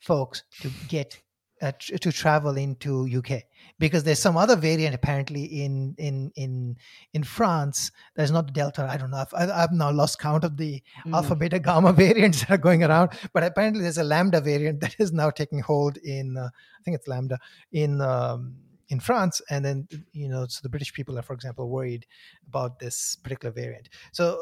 folks 0.00 0.42
to 0.60 0.70
get 0.88 1.22
uh, 1.62 1.72
to 1.78 2.10
travel 2.10 2.56
into 2.56 3.08
UK 3.18 3.42
because 3.78 4.02
there's 4.02 4.18
some 4.18 4.36
other 4.36 4.56
variant 4.56 4.94
apparently 4.94 5.44
in 5.44 5.94
in 5.96 6.32
in 6.34 6.76
in 7.12 7.22
France. 7.22 7.92
There's 8.16 8.32
not 8.32 8.52
Delta. 8.52 8.88
I 8.90 8.96
don't 8.96 9.10
know. 9.10 9.24
I've, 9.32 9.50
I've 9.50 9.72
now 9.72 9.92
lost 9.92 10.18
count 10.18 10.44
of 10.44 10.56
the 10.56 10.82
mm. 11.06 11.14
Alpha, 11.14 11.36
Beta, 11.36 11.58
Gamma 11.58 11.92
variants 12.04 12.40
that 12.40 12.50
are 12.50 12.58
going 12.58 12.82
around. 12.82 13.10
But 13.32 13.44
apparently 13.44 13.82
there's 13.82 13.98
a 13.98 14.04
Lambda 14.04 14.40
variant 14.40 14.80
that 14.80 14.96
is 14.98 15.12
now 15.12 15.30
taking 15.30 15.60
hold 15.60 15.98
in. 15.98 16.36
Uh, 16.36 16.48
I 16.48 16.82
think 16.84 16.96
it's 16.96 17.08
Lambda 17.08 17.38
in. 17.70 18.00
Um, 18.00 18.56
in 18.88 19.00
France, 19.00 19.40
and 19.48 19.64
then 19.64 19.88
you 20.12 20.28
know, 20.28 20.44
so 20.46 20.60
the 20.62 20.68
British 20.68 20.92
people 20.92 21.18
are, 21.18 21.22
for 21.22 21.32
example, 21.32 21.70
worried 21.70 22.04
about 22.46 22.78
this 22.78 23.16
particular 23.16 23.50
variant. 23.50 23.88
So 24.12 24.38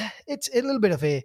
uh, 0.00 0.08
it's 0.26 0.48
a 0.54 0.62
little 0.62 0.80
bit 0.80 0.92
of 0.92 1.04
a 1.04 1.22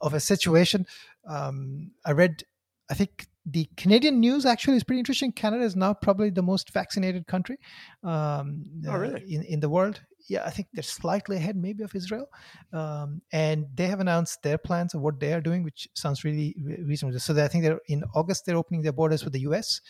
of 0.00 0.12
a 0.12 0.18
situation. 0.18 0.86
Um, 1.28 1.92
I 2.04 2.10
read, 2.10 2.42
I 2.90 2.94
think 2.94 3.28
the 3.46 3.68
Canadian 3.76 4.20
news 4.20 4.46
actually 4.46 4.76
is 4.76 4.84
pretty 4.84 5.00
interesting. 5.00 5.30
Canada 5.32 5.64
is 5.64 5.76
now 5.76 5.92
probably 5.92 6.30
the 6.30 6.42
most 6.42 6.72
vaccinated 6.72 7.26
country 7.26 7.58
um, 8.02 8.64
oh, 8.88 8.96
really? 8.96 9.14
uh, 9.14 9.26
in, 9.26 9.42
in 9.44 9.60
the 9.60 9.68
world. 9.68 10.00
Yeah, 10.26 10.44
I 10.46 10.50
think 10.50 10.68
they're 10.72 10.82
slightly 10.82 11.36
ahead 11.36 11.54
maybe 11.54 11.84
of 11.84 11.94
Israel. 11.94 12.26
Um, 12.72 13.20
and 13.30 13.66
they 13.74 13.86
have 13.88 14.00
announced 14.00 14.42
their 14.42 14.56
plans 14.56 14.94
of 14.94 15.02
what 15.02 15.20
they 15.20 15.34
are 15.34 15.42
doing, 15.42 15.62
which 15.62 15.86
sounds 15.92 16.24
really 16.24 16.56
reasonable. 16.58 17.18
So 17.20 17.34
I 17.42 17.48
think 17.48 17.64
they're 17.64 17.80
in 17.88 18.04
August, 18.14 18.46
they're 18.46 18.56
opening 18.56 18.80
their 18.80 18.92
borders 18.92 19.24
with 19.24 19.34
the 19.34 19.40
US. 19.40 19.82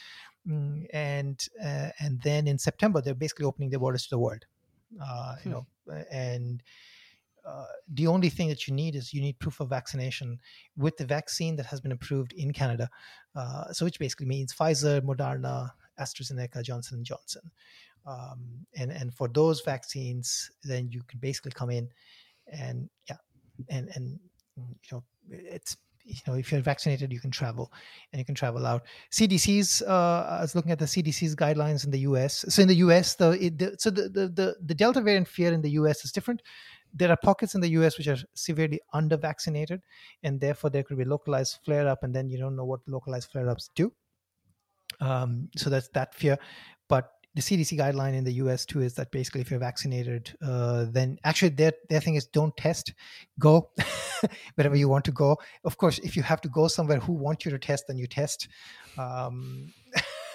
Mm, 0.48 0.86
and 0.92 1.40
uh, 1.64 1.90
and 2.00 2.20
then 2.22 2.48
in 2.48 2.58
September, 2.58 3.00
they're 3.00 3.14
basically 3.14 3.46
opening 3.46 3.70
their 3.70 3.78
borders 3.78 4.02
to 4.04 4.10
the 4.10 4.18
world. 4.18 4.44
Uh, 5.02 5.36
you 5.44 5.50
hmm. 5.50 5.56
know, 5.56 5.66
and 6.10 6.62
uh, 7.46 7.66
the 7.92 8.06
only 8.06 8.30
thing 8.30 8.48
that 8.48 8.66
you 8.66 8.74
need 8.74 8.94
is 8.94 9.12
you 9.12 9.20
need 9.20 9.38
proof 9.38 9.60
of 9.60 9.68
vaccination 9.68 10.38
with 10.76 10.96
the 10.96 11.04
vaccine 11.04 11.56
that 11.56 11.66
has 11.66 11.80
been 11.80 11.92
approved 11.92 12.32
in 12.32 12.52
Canada. 12.52 12.88
Uh, 13.34 13.72
so, 13.72 13.84
which 13.84 13.98
basically 13.98 14.26
means 14.26 14.54
Pfizer, 14.54 15.00
Moderna, 15.02 15.70
AstraZeneca, 16.00 16.62
Johnson 16.62 16.98
and 16.98 17.06
Johnson. 17.06 17.42
Um, 18.06 18.66
and 18.76 18.90
and 18.90 19.14
for 19.14 19.28
those 19.28 19.60
vaccines, 19.60 20.50
then 20.62 20.88
you 20.90 21.02
can 21.08 21.18
basically 21.20 21.52
come 21.52 21.70
in 21.70 21.88
and 22.46 22.88
yeah, 23.08 23.16
and 23.68 23.90
and 23.94 24.18
you 24.56 24.66
know 24.92 25.04
it's 25.30 25.76
you 26.04 26.20
know 26.26 26.34
if 26.34 26.52
you're 26.52 26.60
vaccinated 26.60 27.12
you 27.12 27.20
can 27.20 27.30
travel 27.30 27.72
and 28.12 28.18
you 28.18 28.24
can 28.24 28.34
travel 28.34 28.66
out 28.66 28.82
cdc's 29.10 29.82
uh, 29.82 30.36
i 30.38 30.40
was 30.40 30.54
looking 30.54 30.72
at 30.72 30.78
the 30.78 30.84
cdc's 30.84 31.34
guidelines 31.34 31.84
in 31.84 31.90
the 31.90 32.00
us 32.00 32.44
so 32.48 32.62
in 32.62 32.68
the 32.68 32.76
us 32.76 33.14
the, 33.14 33.30
it, 33.44 33.58
the 33.58 33.74
so 33.78 33.90
the, 33.90 34.08
the, 34.08 34.28
the 34.28 34.56
the 34.64 34.74
delta 34.74 35.00
variant 35.00 35.26
fear 35.26 35.52
in 35.52 35.62
the 35.62 35.70
us 35.70 36.04
is 36.04 36.12
different 36.12 36.42
there 36.94 37.10
are 37.10 37.16
pockets 37.16 37.54
in 37.54 37.60
the 37.60 37.70
US 37.70 37.98
which 37.98 38.06
are 38.06 38.16
severely 38.34 38.80
under 38.92 39.16
vaccinated, 39.16 39.82
and 40.22 40.40
therefore 40.40 40.70
there 40.70 40.84
could 40.84 40.96
be 40.96 41.04
localized 41.04 41.58
flare 41.64 41.88
up, 41.88 42.04
and 42.04 42.14
then 42.14 42.28
you 42.28 42.38
don't 42.38 42.54
know 42.54 42.64
what 42.64 42.80
localized 42.86 43.30
flare 43.32 43.48
ups 43.48 43.68
do. 43.74 43.92
Um, 45.00 45.48
so 45.56 45.70
that's 45.70 45.88
that 45.88 46.14
fear. 46.14 46.38
But 46.88 47.10
the 47.34 47.40
CDC 47.40 47.76
guideline 47.76 48.14
in 48.14 48.24
the 48.24 48.32
US 48.34 48.64
too 48.64 48.80
is 48.80 48.94
that 48.94 49.10
basically 49.10 49.40
if 49.40 49.50
you're 49.50 49.60
vaccinated, 49.60 50.36
uh, 50.42 50.86
then 50.88 51.18
actually 51.24 51.50
their 51.50 51.72
their 51.88 52.00
thing 52.00 52.14
is 52.14 52.26
don't 52.26 52.56
test, 52.56 52.94
go 53.38 53.70
wherever 54.54 54.76
you 54.76 54.88
want 54.88 55.04
to 55.06 55.12
go. 55.12 55.36
Of 55.64 55.76
course, 55.76 55.98
if 55.98 56.16
you 56.16 56.22
have 56.22 56.40
to 56.42 56.48
go 56.48 56.68
somewhere 56.68 57.00
who 57.00 57.12
want 57.12 57.44
you 57.44 57.50
to 57.50 57.58
test, 57.58 57.86
then 57.88 57.98
you 57.98 58.06
test. 58.06 58.48
Um, 58.96 59.72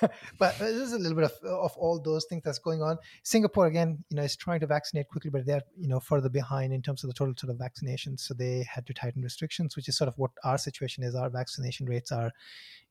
but 0.37 0.57
there's 0.59 0.93
a 0.93 0.97
little 0.97 1.15
bit 1.15 1.25
of, 1.25 1.33
of 1.43 1.75
all 1.77 1.99
those 1.99 2.25
things 2.25 2.43
that's 2.43 2.59
going 2.59 2.81
on. 2.81 2.97
Singapore 3.23 3.67
again, 3.67 4.03
you 4.09 4.17
know, 4.17 4.23
is 4.23 4.35
trying 4.35 4.59
to 4.59 4.67
vaccinate 4.67 5.07
quickly, 5.07 5.29
but 5.29 5.45
they're 5.45 5.63
you 5.77 5.87
know 5.87 5.99
further 6.01 6.29
behind 6.29 6.73
in 6.73 6.81
terms 6.81 7.03
of 7.03 7.09
the 7.09 7.13
total 7.13 7.33
sort 7.37 7.51
of 7.51 7.57
vaccinations. 7.57 8.21
So 8.21 8.33
they 8.33 8.65
had 8.69 8.85
to 8.87 8.93
tighten 8.93 9.21
restrictions, 9.21 9.75
which 9.75 9.87
is 9.87 9.97
sort 9.97 10.09
of 10.09 10.17
what 10.17 10.31
our 10.43 10.57
situation 10.57 11.03
is. 11.03 11.15
Our 11.15 11.29
vaccination 11.29 11.85
rates 11.85 12.11
are, 12.11 12.31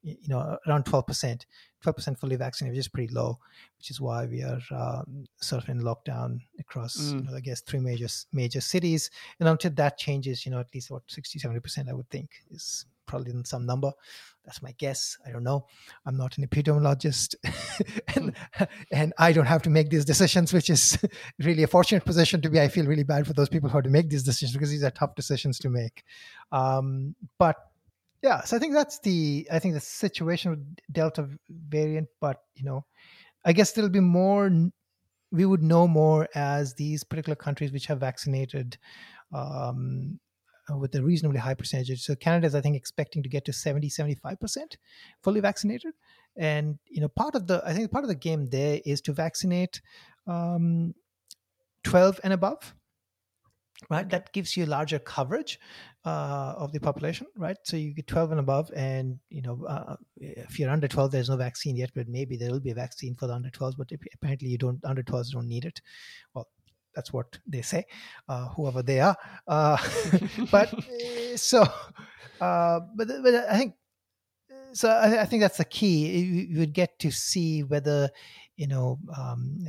you 0.03 0.29
know, 0.29 0.57
around 0.67 0.85
twelve 0.85 1.07
percent, 1.07 1.45
twelve 1.83 1.97
percent 1.97 2.19
fully 2.19 2.37
vaccinated, 2.37 2.77
which 2.77 2.87
is 2.87 2.89
pretty 2.89 3.13
low, 3.13 3.39
which 3.79 3.91
is 3.91 4.01
why 4.01 4.27
we 4.27 4.43
are 4.43 4.61
um, 4.71 5.25
sort 5.41 5.63
of 5.63 5.69
in 5.69 5.81
lockdown 5.81 6.41
across, 6.59 6.97
mm. 6.97 7.25
you 7.25 7.31
know, 7.31 7.37
I 7.37 7.41
guess 7.41 7.61
three 7.61 7.81
major 7.81 8.09
major 8.33 8.61
cities. 8.61 9.11
And 9.41 9.49
until 9.49 9.71
that 9.73 9.99
changes, 9.99 10.45
you 10.45 10.53
know, 10.53 10.61
at 10.61 10.75
least 10.75 10.91
about 10.91 11.05
60, 11.07 11.39
70 11.39 11.61
percent, 11.61 11.89
I 11.89 11.95
would 11.95 12.11
think 12.11 12.31
is 12.51 12.87
probably 13.09 13.33
in 13.33 13.45
some 13.45 13.67
number. 13.67 13.91
That's 14.45 14.63
my 14.63 14.73
guess. 14.79 15.19
I 15.27 15.31
don't 15.31 15.43
know. 15.43 15.67
I'm 16.07 16.17
not 16.17 16.39
an 16.39 16.47
epidemiologist, 16.47 17.35
and 18.15 18.35
and 18.93 19.13
I 19.19 19.33
don't 19.33 19.47
have 19.47 19.63
to 19.63 19.71
make 19.71 19.91
these 19.91 20.05
decisions, 20.05 20.53
which 20.53 20.71
is 20.71 20.97
really 21.41 21.65
a 21.65 21.67
fortunate 21.67 22.05
position 22.05 22.41
to 22.43 22.51
be. 22.51 22.61
I 22.61 22.69
feel 22.69 22.87
really 22.87 23.03
bad 23.03 23.27
for 23.27 23.33
those 23.33 23.49
people 23.49 23.69
who 23.69 23.77
have 23.77 23.85
to 23.85 23.91
make 23.91 24.09
these 24.09 24.23
decisions 24.23 24.53
because 24.53 24.71
these 24.71 24.85
are 24.85 24.91
tough 24.91 25.17
decisions 25.17 25.59
to 25.61 25.69
make. 25.69 26.05
Um, 26.53 27.17
but 27.39 27.57
yeah, 28.23 28.43
so 28.43 28.57
I 28.57 28.59
think 28.59 28.75
that's 28.75 28.99
the 29.01 29.47
I 29.51 29.59
think 29.59 29.75
the 29.75 29.81
situation 29.81 30.51
with 30.51 30.77
Delta 30.91 31.29
variant. 31.49 32.09
But 32.21 32.39
you 32.55 32.65
know, 32.65 32.85
I 33.45 33.53
guess 33.53 33.73
there'll 33.73 33.91
be 33.91 34.01
more. 34.01 34.51
We 35.31 35.45
would 35.45 35.63
know 35.63 35.87
more 35.87 36.29
as 36.35 36.75
these 36.75 37.05
particular 37.05 37.37
countries 37.37 37.71
which 37.71 37.87
have 37.87 38.01
vaccinated 38.01 38.79
um, 39.33 40.19
uh, 40.71 40.77
with 40.77 40.95
a 40.95 41.03
reasonably 41.03 41.39
high 41.39 41.55
percentage. 41.55 42.03
So 42.03 42.15
Canada 42.15 42.47
is, 42.47 42.55
I 42.55 42.61
think, 42.61 42.77
expecting 42.77 43.23
to 43.23 43.29
get 43.29 43.45
to 43.47 43.53
70, 43.53 43.89
75% 43.89 44.77
fully 45.23 45.41
vaccinated. 45.41 45.95
And, 46.37 46.79
you 46.89 47.01
know, 47.01 47.09
part 47.09 47.35
of 47.35 47.47
the, 47.47 47.63
I 47.65 47.73
think 47.73 47.91
part 47.91 48.05
of 48.05 48.09
the 48.09 48.15
game 48.15 48.47
there 48.47 48.81
is 48.85 49.01
to 49.03 49.13
vaccinate 49.13 49.81
um, 50.27 50.95
12 51.85 52.21
and 52.23 52.33
above, 52.33 52.75
right? 53.91 54.09
That 54.09 54.33
gives 54.33 54.57
you 54.57 54.67
larger 54.67 54.99
coverage 54.99 55.59
uh, 56.05 56.55
of 56.57 56.73
the 56.73 56.81
population, 56.81 57.27
right? 57.37 57.57
So 57.63 57.77
you 57.77 57.95
get 57.95 58.07
12 58.07 58.33
and 58.33 58.41
above, 58.41 58.71
and 58.75 59.19
you 59.31 59.43
know, 59.43 59.65
uh, 59.69 59.97
if 60.17 60.59
you're 60.59 60.71
under 60.71 60.89
12, 60.89 61.11
there's 61.11 61.31
no 61.31 61.37
vaccine 61.37 61.77
yet, 61.77 61.91
but 61.95 62.09
maybe 62.09 62.37
there 62.37 62.51
will 62.51 62.61
be 62.61 62.71
a 62.71 62.75
vaccine 62.75 63.15
for 63.15 63.27
the 63.27 63.35
under 63.35 63.51
12s. 63.51 63.77
But 63.77 63.93
apparently, 64.15 64.49
you 64.49 64.59
don't 64.59 64.85
under 64.85 65.03
12s 65.03 65.33
don't 65.33 65.49
need 65.49 65.65
it. 65.65 65.81
Well, 66.35 66.49
that's 66.95 67.13
what 67.13 67.39
they 67.47 67.63
say, 67.63 67.87
uh, 68.29 68.49
whoever 68.49 68.83
they 68.83 69.01
are. 69.01 69.17
Uh, 69.47 69.77
but 70.51 70.73
eh, 70.91 71.37
so, 71.37 71.63
uh, 72.41 72.81
but 72.97 73.09
but 73.23 73.35
I 73.35 73.59
think 73.59 73.75
so. 74.73 74.91
I, 74.91 75.23
I, 75.23 75.25
think 75.25 75.43
that's 75.43 75.59
the 75.59 75.65
key. 75.65 76.09
You, 76.19 76.59
would 76.61 76.73
get 76.73 76.99
to 77.01 77.11
see 77.11 77.63
whether 77.63 78.11
you 78.57 78.67
know 78.67 78.99
um, 79.17 79.65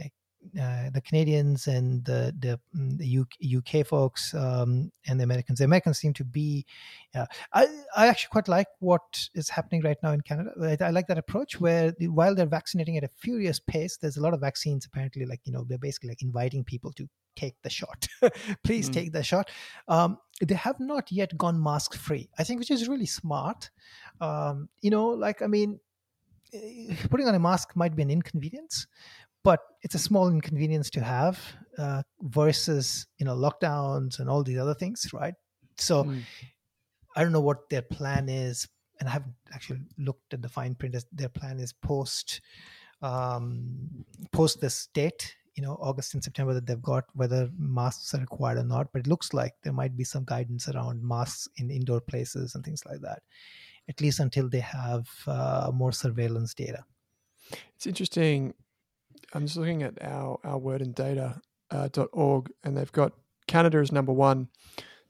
uh, 0.60 0.89
the 0.91 1.02
Canadians 1.02 1.67
and 1.67 2.04
the 2.06 2.34
the, 2.39 2.60
mm, 2.75 2.97
the 2.97 3.58
UK, 3.58 3.86
folks 3.86 4.34
um, 4.34 4.91
and 5.08 5.19
the 5.19 5.23
Americans. 5.23 5.60
The 5.60 5.65
Americans 5.65 5.99
seem 5.99 6.13
to 6.13 6.23
be. 6.23 6.65
Uh, 7.13 7.25
I 7.54 7.67
I 7.95 8.08
actually 8.08 8.30
quite 8.32 8.47
like 8.47 8.67
what 8.80 9.30
is 9.36 9.49
happening 9.49 9.82
right 9.82 9.97
now 10.02 10.12
in 10.12 10.21
Canada. 10.21 10.52
I, 10.62 10.86
I, 10.86 10.89
like 10.91 11.08
that 11.08 11.17
approach 11.17 11.60
where 11.60 11.93
while 12.02 12.36
they're 12.36 12.45
vaccinating 12.45 12.97
at 12.97 13.04
a 13.04 13.10
furious 13.10 13.60
pace, 13.60 13.97
there's 13.97 14.17
a 14.17 14.21
lot 14.21 14.34
of 14.34 14.39
vaccines 14.39 14.86
apparently. 14.86 15.25
Like 15.25 15.41
you 15.43 15.52
know, 15.52 15.65
they're 15.67 15.78
basically 15.78 16.10
like 16.10 16.21
inviting 16.21 16.63
people 16.63 16.93
to 16.93 17.08
take 17.36 17.56
the 17.62 17.69
shot. 17.69 18.08
Please 18.63 18.89
mm. 18.89 18.93
take 18.93 19.12
the 19.12 19.23
shot. 19.23 19.49
Um, 19.88 20.17
they 20.41 20.56
have 20.56 20.80
not 20.80 21.12
yet 21.12 21.38
gone 21.38 21.62
mask 21.62 21.95
free. 21.95 22.30
I 22.38 22.43
think, 22.43 22.60
which 22.60 22.71
is 22.71 22.88
really 22.88 23.06
smart. 23.06 23.69
Um, 24.21 24.69
you 24.82 24.89
know, 24.89 25.08
like 25.08 25.41
I 25.41 25.47
mean, 25.47 25.80
eh, 26.54 26.95
putting 27.10 27.28
on 27.28 27.36
a 27.36 27.39
mask 27.39 27.75
might 27.75 27.95
be 27.95 28.04
an 28.04 28.10
inconvenience 28.10 28.88
but 29.43 29.60
it's 29.82 29.95
a 29.95 29.99
small 29.99 30.30
inconvenience 30.30 30.89
to 30.89 31.02
have 31.02 31.39
uh, 31.78 32.04
versus 32.21 33.08
you 33.17 33.25
know 33.25 33.36
lockdowns 33.36 34.19
and 34.19 34.30
all 34.30 34.43
these 34.43 34.58
other 34.58 34.73
things 34.73 35.08
right 35.13 35.34
so 35.78 36.04
mm. 36.04 36.21
i 37.15 37.23
don't 37.23 37.32
know 37.32 37.41
what 37.41 37.69
their 37.69 37.82
plan 37.82 38.28
is 38.30 38.67
and 38.99 39.08
i 39.08 39.12
haven't 39.12 39.36
actually 39.54 39.80
looked 39.97 40.34
at 40.34 40.41
the 40.41 40.49
fine 40.49 40.75
print 40.75 40.95
As 40.95 41.06
their 41.12 41.30
plan 41.30 41.60
is 41.60 41.73
post 41.73 42.41
um, 43.02 44.06
post 44.34 44.60
this 44.60 44.88
date 44.93 45.36
you 45.56 45.63
know 45.63 45.78
august 45.82 46.13
and 46.13 46.23
september 46.23 46.54
that 46.54 46.65
they've 46.65 46.82
got 46.82 47.06
whether 47.13 47.49
masks 47.58 48.13
are 48.13 48.19
required 48.19 48.58
or 48.58 48.63
not 48.63 48.91
but 48.91 48.99
it 48.99 49.08
looks 49.08 49.34
like 49.34 49.54
there 49.63 49.73
might 49.73 49.95
be 49.95 50.04
some 50.04 50.25
guidance 50.25 50.67
around 50.67 51.02
masks 51.02 51.47
in 51.58 51.71
indoor 51.71 52.02
places 52.02 52.56
and 52.56 52.63
things 52.63 52.86
like 52.86 52.99
that 53.02 53.21
at 53.88 53.99
least 54.02 54.19
until 54.19 54.47
they 54.47 54.60
have 54.60 55.08
uh, 55.28 55.71
more 55.73 55.91
surveillance 55.91 56.54
data 56.54 56.84
it's 57.75 57.88
interesting 57.88 58.54
I'm 59.34 59.46
just 59.46 59.58
looking 59.58 59.84
at 59.84 60.02
our 60.02 60.39
our 60.44 60.58
World 60.58 60.82
in 60.82 60.92
Data 60.92 61.42
uh, 61.72 61.89
.org, 62.13 62.52
and 62.63 62.76
they've 62.76 62.92
got 62.92 63.13
Canada 63.48 63.78
as 63.80 63.92
number 63.92 64.13
one. 64.13 64.50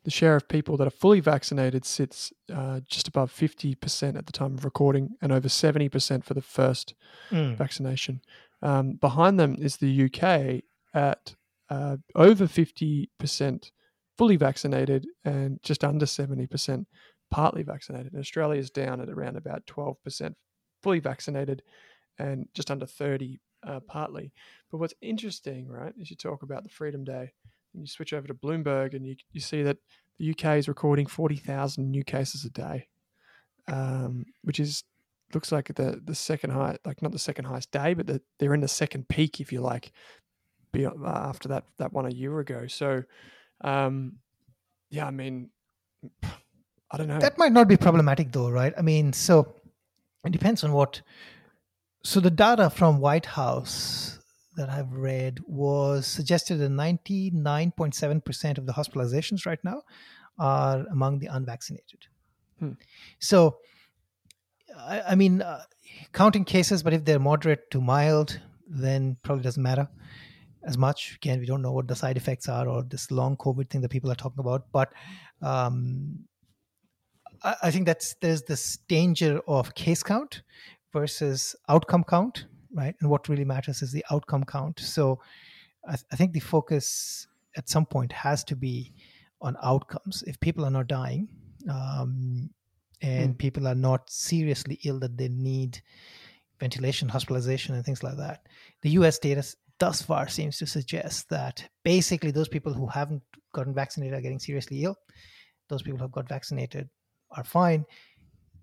The 0.05 0.11
share 0.11 0.35
of 0.35 0.47
people 0.47 0.77
that 0.77 0.87
are 0.87 0.91
fully 0.91 1.19
vaccinated 1.19 1.85
sits 1.85 2.31
uh, 2.53 2.79
just 2.87 3.07
above 3.09 3.31
50% 3.33 4.17
at 4.17 4.25
the 4.25 4.31
time 4.31 4.55
of 4.55 4.63
recording, 4.63 5.15
and 5.21 5.31
over 5.31 5.49
70% 5.49 6.23
for 6.23 6.33
the 6.33 6.41
first 6.41 6.93
mm. 7.29 7.55
vaccination. 7.57 8.21
Um, 8.61 8.93
behind 8.93 9.39
them 9.39 9.57
is 9.59 9.77
the 9.77 10.05
UK 10.05 10.63
at 10.93 11.35
uh, 11.69 11.97
over 12.15 12.45
50% 12.45 13.71
fully 14.17 14.35
vaccinated 14.35 15.07
and 15.23 15.59
just 15.63 15.83
under 15.83 16.05
70% 16.05 16.85
partly 17.29 17.63
vaccinated. 17.63 18.13
And 18.13 18.19
Australia 18.19 18.59
is 18.59 18.69
down 18.69 18.99
at 19.01 19.09
around 19.09 19.37
about 19.37 19.65
12% 19.65 20.33
fully 20.81 20.99
vaccinated 20.99 21.61
and 22.17 22.47
just 22.53 22.71
under 22.71 22.85
30 22.85 23.39
uh, 23.65 23.79
partly. 23.81 24.31
But 24.71 24.77
what's 24.79 24.93
interesting, 25.01 25.67
right, 25.67 25.93
is 25.99 26.09
you 26.09 26.15
talk 26.15 26.43
about 26.43 26.63
the 26.63 26.69
Freedom 26.69 27.03
Day 27.03 27.31
and 27.73 27.81
you 27.81 27.87
switch 27.87 28.13
over 28.13 28.27
to 28.27 28.33
Bloomberg 28.33 28.93
and 28.95 29.05
you, 29.05 29.15
you 29.31 29.41
see 29.41 29.63
that 29.63 29.77
the 30.17 30.31
UK 30.31 30.57
is 30.57 30.67
recording 30.67 31.05
40,000 31.05 31.89
new 31.89 32.03
cases 32.03 32.45
a 32.45 32.49
day, 32.49 32.87
um, 33.67 34.25
which 34.43 34.59
is 34.59 34.83
looks 35.33 35.51
like 35.51 35.73
the 35.75 36.01
the 36.03 36.15
second 36.15 36.51
high, 36.51 36.77
like 36.85 37.01
not 37.01 37.11
the 37.11 37.19
second 37.19 37.45
highest 37.45 37.71
day, 37.71 37.93
but 37.93 38.07
the, 38.07 38.21
they're 38.39 38.53
in 38.53 38.61
the 38.61 38.67
second 38.67 39.07
peak, 39.07 39.39
if 39.39 39.51
you 39.51 39.61
like, 39.61 39.91
be, 40.71 40.85
uh, 40.85 40.91
after 41.05 41.49
that 41.49 41.65
that 41.77 41.93
one 41.93 42.05
a 42.05 42.09
year 42.09 42.39
ago. 42.39 42.67
So, 42.67 43.03
um, 43.61 44.17
yeah, 44.89 45.05
I 45.05 45.11
mean, 45.11 45.49
I 46.91 46.97
don't 46.97 47.07
know. 47.07 47.19
That 47.19 47.37
might 47.37 47.51
not 47.51 47.67
be 47.67 47.77
problematic, 47.77 48.31
though, 48.31 48.49
right? 48.49 48.73
I 48.77 48.81
mean, 48.81 49.13
so 49.13 49.53
it 50.25 50.31
depends 50.31 50.63
on 50.63 50.71
what 50.71 51.01
so 52.03 52.19
the 52.19 52.31
data 52.31 52.69
from 52.69 52.99
White 52.99 53.25
House 53.25 54.19
that 54.55 54.69
I've 54.69 54.91
read 54.93 55.39
was 55.47 56.07
suggested 56.07 56.57
that 56.57 56.71
99.7% 56.71 58.57
of 58.57 58.65
the 58.65 58.73
hospitalizations 58.73 59.45
right 59.45 59.63
now 59.63 59.83
are 60.37 60.85
among 60.91 61.19
the 61.19 61.27
unvaccinated. 61.27 62.07
Hmm. 62.59 62.73
So 63.19 63.57
I, 64.77 65.01
I 65.09 65.15
mean, 65.15 65.41
uh, 65.41 65.63
counting 66.13 66.45
cases, 66.45 66.83
but 66.83 66.93
if 66.93 67.05
they're 67.05 67.19
moderate 67.19 67.71
to 67.71 67.81
mild, 67.81 68.39
then 68.67 69.17
probably 69.23 69.43
doesn't 69.43 69.61
matter 69.61 69.87
as 70.63 70.77
much. 70.77 71.15
Again, 71.15 71.39
we 71.39 71.45
don't 71.45 71.61
know 71.61 71.71
what 71.71 71.87
the 71.87 71.95
side 71.95 72.17
effects 72.17 72.47
are 72.47 72.67
or 72.67 72.83
this 72.83 73.11
long 73.11 73.37
COVID 73.37 73.69
thing 73.69 73.81
that 73.81 73.89
people 73.89 74.11
are 74.11 74.15
talking 74.15 74.39
about. 74.39 74.71
But 74.71 74.93
um, 75.41 76.25
I, 77.43 77.55
I 77.63 77.71
think 77.71 77.85
that's 77.85 78.15
there's 78.21 78.43
this 78.43 78.77
danger 78.87 79.41
of 79.47 79.73
case 79.75 80.03
count 80.03 80.43
versus 80.93 81.55
outcome 81.67 82.03
count, 82.03 82.45
right? 82.73 82.95
And 83.01 83.09
what 83.09 83.29
really 83.29 83.45
matters 83.45 83.81
is 83.81 83.91
the 83.91 84.05
outcome 84.11 84.43
count. 84.43 84.79
So 84.79 85.19
I, 85.87 85.91
th- 85.91 86.05
I 86.11 86.15
think 86.15 86.33
the 86.33 86.39
focus 86.39 87.27
at 87.57 87.69
some 87.69 87.85
point 87.85 88.11
has 88.11 88.43
to 88.45 88.55
be 88.55 88.93
on 89.41 89.57
outcomes. 89.63 90.23
If 90.27 90.39
people 90.39 90.65
are 90.65 90.71
not 90.71 90.87
dying 90.87 91.27
um, 91.69 92.49
and 93.01 93.35
mm. 93.35 93.37
people 93.37 93.67
are 93.67 93.75
not 93.75 94.09
seriously 94.09 94.79
ill 94.83 94.99
that 94.99 95.17
they 95.17 95.29
need 95.29 95.81
ventilation, 96.59 97.07
hospitalization, 97.09 97.75
and 97.75 97.85
things 97.85 98.03
like 98.03 98.17
that, 98.17 98.45
the 98.81 98.91
US 98.91 99.19
data 99.19 99.43
thus 99.79 100.01
far 100.01 100.27
seems 100.27 100.57
to 100.57 100.65
suggest 100.65 101.29
that 101.29 101.67
basically 101.83 102.31
those 102.31 102.49
people 102.49 102.73
who 102.73 102.87
haven't 102.87 103.23
gotten 103.53 103.73
vaccinated 103.73 104.17
are 104.17 104.21
getting 104.21 104.39
seriously 104.39 104.83
ill. 104.83 104.97
Those 105.69 105.81
people 105.81 105.97
who 105.97 106.03
have 106.03 106.11
got 106.11 106.27
vaccinated 106.27 106.89
are 107.31 107.43
fine. 107.43 107.85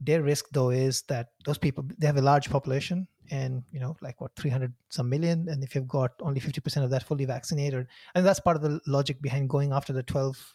Their 0.00 0.22
risk, 0.22 0.46
though, 0.52 0.70
is 0.70 1.02
that 1.02 1.28
those 1.44 1.58
people 1.58 1.84
they 1.98 2.06
have 2.06 2.16
a 2.16 2.22
large 2.22 2.50
population, 2.50 3.08
and 3.30 3.62
you 3.72 3.80
know, 3.80 3.96
like 4.02 4.20
what 4.20 4.34
300 4.36 4.72
some 4.90 5.08
million, 5.08 5.48
and 5.48 5.62
if 5.64 5.74
you've 5.74 5.88
got 5.88 6.12
only 6.20 6.40
50% 6.40 6.84
of 6.84 6.90
that 6.90 7.04
fully 7.04 7.24
vaccinated, 7.24 7.86
and 8.14 8.26
that's 8.26 8.40
part 8.40 8.56
of 8.56 8.62
the 8.62 8.80
logic 8.86 9.20
behind 9.22 9.48
going 9.48 9.72
after 9.72 9.92
the 9.92 10.02
12 10.02 10.54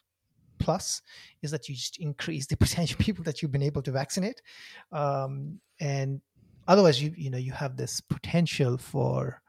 plus 0.59 1.01
is 1.41 1.49
that 1.49 1.67
you 1.67 1.73
just 1.73 1.97
increase 1.97 2.45
the 2.45 2.55
percentage 2.63 2.91
of 2.91 2.99
people 2.99 3.23
that 3.23 3.41
you've 3.41 3.51
been 3.51 3.63
able 3.63 3.81
to 3.81 3.91
vaccinate, 3.91 4.41
um, 4.91 5.59
and 5.79 6.21
otherwise 6.67 7.01
you 7.01 7.13
you 7.17 7.29
know 7.29 7.37
you 7.37 7.51
have 7.51 7.77
this 7.77 7.99
potential 7.99 8.77
for 8.77 9.41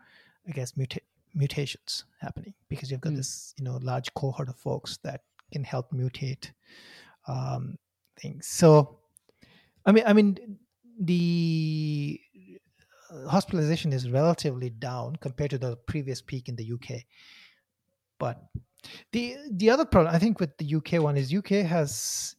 I 0.48 0.52
guess 0.52 0.76
muta- 0.76 1.00
mutations 1.34 2.04
happening 2.20 2.54
because 2.68 2.90
you've 2.90 3.00
got 3.00 3.12
mm. 3.12 3.16
this 3.16 3.54
you 3.58 3.64
know 3.64 3.78
large 3.82 4.12
cohort 4.14 4.48
of 4.48 4.56
folks 4.56 4.98
that 5.04 5.20
can 5.52 5.62
help 5.62 5.92
mutate 5.92 6.50
um, 7.28 7.76
things. 8.18 8.48
So, 8.48 8.98
I 9.84 9.92
mean, 9.92 10.04
I 10.06 10.12
mean, 10.12 10.58
the 11.00 12.20
uh, 13.10 13.28
hospitalization 13.28 13.92
is 13.92 14.10
relatively 14.10 14.70
down 14.70 15.16
compared 15.16 15.50
to 15.50 15.58
the 15.58 15.76
previous 15.86 16.22
peak 16.22 16.48
in 16.48 16.56
the 16.56 16.72
UK. 16.72 17.02
But 18.18 18.42
the 19.12 19.36
the 19.50 19.70
other 19.70 19.84
problem 19.84 20.14
I 20.14 20.18
think 20.18 20.40
with 20.40 20.56
the 20.58 20.76
UK 20.76 21.02
one 21.02 21.16
is 21.16 21.34
UK 21.34 21.66
has 21.66 22.36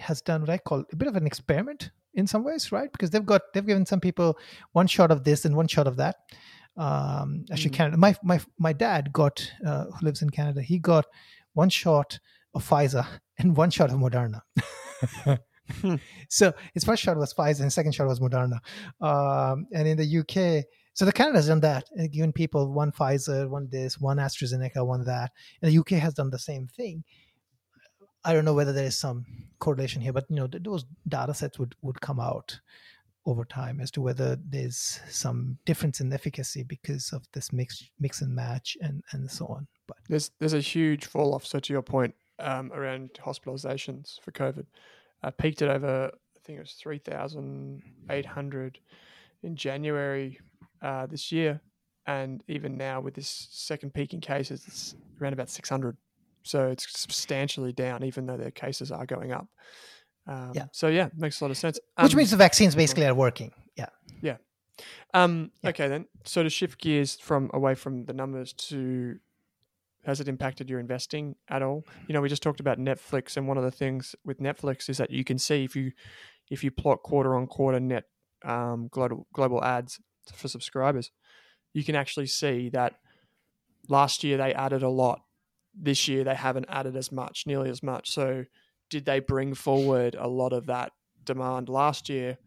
has 0.00 0.20
done 0.20 0.42
what 0.42 0.50
I 0.50 0.58
call 0.58 0.84
a 0.92 0.96
bit 0.96 1.08
of 1.08 1.16
an 1.16 1.26
experiment 1.26 1.90
in 2.14 2.26
some 2.26 2.44
ways, 2.44 2.72
right? 2.72 2.90
Because 2.90 3.10
they've 3.10 3.24
got 3.24 3.52
they've 3.52 3.66
given 3.66 3.86
some 3.86 4.00
people 4.00 4.38
one 4.72 4.86
shot 4.86 5.10
of 5.10 5.24
this 5.24 5.44
and 5.44 5.56
one 5.56 5.68
shot 5.68 5.86
of 5.86 5.96
that. 5.96 6.16
Um, 6.76 7.44
actually, 7.50 7.70
mm. 7.70 7.74
Canada. 7.74 7.96
My 7.96 8.16
my 8.22 8.40
my 8.58 8.72
dad 8.72 9.12
got 9.12 9.50
uh, 9.66 9.84
who 9.84 10.04
lives 10.06 10.22
in 10.22 10.30
Canada. 10.30 10.62
He 10.62 10.78
got 10.78 11.06
one 11.52 11.68
shot 11.68 12.18
of 12.54 12.68
Pfizer 12.68 13.06
and 13.38 13.56
one 13.56 13.70
shot 13.70 13.90
of 13.90 13.98
Moderna. 13.98 14.42
so 16.28 16.52
his 16.74 16.84
first 16.84 17.02
shot 17.02 17.16
was 17.16 17.34
Pfizer, 17.34 17.60
and 17.60 17.72
second 17.72 17.92
shot 17.92 18.06
was 18.06 18.20
Moderna. 18.20 18.58
Um, 19.00 19.66
and 19.72 19.88
in 19.88 19.96
the 19.96 20.18
UK, 20.18 20.64
so 20.92 21.04
the 21.04 21.12
Canada's 21.12 21.48
done 21.48 21.60
that, 21.60 21.88
and 21.96 22.10
given 22.10 22.32
people 22.32 22.72
one 22.72 22.92
Pfizer, 22.92 23.48
one 23.48 23.68
this, 23.70 23.98
one 23.98 24.18
AstraZeneca, 24.18 24.86
one 24.86 25.04
that, 25.04 25.32
and 25.60 25.72
the 25.72 25.78
UK 25.78 26.00
has 26.00 26.14
done 26.14 26.30
the 26.30 26.38
same 26.38 26.68
thing. 26.68 27.04
I 28.24 28.32
don't 28.32 28.44
know 28.44 28.54
whether 28.54 28.72
there 28.72 28.86
is 28.86 28.96
some 28.98 29.26
correlation 29.58 30.00
here, 30.00 30.12
but 30.12 30.24
you 30.28 30.36
know 30.36 30.46
those 30.46 30.84
data 31.08 31.34
sets 31.34 31.58
would 31.58 31.74
would 31.82 32.00
come 32.00 32.20
out 32.20 32.58
over 33.26 33.44
time 33.44 33.80
as 33.80 33.90
to 33.90 34.02
whether 34.02 34.36
there's 34.48 35.00
some 35.08 35.58
difference 35.64 36.00
in 36.00 36.12
efficacy 36.12 36.62
because 36.62 37.12
of 37.12 37.26
this 37.32 37.52
mix 37.52 37.90
mix 37.98 38.22
and 38.22 38.34
match 38.34 38.76
and 38.80 39.02
and 39.12 39.30
so 39.30 39.46
on. 39.46 39.66
But 39.86 39.98
there's 40.08 40.30
there's 40.38 40.54
a 40.54 40.60
huge 40.60 41.06
fall 41.06 41.34
off. 41.34 41.46
So 41.46 41.58
to 41.58 41.72
your 41.72 41.82
point 41.82 42.14
um, 42.38 42.72
around 42.72 43.10
hospitalizations 43.22 44.20
for 44.20 44.32
COVID, 44.32 44.66
uh, 45.24 45.30
peaked 45.30 45.62
at 45.62 45.68
over 45.68 46.10
I 46.12 46.40
think 46.44 46.58
it 46.58 46.62
was 46.62 46.72
three 46.72 46.98
thousand 46.98 47.82
eight 48.10 48.26
hundred 48.26 48.78
in 49.42 49.56
January 49.56 50.38
uh, 50.82 51.06
this 51.06 51.32
year, 51.32 51.60
and 52.06 52.42
even 52.48 52.76
now 52.76 53.00
with 53.00 53.14
this 53.14 53.48
second 53.50 53.94
peak 53.94 54.12
in 54.12 54.20
cases, 54.20 54.64
it's 54.66 54.94
around 55.20 55.32
about 55.32 55.48
six 55.48 55.68
hundred. 55.68 55.96
So 56.42 56.68
it's 56.68 56.86
substantially 56.98 57.72
down, 57.72 58.04
even 58.04 58.26
though 58.26 58.36
their 58.36 58.50
cases 58.50 58.92
are 58.92 59.06
going 59.06 59.32
up. 59.32 59.48
Um, 60.26 60.52
yeah. 60.54 60.66
So 60.72 60.88
yeah, 60.88 61.08
makes 61.16 61.40
a 61.40 61.44
lot 61.44 61.50
of 61.50 61.56
sense. 61.56 61.78
Um, 61.96 62.04
Which 62.04 62.14
means 62.14 62.30
the 62.30 62.36
vaccines 62.36 62.74
basically 62.74 63.06
are 63.06 63.14
working. 63.14 63.52
Yeah. 63.76 63.88
Yeah. 64.20 64.36
Um, 65.14 65.50
yeah. 65.62 65.70
Okay 65.70 65.88
then. 65.88 66.06
So 66.24 66.42
to 66.42 66.50
shift 66.50 66.80
gears 66.80 67.16
from 67.16 67.50
away 67.54 67.74
from 67.74 68.04
the 68.04 68.12
numbers 68.12 68.52
to 68.52 69.18
has 70.04 70.20
it 70.20 70.28
impacted 70.28 70.68
your 70.68 70.80
investing 70.80 71.36
at 71.48 71.62
all? 71.62 71.84
You 72.06 72.14
know, 72.14 72.20
we 72.20 72.28
just 72.28 72.42
talked 72.42 72.60
about 72.60 72.78
Netflix, 72.78 73.36
and 73.36 73.48
one 73.48 73.56
of 73.56 73.64
the 73.64 73.70
things 73.70 74.14
with 74.24 74.38
Netflix 74.38 74.88
is 74.88 74.98
that 74.98 75.10
you 75.10 75.24
can 75.24 75.38
see 75.38 75.64
if 75.64 75.74
you 75.74 75.92
if 76.50 76.62
you 76.62 76.70
plot 76.70 77.02
quarter 77.02 77.34
on 77.34 77.46
quarter 77.46 77.80
net 77.80 78.04
um, 78.44 78.88
global 78.90 79.26
global 79.32 79.64
ads 79.64 80.00
for 80.32 80.48
subscribers, 80.48 81.10
you 81.72 81.84
can 81.84 81.96
actually 81.96 82.26
see 82.26 82.68
that 82.70 82.94
last 83.88 84.24
year 84.24 84.36
they 84.36 84.54
added 84.54 84.82
a 84.82 84.88
lot. 84.88 85.20
This 85.74 86.06
year 86.06 86.24
they 86.24 86.34
haven't 86.34 86.66
added 86.68 86.96
as 86.96 87.10
much, 87.10 87.44
nearly 87.46 87.70
as 87.70 87.82
much. 87.82 88.10
So, 88.10 88.44
did 88.90 89.04
they 89.04 89.20
bring 89.20 89.54
forward 89.54 90.14
a 90.18 90.28
lot 90.28 90.52
of 90.52 90.66
that 90.66 90.92
demand 91.24 91.68
last 91.68 92.08
year? 92.08 92.38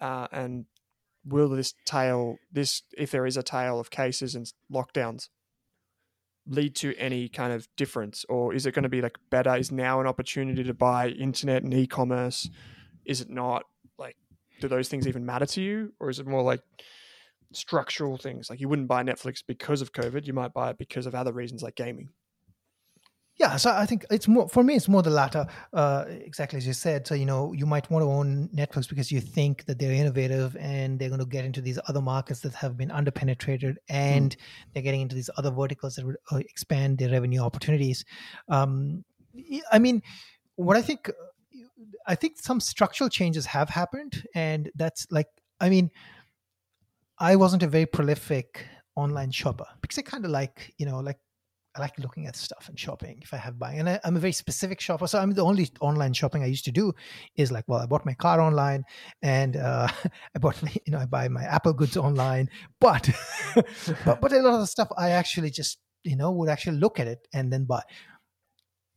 Uh, 0.00 0.26
and 0.32 0.66
will 1.24 1.48
this 1.48 1.74
tail, 1.84 2.38
this 2.50 2.82
if 2.96 3.10
there 3.10 3.26
is 3.26 3.36
a 3.36 3.42
tail 3.42 3.78
of 3.78 3.90
cases 3.90 4.34
and 4.34 4.52
lockdowns, 4.72 5.28
lead 6.46 6.74
to 6.76 6.94
any 6.96 7.28
kind 7.28 7.52
of 7.52 7.68
difference? 7.76 8.24
Or 8.28 8.54
is 8.54 8.66
it 8.66 8.74
going 8.74 8.82
to 8.84 8.88
be 8.88 9.02
like 9.02 9.18
better? 9.30 9.56
Is 9.56 9.72
now 9.72 10.00
an 10.00 10.06
opportunity 10.06 10.64
to 10.64 10.74
buy 10.74 11.08
internet 11.08 11.62
and 11.62 11.72
e-commerce? 11.74 12.48
Is 13.04 13.20
it 13.20 13.30
not? 13.30 13.64
Like 13.98 14.16
do 14.60 14.68
those 14.68 14.88
things 14.88 15.06
even 15.06 15.26
matter 15.26 15.46
to 15.46 15.62
you? 15.62 15.92
Or 16.00 16.10
is 16.10 16.18
it 16.18 16.26
more 16.26 16.42
like 16.42 16.62
structural 17.52 18.16
things? 18.16 18.50
Like 18.50 18.60
you 18.60 18.68
wouldn't 18.68 18.88
buy 18.88 19.02
netflix 19.02 19.42
because 19.46 19.82
of 19.82 19.92
covid. 19.92 20.26
You 20.26 20.32
might 20.32 20.52
buy 20.52 20.70
it 20.70 20.78
because 20.78 21.06
of 21.06 21.14
other 21.14 21.32
reasons 21.32 21.62
like 21.62 21.76
gaming 21.76 22.10
yeah, 23.36 23.56
so 23.56 23.70
I 23.70 23.86
think 23.86 24.04
it's 24.10 24.28
more 24.28 24.48
for 24.48 24.62
me. 24.62 24.74
It's 24.74 24.88
more 24.88 25.02
the 25.02 25.10
latter, 25.10 25.46
uh, 25.72 26.04
exactly 26.08 26.58
as 26.58 26.66
you 26.66 26.74
said. 26.74 27.06
So 27.06 27.14
you 27.14 27.24
know, 27.24 27.52
you 27.52 27.64
might 27.66 27.90
want 27.90 28.04
to 28.04 28.08
own 28.10 28.48
Netflix 28.54 28.88
because 28.88 29.10
you 29.10 29.20
think 29.20 29.64
that 29.64 29.78
they're 29.78 29.92
innovative 29.92 30.56
and 30.60 30.98
they're 30.98 31.08
going 31.08 31.20
to 31.20 31.26
get 31.26 31.44
into 31.44 31.60
these 31.60 31.78
other 31.88 32.02
markets 32.02 32.40
that 32.40 32.54
have 32.54 32.76
been 32.76 32.90
underpenetrated, 32.90 33.76
and 33.88 34.36
mm. 34.36 34.40
they're 34.72 34.82
getting 34.82 35.00
into 35.00 35.14
these 35.14 35.30
other 35.36 35.50
verticals 35.50 35.96
that 35.96 36.04
would 36.04 36.16
uh, 36.30 36.36
expand 36.36 36.98
their 36.98 37.10
revenue 37.10 37.40
opportunities. 37.40 38.04
Um, 38.48 39.04
I 39.72 39.78
mean, 39.78 40.02
what 40.56 40.76
I 40.76 40.82
think, 40.82 41.10
I 42.06 42.14
think 42.14 42.38
some 42.38 42.60
structural 42.60 43.08
changes 43.08 43.46
have 43.46 43.70
happened, 43.70 44.24
and 44.34 44.70
that's 44.74 45.06
like, 45.10 45.28
I 45.58 45.70
mean, 45.70 45.90
I 47.18 47.36
wasn't 47.36 47.62
a 47.62 47.66
very 47.66 47.86
prolific 47.86 48.66
online 48.94 49.30
shopper 49.30 49.66
because 49.80 49.96
I 49.96 50.02
kind 50.02 50.24
of 50.26 50.30
like, 50.30 50.74
you 50.76 50.84
know, 50.84 51.00
like 51.00 51.18
I 51.74 51.80
like 51.80 51.98
looking 51.98 52.26
at 52.26 52.36
stuff 52.36 52.68
and 52.68 52.78
shopping 52.78 53.20
if 53.22 53.32
I 53.32 53.38
have 53.38 53.58
buying. 53.58 53.80
And 53.80 53.88
I, 53.88 54.00
am 54.04 54.16
a 54.16 54.20
very 54.20 54.32
specific 54.32 54.80
shopper. 54.80 55.06
So 55.06 55.18
I'm 55.18 55.32
the 55.32 55.44
only 55.44 55.70
online 55.80 56.12
shopping 56.12 56.42
I 56.42 56.46
used 56.46 56.66
to 56.66 56.72
do 56.72 56.92
is 57.36 57.50
like, 57.50 57.64
well, 57.66 57.80
I 57.80 57.86
bought 57.86 58.04
my 58.04 58.14
car 58.14 58.40
online 58.40 58.84
and 59.22 59.56
uh, 59.56 59.88
I 60.34 60.38
bought, 60.38 60.62
you 60.86 60.92
know, 60.92 60.98
I 60.98 61.06
buy 61.06 61.28
my 61.28 61.44
Apple 61.44 61.72
goods 61.72 61.96
online. 61.96 62.50
But, 62.78 63.08
but, 64.04 64.20
but 64.20 64.32
a 64.32 64.40
lot 64.40 64.54
of 64.54 64.60
the 64.60 64.66
stuff 64.66 64.88
I 64.98 65.10
actually 65.10 65.50
just, 65.50 65.78
you 66.04 66.16
know, 66.16 66.30
would 66.32 66.48
actually 66.48 66.78
look 66.78 67.00
at 67.00 67.06
it 67.06 67.26
and 67.32 67.52
then 67.52 67.64
buy. 67.64 67.82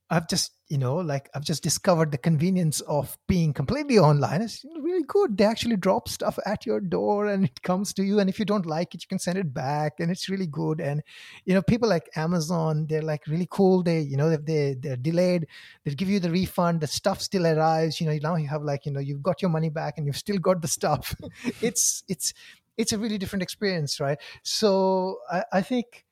I've 0.08 0.28
just, 0.28 0.52
you 0.68 0.78
know, 0.78 0.98
like 0.98 1.30
I've 1.34 1.44
just 1.44 1.64
discovered 1.64 2.12
the 2.12 2.20
convenience 2.20 2.80
of 2.82 3.18
being 3.28 3.54
completely 3.54 3.98
online. 3.98 4.44
It's 4.44 4.64
really 4.80 5.04
good. 5.08 5.36
They 5.36 5.46
actually 5.46 5.78
drop 5.78 6.08
stuff 6.08 6.38
at 6.46 6.64
your 6.64 6.80
door 6.80 7.26
and 7.26 7.46
it 7.46 7.62
comes 7.64 7.92
to 7.94 8.04
you. 8.04 8.20
And 8.20 8.30
if 8.30 8.38
you 8.38 8.46
don't 8.46 8.68
like 8.68 8.94
it, 8.94 9.02
you 9.02 9.08
can 9.08 9.18
send 9.18 9.40
it 9.40 9.52
back 9.52 9.94
and 10.00 10.12
it's 10.12 10.30
really 10.30 10.46
good. 10.46 10.80
And, 10.80 11.02
you 11.46 11.56
know, 11.56 11.64
people 11.64 11.90
like 11.90 12.08
Amazon, 12.16 12.86
they're 12.88 13.02
like 13.02 13.26
really 13.26 13.48
cool. 13.50 13.82
They, 13.82 14.02
you 14.02 14.16
know, 14.16 14.36
they, 14.38 14.76
they're 14.80 14.96
delayed, 14.96 15.48
they 15.84 15.96
give 15.96 16.10
you 16.10 16.20
the 16.20 16.32
refund, 16.32 16.82
the 16.82 16.88
stuff 16.88 17.20
still 17.20 17.48
arrives. 17.48 18.00
You 18.00 18.08
know, 18.08 18.18
now 18.22 18.36
you 18.36 18.48
have 18.48 18.62
like, 18.62 18.86
you 18.86 18.92
know, 18.92 19.00
you've 19.00 19.24
got 19.24 19.42
your 19.42 19.50
money 19.50 19.70
back 19.70 19.98
and 19.98 20.06
you've 20.06 20.18
still 20.18 20.38
got 20.38 20.62
the 20.62 20.68
stuff. 20.68 21.16
it's, 21.62 22.04
it's, 22.08 22.32
it's 22.78 22.94
a 22.94 23.00
really 23.00 23.18
different 23.18 23.42
experience, 23.42 24.00
right? 24.00 24.20
So 24.44 25.18
I, 25.32 25.44
I 25.52 25.62
think 25.64 26.06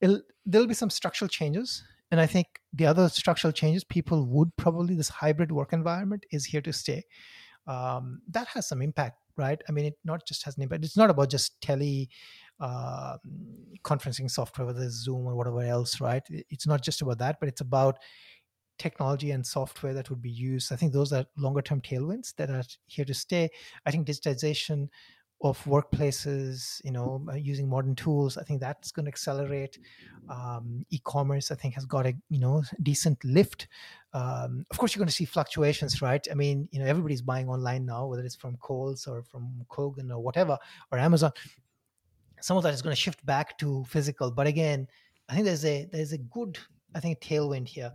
there'll 0.00 0.68
be 0.68 0.74
some 0.74 0.90
structural 0.90 1.28
changes 1.28 1.82
and 2.10 2.20
I 2.20 2.26
think 2.26 2.46
the 2.72 2.86
other 2.86 3.08
structural 3.08 3.52
changes, 3.52 3.84
people 3.84 4.26
would 4.26 4.54
probably, 4.56 4.94
this 4.94 5.08
hybrid 5.08 5.52
work 5.52 5.72
environment 5.72 6.24
is 6.30 6.44
here 6.44 6.62
to 6.62 6.72
stay. 6.72 7.04
Um, 7.66 8.22
that 8.28 8.48
has 8.48 8.66
some 8.66 8.80
impact, 8.80 9.18
right? 9.36 9.60
I 9.68 9.72
mean, 9.72 9.84
it 9.84 9.98
not 10.04 10.26
just 10.26 10.44
has 10.44 10.56
an 10.56 10.62
impact. 10.62 10.84
It's 10.84 10.96
not 10.96 11.10
about 11.10 11.30
just 11.30 11.60
tele 11.60 12.08
uh, 12.60 13.18
conferencing 13.84 14.30
software, 14.30 14.66
whether 14.66 14.82
it's 14.82 15.04
Zoom 15.04 15.26
or 15.26 15.36
whatever 15.36 15.60
else, 15.60 16.00
right? 16.00 16.22
It's 16.50 16.66
not 16.66 16.82
just 16.82 17.02
about 17.02 17.18
that, 17.18 17.38
but 17.40 17.48
it's 17.48 17.60
about 17.60 17.98
technology 18.78 19.32
and 19.32 19.44
software 19.46 19.92
that 19.92 20.08
would 20.08 20.22
be 20.22 20.30
used. 20.30 20.72
I 20.72 20.76
think 20.76 20.92
those 20.92 21.12
are 21.12 21.26
longer 21.36 21.60
term 21.60 21.80
tailwinds 21.80 22.34
that 22.36 22.48
are 22.48 22.62
here 22.86 23.04
to 23.04 23.14
stay. 23.14 23.50
I 23.84 23.90
think 23.90 24.06
digitization 24.06 24.88
of 25.40 25.62
workplaces, 25.64 26.80
you 26.84 26.90
know, 26.90 27.24
uh, 27.30 27.34
using 27.34 27.68
modern 27.68 27.94
tools, 27.94 28.36
I 28.36 28.42
think 28.42 28.60
that's 28.60 28.90
going 28.90 29.06
to 29.06 29.10
accelerate. 29.10 29.78
Um, 30.28 30.84
e-commerce, 30.90 31.50
I 31.50 31.54
think, 31.54 31.74
has 31.74 31.86
got 31.86 32.06
a 32.06 32.14
you 32.28 32.40
know 32.40 32.62
decent 32.82 33.22
lift. 33.24 33.68
Um, 34.12 34.66
of 34.70 34.78
course, 34.78 34.94
you're 34.94 35.00
going 35.00 35.08
to 35.08 35.14
see 35.14 35.24
fluctuations, 35.24 36.02
right? 36.02 36.26
I 36.30 36.34
mean, 36.34 36.68
you 36.72 36.80
know, 36.80 36.86
everybody's 36.86 37.22
buying 37.22 37.48
online 37.48 37.86
now, 37.86 38.06
whether 38.06 38.24
it's 38.24 38.34
from 38.34 38.56
Kohl's 38.56 39.06
or 39.06 39.22
from 39.22 39.64
Kogan 39.68 40.10
or 40.10 40.18
whatever, 40.18 40.58
or 40.90 40.98
Amazon. 40.98 41.30
Some 42.40 42.56
of 42.56 42.62
that 42.64 42.74
is 42.74 42.82
going 42.82 42.94
to 42.94 43.00
shift 43.00 43.24
back 43.24 43.58
to 43.58 43.84
physical, 43.84 44.30
but 44.30 44.46
again, 44.46 44.88
I 45.28 45.34
think 45.34 45.46
there's 45.46 45.64
a 45.64 45.88
there's 45.92 46.12
a 46.12 46.18
good 46.18 46.58
I 46.94 47.00
think 47.00 47.20
tailwind 47.20 47.68
here. 47.68 47.92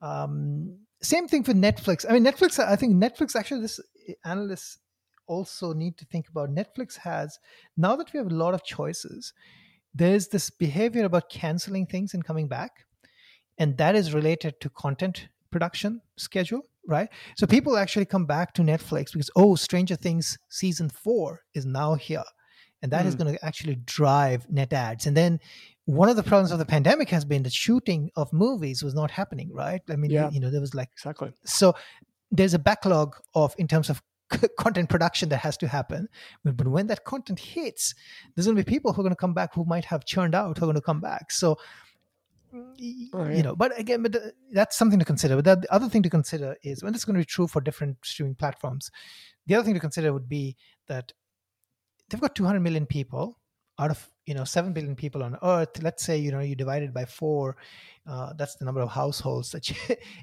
Um, 0.00 0.78
same 1.02 1.28
thing 1.28 1.44
for 1.44 1.52
Netflix. 1.52 2.06
I 2.08 2.14
mean, 2.14 2.24
Netflix. 2.24 2.58
I 2.58 2.76
think 2.76 2.94
Netflix 2.94 3.36
actually 3.36 3.60
this 3.60 3.80
analysts 4.24 4.78
also 5.26 5.72
need 5.72 5.96
to 5.98 6.04
think 6.06 6.28
about 6.28 6.54
Netflix 6.54 6.96
has 6.96 7.38
now 7.76 7.96
that 7.96 8.12
we 8.12 8.18
have 8.18 8.30
a 8.30 8.34
lot 8.34 8.54
of 8.54 8.64
choices, 8.64 9.32
there's 9.94 10.28
this 10.28 10.50
behavior 10.50 11.04
about 11.04 11.30
canceling 11.30 11.86
things 11.86 12.14
and 12.14 12.24
coming 12.24 12.48
back. 12.48 12.72
And 13.58 13.78
that 13.78 13.96
is 13.96 14.12
related 14.12 14.60
to 14.60 14.68
content 14.68 15.28
production 15.50 16.02
schedule, 16.16 16.62
right? 16.86 17.08
So 17.36 17.46
people 17.46 17.78
actually 17.78 18.04
come 18.04 18.26
back 18.26 18.52
to 18.54 18.62
Netflix 18.62 19.12
because, 19.12 19.30
oh, 19.34 19.54
Stranger 19.54 19.96
Things 19.96 20.36
season 20.50 20.90
four 20.90 21.40
is 21.54 21.64
now 21.64 21.94
here. 21.94 22.24
And 22.82 22.92
that 22.92 23.04
mm. 23.04 23.08
is 23.08 23.14
hmm. 23.14 23.22
going 23.22 23.34
to 23.34 23.44
actually 23.44 23.76
drive 23.76 24.46
net 24.50 24.74
ads. 24.74 25.06
And 25.06 25.16
then 25.16 25.40
one 25.86 26.10
of 26.10 26.16
the 26.16 26.22
problems 26.22 26.52
of 26.52 26.58
the 26.58 26.66
pandemic 26.66 27.08
has 27.08 27.24
been 27.24 27.42
the 27.42 27.50
shooting 27.50 28.10
of 28.16 28.30
movies 28.32 28.82
was 28.82 28.94
not 28.94 29.10
happening, 29.10 29.50
right? 29.52 29.80
I 29.88 29.96
mean, 29.96 30.10
yeah. 30.10 30.28
you 30.30 30.40
know, 30.40 30.50
there 30.50 30.60
was 30.60 30.74
like 30.74 30.90
exactly. 30.92 31.32
So 31.44 31.74
there's 32.30 32.54
a 32.54 32.58
backlog 32.58 33.16
of 33.34 33.54
in 33.56 33.66
terms 33.66 33.88
of 33.88 34.02
content 34.58 34.88
production 34.88 35.28
that 35.28 35.38
has 35.38 35.56
to 35.58 35.68
happen. 35.68 36.08
But, 36.44 36.56
but 36.56 36.68
when 36.68 36.86
that 36.88 37.04
content 37.04 37.38
hits, 37.38 37.94
there's 38.34 38.46
going 38.46 38.56
to 38.56 38.64
be 38.64 38.68
people 38.68 38.92
who 38.92 39.00
are 39.00 39.04
going 39.04 39.12
to 39.12 39.16
come 39.16 39.34
back 39.34 39.54
who 39.54 39.64
might 39.64 39.84
have 39.86 40.04
churned 40.04 40.34
out 40.34 40.58
who 40.58 40.64
are 40.64 40.68
going 40.68 40.74
to 40.76 40.80
come 40.80 41.00
back. 41.00 41.30
So, 41.30 41.58
oh, 42.54 42.64
yeah. 42.76 43.30
you 43.30 43.42
know, 43.42 43.56
but 43.56 43.78
again, 43.78 44.02
but 44.02 44.16
that's 44.52 44.76
something 44.76 44.98
to 44.98 45.04
consider. 45.04 45.36
But 45.36 45.44
the, 45.44 45.56
the 45.56 45.72
other 45.72 45.88
thing 45.88 46.02
to 46.02 46.10
consider 46.10 46.56
is 46.62 46.82
when 46.82 46.94
it's 46.94 47.04
going 47.04 47.14
to 47.14 47.20
be 47.20 47.26
true 47.26 47.46
for 47.46 47.60
different 47.60 47.98
streaming 48.02 48.34
platforms. 48.34 48.90
The 49.46 49.54
other 49.54 49.64
thing 49.64 49.74
to 49.74 49.80
consider 49.80 50.12
would 50.12 50.28
be 50.28 50.56
that 50.88 51.12
they've 52.08 52.20
got 52.20 52.34
200 52.34 52.60
million 52.60 52.86
people 52.86 53.38
out 53.78 53.90
of 53.90 54.08
you 54.26 54.34
know 54.34 54.44
7 54.44 54.72
billion 54.72 54.94
people 54.94 55.22
on 55.22 55.38
earth 55.42 55.82
let's 55.82 56.04
say 56.04 56.16
you 56.18 56.30
know 56.30 56.40
you 56.40 56.54
divide 56.54 56.82
it 56.82 56.92
by 56.92 57.04
4 57.04 57.56
uh, 58.08 58.32
that's 58.34 58.54
the 58.56 58.64
number 58.64 58.80
of 58.80 58.88
households 58.88 59.50
that 59.50 59.70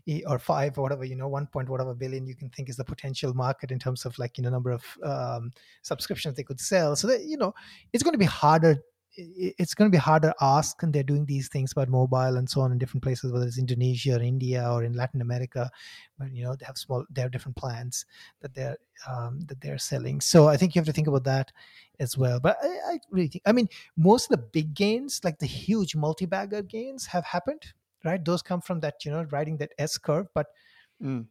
you, 0.05 0.23
or 0.27 0.39
5 0.39 0.77
or 0.77 0.81
whatever 0.81 1.03
you 1.05 1.15
know 1.15 1.27
1 1.27 1.47
point 1.47 1.69
whatever 1.69 1.93
billion 1.93 2.25
you 2.27 2.35
can 2.35 2.49
think 2.49 2.69
is 2.69 2.77
the 2.77 2.83
potential 2.83 3.33
market 3.33 3.71
in 3.71 3.79
terms 3.79 4.05
of 4.05 4.17
like 4.19 4.37
you 4.37 4.43
know 4.43 4.49
number 4.49 4.71
of 4.71 4.83
um, 5.03 5.51
subscriptions 5.81 6.35
they 6.35 6.43
could 6.43 6.59
sell. 6.59 6.95
So 6.95 7.07
that 7.07 7.23
you 7.25 7.37
know 7.37 7.53
it's 7.91 8.03
going 8.03 8.13
to 8.13 8.19
be 8.19 8.25
harder 8.25 8.81
it's 9.15 9.73
going 9.73 9.89
to 9.89 9.95
be 9.95 9.99
harder 9.99 10.29
to 10.29 10.35
ask 10.41 10.81
and 10.81 10.91
they're 10.91 11.03
doing 11.03 11.25
these 11.25 11.47
things 11.47 11.71
about 11.71 11.87
mobile 11.87 12.37
and 12.37 12.49
so 12.49 12.61
on 12.61 12.71
in 12.71 12.77
different 12.77 13.03
places 13.03 13.31
whether 13.31 13.45
it's 13.45 13.59
indonesia 13.59 14.15
or 14.17 14.21
india 14.21 14.67
or 14.71 14.83
in 14.83 14.93
latin 14.93 15.21
america 15.21 15.69
but 16.17 16.31
you 16.33 16.43
know 16.43 16.55
they 16.55 16.65
have 16.65 16.77
small 16.77 17.05
they 17.11 17.21
have 17.21 17.31
different 17.31 17.55
plans 17.55 18.05
that 18.41 18.53
they're 18.55 18.77
um, 19.09 19.39
that 19.47 19.59
they're 19.59 19.79
selling. 19.79 20.21
So 20.21 20.47
i 20.47 20.55
think 20.55 20.75
you 20.75 20.79
have 20.79 20.85
to 20.85 20.93
think 20.93 21.07
about 21.07 21.23
that 21.25 21.51
as 21.99 22.17
well. 22.17 22.39
But 22.39 22.57
I, 22.63 22.67
I 22.93 22.99
really 23.11 23.27
think 23.27 23.43
i 23.45 23.51
mean 23.51 23.67
most 23.97 24.31
of 24.31 24.37
the 24.37 24.45
big 24.53 24.73
gains 24.73 25.21
like 25.23 25.39
the 25.39 25.45
huge 25.45 25.95
multi-bagger 25.95 26.61
gains 26.61 27.05
have 27.07 27.25
happened 27.25 27.73
right? 28.05 28.23
Those 28.23 28.41
come 28.41 28.61
from 28.61 28.79
that 28.81 29.05
you 29.05 29.11
know 29.11 29.25
riding 29.31 29.57
that 29.57 29.71
s 29.77 29.97
curve 29.97 30.27
but 30.33 30.47
mm. 31.01 31.25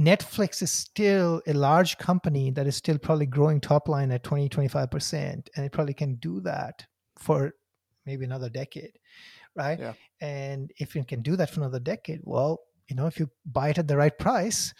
Netflix 0.00 0.62
is 0.62 0.70
still 0.70 1.42
a 1.46 1.52
large 1.52 1.98
company 1.98 2.50
that 2.52 2.66
is 2.66 2.74
still 2.74 2.96
probably 2.96 3.26
growing 3.26 3.60
top 3.60 3.86
line 3.86 4.10
at 4.10 4.22
20, 4.22 4.48
25%. 4.48 5.48
And 5.54 5.66
it 5.66 5.72
probably 5.72 5.92
can 5.92 6.14
do 6.14 6.40
that 6.40 6.86
for 7.18 7.52
maybe 8.06 8.24
another 8.24 8.48
decade. 8.48 8.98
Right. 9.54 9.78
Yeah. 9.78 9.92
And 10.22 10.70
if 10.78 10.96
it 10.96 11.06
can 11.06 11.20
do 11.20 11.36
that 11.36 11.50
for 11.50 11.60
another 11.60 11.80
decade, 11.80 12.20
well, 12.22 12.60
you 12.88 12.96
know, 12.96 13.06
if 13.06 13.20
you 13.20 13.28
buy 13.44 13.70
it 13.70 13.78
at 13.78 13.88
the 13.88 13.96
right 13.96 14.16
price, 14.16 14.72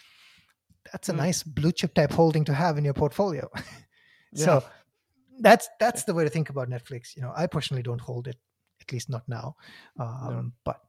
that's 0.91 1.09
a 1.09 1.13
mm. 1.13 1.17
nice 1.17 1.43
blue 1.43 1.71
chip 1.71 1.93
type 1.93 2.11
holding 2.11 2.43
to 2.45 2.53
have 2.53 2.79
in 2.79 2.83
your 2.85 2.93
portfolio. 2.95 3.47
yeah. 4.33 4.45
So 4.45 4.63
that's 5.39 5.69
that's 5.79 6.03
the 6.03 6.13
way 6.13 6.23
to 6.23 6.29
think 6.29 6.49
about 6.49 6.69
Netflix. 6.69 7.15
You 7.15 7.21
know, 7.21 7.31
I 7.35 7.45
personally 7.45 7.83
don't 7.83 8.01
hold 8.01 8.27
it, 8.27 8.37
at 8.81 8.91
least 8.91 9.09
not 9.09 9.23
now. 9.27 9.55
Um, 9.99 10.27
no. 10.29 10.51
But 10.65 10.81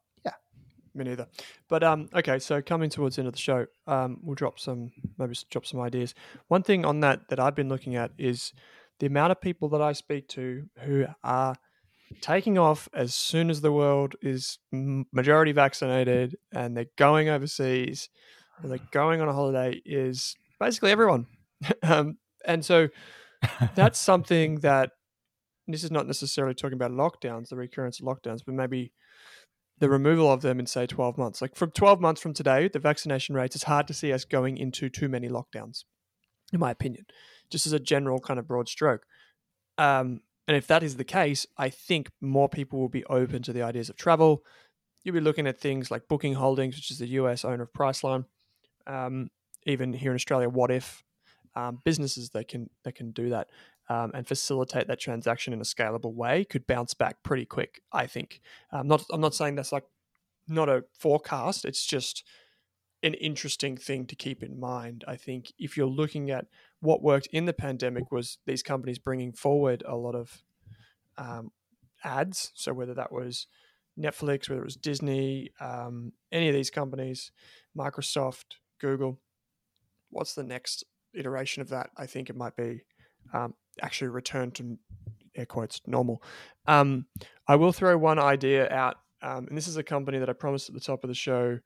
me 0.94 1.04
neither. 1.04 1.26
But 1.68 1.82
um, 1.82 2.08
okay, 2.14 2.38
so 2.38 2.62
coming 2.62 2.90
towards 2.90 3.16
the 3.16 3.22
end 3.22 3.28
of 3.28 3.34
the 3.34 3.40
show, 3.40 3.66
um, 3.86 4.18
we'll 4.22 4.34
drop 4.34 4.58
some 4.58 4.90
maybe 5.18 5.34
drop 5.50 5.66
some 5.66 5.80
ideas. 5.80 6.14
One 6.48 6.62
thing 6.62 6.84
on 6.84 7.00
that 7.00 7.28
that 7.28 7.40
I've 7.40 7.54
been 7.54 7.68
looking 7.68 7.96
at 7.96 8.12
is 8.18 8.52
the 8.98 9.06
amount 9.06 9.32
of 9.32 9.40
people 9.40 9.68
that 9.70 9.82
I 9.82 9.92
speak 9.92 10.28
to 10.28 10.64
who 10.80 11.06
are 11.24 11.56
taking 12.20 12.58
off 12.58 12.88
as 12.94 13.14
soon 13.14 13.50
as 13.50 13.60
the 13.60 13.72
world 13.72 14.14
is 14.20 14.58
majority 14.70 15.52
vaccinated 15.52 16.36
and 16.52 16.76
they're 16.76 16.86
going 16.96 17.28
overseas 17.28 18.08
or 18.62 18.68
they're 18.68 18.78
going 18.90 19.20
on 19.20 19.28
a 19.28 19.32
holiday 19.32 19.80
is 19.84 20.36
basically 20.60 20.90
everyone. 20.90 21.26
um, 21.82 22.18
and 22.44 22.64
so 22.64 22.88
that's 23.74 23.98
something 23.98 24.60
that 24.60 24.90
this 25.68 25.84
is 25.84 25.90
not 25.90 26.06
necessarily 26.06 26.54
talking 26.54 26.74
about 26.74 26.90
lockdowns, 26.90 27.48
the 27.48 27.56
recurrence 27.56 28.00
of 28.00 28.06
lockdowns, 28.06 28.40
but 28.44 28.54
maybe 28.54 28.92
the 29.82 29.90
removal 29.90 30.30
of 30.30 30.42
them 30.42 30.60
in 30.60 30.66
say 30.66 30.86
12 30.86 31.18
months. 31.18 31.42
Like 31.42 31.56
from 31.56 31.72
12 31.72 32.00
months 32.00 32.20
from 32.20 32.32
today, 32.32 32.68
the 32.68 32.78
vaccination 32.78 33.34
rates, 33.34 33.56
it's 33.56 33.64
hard 33.64 33.88
to 33.88 33.94
see 33.94 34.12
us 34.12 34.24
going 34.24 34.56
into 34.56 34.88
too 34.88 35.08
many 35.08 35.28
lockdowns, 35.28 35.82
in 36.52 36.60
my 36.60 36.70
opinion, 36.70 37.04
just 37.50 37.66
as 37.66 37.72
a 37.72 37.80
general 37.80 38.20
kind 38.20 38.38
of 38.38 38.46
broad 38.46 38.68
stroke. 38.68 39.02
Um, 39.78 40.20
and 40.46 40.56
if 40.56 40.68
that 40.68 40.84
is 40.84 40.98
the 40.98 41.04
case, 41.04 41.48
I 41.58 41.68
think 41.68 42.10
more 42.20 42.48
people 42.48 42.78
will 42.78 42.88
be 42.88 43.04
open 43.06 43.42
to 43.42 43.52
the 43.52 43.62
ideas 43.62 43.90
of 43.90 43.96
travel. 43.96 44.44
You'll 45.02 45.16
be 45.16 45.20
looking 45.20 45.48
at 45.48 45.58
things 45.58 45.90
like 45.90 46.06
Booking 46.06 46.34
Holdings, 46.34 46.76
which 46.76 46.92
is 46.92 46.98
the 46.98 47.08
US 47.08 47.44
owner 47.44 47.64
of 47.64 47.72
Priceline. 47.72 48.26
Um, 48.86 49.30
even 49.66 49.92
here 49.92 50.12
in 50.12 50.14
Australia, 50.14 50.48
Wotif 50.48 51.02
um, 51.56 51.80
businesses 51.84 52.30
that 52.30 52.46
can 52.46 52.70
that 52.84 52.94
can 52.94 53.10
do 53.10 53.30
that 53.30 53.48
um, 53.92 54.10
and 54.14 54.26
facilitate 54.26 54.86
that 54.88 55.00
transaction 55.00 55.52
in 55.52 55.60
a 55.60 55.64
scalable 55.64 56.14
way 56.14 56.44
could 56.44 56.66
bounce 56.66 56.94
back 56.94 57.22
pretty 57.22 57.44
quick. 57.44 57.82
I 57.92 58.06
think. 58.06 58.40
Um, 58.72 58.88
not 58.88 59.04
I'm 59.12 59.20
not 59.20 59.34
saying 59.34 59.56
that's 59.56 59.72
like 59.72 59.84
not 60.48 60.68
a 60.68 60.84
forecast. 60.98 61.64
It's 61.64 61.84
just 61.84 62.24
an 63.02 63.14
interesting 63.14 63.76
thing 63.76 64.06
to 64.06 64.16
keep 64.16 64.42
in 64.42 64.58
mind. 64.58 65.04
I 65.06 65.16
think 65.16 65.52
if 65.58 65.76
you're 65.76 65.86
looking 65.86 66.30
at 66.30 66.46
what 66.80 67.02
worked 67.02 67.26
in 67.32 67.44
the 67.44 67.52
pandemic 67.52 68.10
was 68.10 68.38
these 68.46 68.62
companies 68.62 68.98
bringing 68.98 69.32
forward 69.32 69.82
a 69.86 69.96
lot 69.96 70.14
of 70.14 70.42
um, 71.18 71.50
ads. 72.04 72.52
So 72.54 72.72
whether 72.72 72.94
that 72.94 73.12
was 73.12 73.46
Netflix, 73.98 74.48
whether 74.48 74.62
it 74.62 74.64
was 74.64 74.76
Disney, 74.76 75.50
um, 75.60 76.12
any 76.30 76.48
of 76.48 76.54
these 76.54 76.70
companies, 76.70 77.32
Microsoft, 77.76 78.56
Google. 78.80 79.18
What's 80.10 80.34
the 80.34 80.44
next 80.44 80.84
iteration 81.12 81.60
of 81.60 81.68
that? 81.70 81.90
I 81.96 82.06
think 82.06 82.30
it 82.30 82.36
might 82.36 82.56
be 82.56 82.84
um, 83.34 83.54
actually 83.80 84.08
return 84.08 84.50
to 84.52 84.78
air 85.36 85.46
quotes 85.46 85.80
normal. 85.86 86.22
Um, 86.66 87.06
I 87.48 87.56
will 87.56 87.72
throw 87.72 87.96
one 87.96 88.18
idea 88.18 88.68
out, 88.70 88.96
um, 89.22 89.46
and 89.48 89.56
this 89.56 89.68
is 89.68 89.76
a 89.76 89.82
company 89.82 90.18
that 90.18 90.28
I 90.28 90.34
promised 90.34 90.68
at 90.68 90.74
the 90.74 90.80
top 90.80 91.04
of 91.04 91.08
the 91.08 91.14
show 91.14 91.58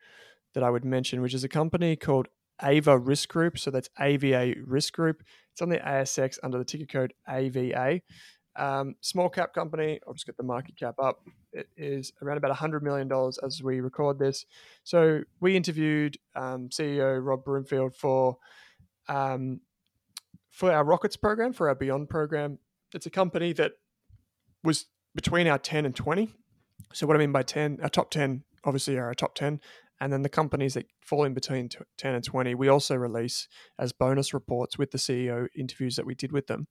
that 0.55 0.63
I 0.63 0.71
would 0.71 0.85
mention, 0.85 1.21
which 1.21 1.35
is 1.35 1.45
a 1.45 1.49
company 1.49 1.97
called 1.97 2.29
Ava 2.63 2.99
Risk 2.99 3.29
Group. 3.29 3.59
So 3.59 3.71
that's 3.71 3.91
AVA 4.01 4.55
Risk 4.65 4.95
Group. 4.95 5.23
It's 5.53 5.63
on 5.63 5.69
the 5.69 5.79
ASX 5.79 6.39
under 6.43 6.59
the 6.59 6.65
ticker 6.65 6.87
code 6.87 7.15
AVA. 7.29 8.01
Um, 8.57 8.95
small 9.03 9.29
cap 9.29 9.53
company. 9.53 10.01
I'll 10.07 10.15
just 10.15 10.27
get 10.27 10.37
the 10.37 10.43
market 10.43 10.77
cap 10.77 10.95
up. 10.99 11.21
It 11.53 11.69
is 11.77 12.13
around 12.23 12.39
about 12.39 12.57
$100 12.57 12.83
million 12.83 13.11
as 13.45 13.63
we 13.63 13.81
record 13.81 14.19
this. 14.19 14.47
So 14.85 15.23
we 15.41 15.57
interviewed 15.57 16.17
um, 16.35 16.69
CEO 16.71 17.23
Rob 17.23 17.45
Broomfield 17.45 17.95
for 17.95 18.39
um, 19.09 19.61
for 20.57 20.73
our 20.73 20.85
Rockets 20.85 21.19
program, 21.19 21.53
for 21.53 21.69
our 21.69 21.75
Beyond 21.75 22.09
program, 22.09 22.59
it's 22.95 23.05
a 23.05 23.11
company 23.11 23.53
that 23.53 23.73
was 24.65 24.87
between 25.15 25.47
our 25.47 25.59
10 25.59 25.85
and 25.85 25.95
20. 25.95 26.33
So, 26.95 27.07
what 27.07 27.15
I 27.15 27.19
mean 27.19 27.31
by 27.31 27.43
10, 27.43 27.81
our 27.83 27.91
top 27.91 28.11
10 28.11 28.43
obviously 28.65 28.97
are 28.97 29.05
our 29.05 29.15
top 29.15 29.35
10. 29.35 29.61
And 30.01 30.13
then 30.13 30.23
the 30.23 30.31
companies 30.31 30.73
that 30.73 30.87
fall 31.03 31.25
in 31.25 31.35
between 31.35 31.69
10 31.99 32.15
and 32.15 32.25
20, 32.25 32.55
we 32.55 32.69
also 32.69 32.97
release 32.97 33.49
as 33.79 33.93
bonus 33.93 34.33
reports 34.33 34.79
with 34.79 34.93
the 34.93 34.99
CEO 34.99 35.47
interviews 35.55 35.97
that 35.97 36.07
we 36.07 36.15
did 36.15 36.33
with 36.33 36.47
them. 36.47 36.69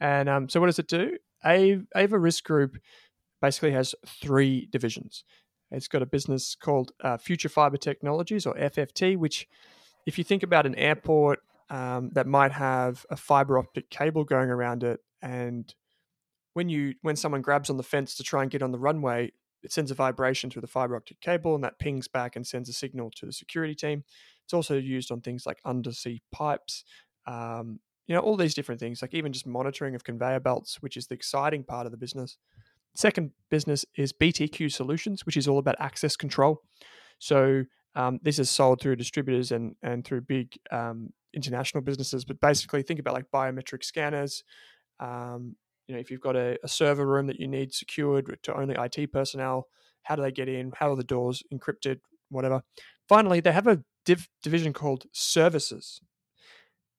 And 0.00 0.30
um, 0.30 0.48
so, 0.48 0.58
what 0.58 0.66
does 0.66 0.78
it 0.78 0.88
do? 0.88 1.18
Ava 1.44 2.18
Risk 2.18 2.44
Group 2.44 2.78
basically 3.42 3.72
has 3.72 3.94
three 4.06 4.68
divisions. 4.72 5.24
It's 5.70 5.88
got 5.88 6.00
a 6.00 6.06
business 6.06 6.56
called 6.58 6.92
uh, 7.04 7.18
Future 7.18 7.50
Fiber 7.50 7.76
Technologies 7.76 8.46
or 8.46 8.54
FFT, 8.54 9.18
which, 9.18 9.46
if 10.06 10.16
you 10.16 10.24
think 10.24 10.42
about 10.42 10.64
an 10.64 10.74
airport 10.76 11.40
um, 11.70 12.10
that 12.14 12.26
might 12.26 12.52
have 12.52 13.04
a 13.10 13.16
fiber 13.16 13.58
optic 13.58 13.90
cable 13.90 14.24
going 14.24 14.50
around 14.50 14.82
it, 14.84 15.00
and 15.22 15.74
when 16.54 16.68
you 16.68 16.94
when 17.02 17.16
someone 17.16 17.42
grabs 17.42 17.70
on 17.70 17.76
the 17.76 17.82
fence 17.82 18.14
to 18.16 18.22
try 18.22 18.42
and 18.42 18.50
get 18.50 18.62
on 18.62 18.72
the 18.72 18.78
runway, 18.78 19.32
it 19.62 19.72
sends 19.72 19.90
a 19.90 19.94
vibration 19.94 20.50
through 20.50 20.62
the 20.62 20.66
fiber 20.66 20.96
optic 20.96 21.20
cable, 21.20 21.54
and 21.54 21.64
that 21.64 21.78
pings 21.78 22.08
back 22.08 22.36
and 22.36 22.46
sends 22.46 22.68
a 22.68 22.72
signal 22.72 23.10
to 23.16 23.26
the 23.26 23.32
security 23.32 23.74
team. 23.74 24.04
It's 24.44 24.54
also 24.54 24.76
used 24.76 25.10
on 25.10 25.20
things 25.20 25.44
like 25.46 25.60
undersea 25.64 26.22
pipes, 26.32 26.84
um, 27.26 27.80
you 28.06 28.14
know, 28.14 28.20
all 28.20 28.36
these 28.36 28.54
different 28.54 28.80
things, 28.80 29.02
like 29.02 29.14
even 29.14 29.32
just 29.32 29.46
monitoring 29.46 29.94
of 29.94 30.04
conveyor 30.04 30.40
belts, 30.40 30.80
which 30.80 30.96
is 30.96 31.06
the 31.06 31.14
exciting 31.14 31.62
part 31.62 31.86
of 31.86 31.92
the 31.92 31.98
business. 31.98 32.38
Second 32.94 33.32
business 33.50 33.84
is 33.96 34.12
BTQ 34.12 34.72
Solutions, 34.72 35.26
which 35.26 35.36
is 35.36 35.46
all 35.46 35.58
about 35.58 35.76
access 35.78 36.16
control. 36.16 36.62
So 37.18 37.64
um, 37.94 38.18
this 38.22 38.38
is 38.38 38.48
sold 38.48 38.80
through 38.80 38.96
distributors 38.96 39.52
and 39.52 39.76
and 39.82 40.04
through 40.04 40.22
big 40.22 40.58
um, 40.70 41.12
international 41.38 41.82
businesses. 41.82 42.24
But 42.24 42.40
basically, 42.40 42.82
think 42.82 43.00
about 43.00 43.14
like 43.14 43.30
biometric 43.32 43.84
scanners. 43.84 44.44
Um, 45.00 45.56
you 45.86 45.94
know, 45.94 46.00
if 46.00 46.10
you've 46.10 46.20
got 46.20 46.36
a, 46.36 46.58
a, 46.62 46.68
server 46.68 47.06
room 47.06 47.28
that 47.28 47.40
you 47.40 47.48
need 47.48 47.72
secured 47.72 48.38
to 48.42 48.54
only 48.54 48.74
IT 48.78 49.12
personnel, 49.12 49.68
how 50.02 50.16
do 50.16 50.22
they 50.22 50.32
get 50.32 50.48
in? 50.48 50.72
How 50.76 50.92
are 50.92 50.96
the 50.96 51.04
doors 51.04 51.42
encrypted? 51.54 52.00
Whatever. 52.30 52.62
Finally, 53.08 53.40
they 53.40 53.52
have 53.52 53.66
a 53.66 53.82
div- 54.04 54.28
division 54.42 54.72
called 54.72 55.06
services, 55.12 56.00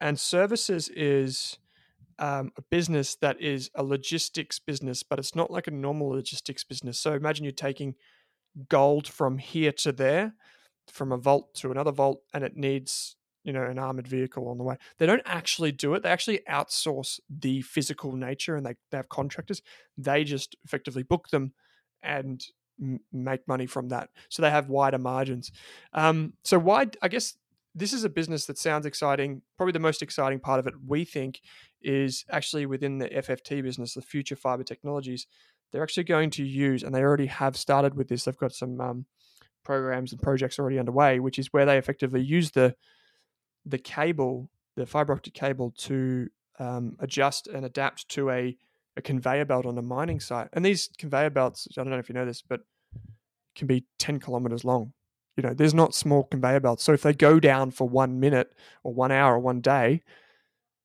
and 0.01 0.19
services 0.19 0.89
is 0.89 1.59
um, 2.19 2.51
a 2.57 2.61
business 2.69 3.15
that 3.21 3.39
is 3.41 3.69
a 3.75 3.83
logistics 3.83 4.59
business, 4.59 5.03
but 5.03 5.19
it's 5.19 5.35
not 5.35 5.51
like 5.51 5.67
a 5.67 5.71
normal 5.71 6.09
logistics 6.09 6.63
business. 6.63 6.99
So 6.99 7.13
imagine 7.13 7.45
you're 7.45 7.51
taking 7.51 7.95
gold 8.67 9.07
from 9.07 9.37
here 9.37 9.71
to 9.71 9.91
there, 9.91 10.33
from 10.87 11.11
a 11.11 11.17
vault 11.17 11.53
to 11.55 11.71
another 11.71 11.91
vault, 11.91 12.21
and 12.33 12.43
it 12.43 12.57
needs 12.57 13.15
you 13.43 13.53
know 13.53 13.63
an 13.63 13.79
armored 13.79 14.07
vehicle 14.07 14.47
on 14.49 14.57
the 14.57 14.63
way. 14.63 14.77
They 14.97 15.05
don't 15.05 15.21
actually 15.25 15.71
do 15.71 15.93
it. 15.93 16.03
They 16.03 16.09
actually 16.09 16.41
outsource 16.49 17.19
the 17.29 17.61
physical 17.61 18.13
nature, 18.15 18.55
and 18.55 18.65
they, 18.65 18.75
they 18.91 18.97
have 18.97 19.09
contractors. 19.09 19.61
They 19.97 20.23
just 20.23 20.55
effectively 20.65 21.03
book 21.03 21.29
them 21.29 21.53
and 22.03 22.43
m- 22.81 22.99
make 23.11 23.47
money 23.47 23.65
from 23.65 23.89
that. 23.89 24.09
So 24.29 24.41
they 24.41 24.51
have 24.51 24.69
wider 24.69 24.97
margins. 24.97 25.51
Um, 25.93 26.33
so 26.43 26.59
why? 26.59 26.87
I 27.01 27.07
guess 27.07 27.37
this 27.75 27.93
is 27.93 28.03
a 28.03 28.09
business 28.09 28.45
that 28.45 28.57
sounds 28.57 28.85
exciting. 28.85 29.41
Probably 29.57 29.73
the 29.73 29.79
most 29.79 30.01
exciting 30.01 30.39
part 30.39 30.59
of 30.59 30.67
it, 30.67 30.73
we 30.85 31.05
think, 31.05 31.41
is 31.81 32.25
actually 32.29 32.65
within 32.65 32.97
the 32.97 33.09
FFT 33.09 33.63
business, 33.63 33.93
the 33.93 34.01
Future 34.01 34.35
Fiber 34.35 34.63
Technologies. 34.63 35.27
They're 35.71 35.83
actually 35.83 36.05
going 36.05 36.31
to 36.31 36.43
use, 36.43 36.83
and 36.83 36.93
they 36.93 37.01
already 37.01 37.27
have 37.27 37.55
started 37.55 37.93
with 37.93 38.09
this. 38.09 38.25
They've 38.25 38.35
got 38.35 38.53
some 38.53 38.81
um, 38.81 39.05
programs 39.63 40.11
and 40.11 40.21
projects 40.21 40.57
already 40.57 40.79
underway, 40.79 41.19
which 41.19 41.37
is 41.37 41.53
where 41.53 41.65
they 41.65 41.77
effectively 41.77 42.21
use 42.21 42.51
the 42.51 42.75
the 43.65 43.77
cable, 43.77 44.49
the 44.75 44.85
fiber 44.85 45.13
optic 45.13 45.33
cable, 45.33 45.71
to 45.77 46.29
um, 46.59 46.95
adjust 46.99 47.47
and 47.47 47.65
adapt 47.65 48.09
to 48.09 48.29
a, 48.29 48.57
a 48.97 49.01
conveyor 49.01 49.45
belt 49.45 49.65
on 49.65 49.77
a 49.77 49.81
mining 49.81 50.19
site. 50.19 50.49
And 50.53 50.65
these 50.65 50.89
conveyor 50.97 51.29
belts, 51.29 51.67
I 51.71 51.83
don't 51.83 51.91
know 51.91 51.99
if 51.99 52.09
you 52.09 52.15
know 52.15 52.25
this, 52.25 52.41
but 52.41 52.61
can 53.55 53.67
be 53.67 53.85
10 53.99 54.19
kilometers 54.19 54.63
long. 54.63 54.93
You 55.37 55.43
know, 55.43 55.53
there's 55.53 55.73
not 55.73 55.95
small 55.95 56.23
conveyor 56.23 56.59
belts. 56.59 56.83
So 56.83 56.93
if 56.93 57.01
they 57.01 57.13
go 57.13 57.39
down 57.39 57.71
for 57.71 57.87
one 57.87 58.19
minute 58.19 58.53
or 58.83 58.93
one 58.93 59.11
hour 59.11 59.35
or 59.35 59.39
one 59.39 59.61
day, 59.61 60.03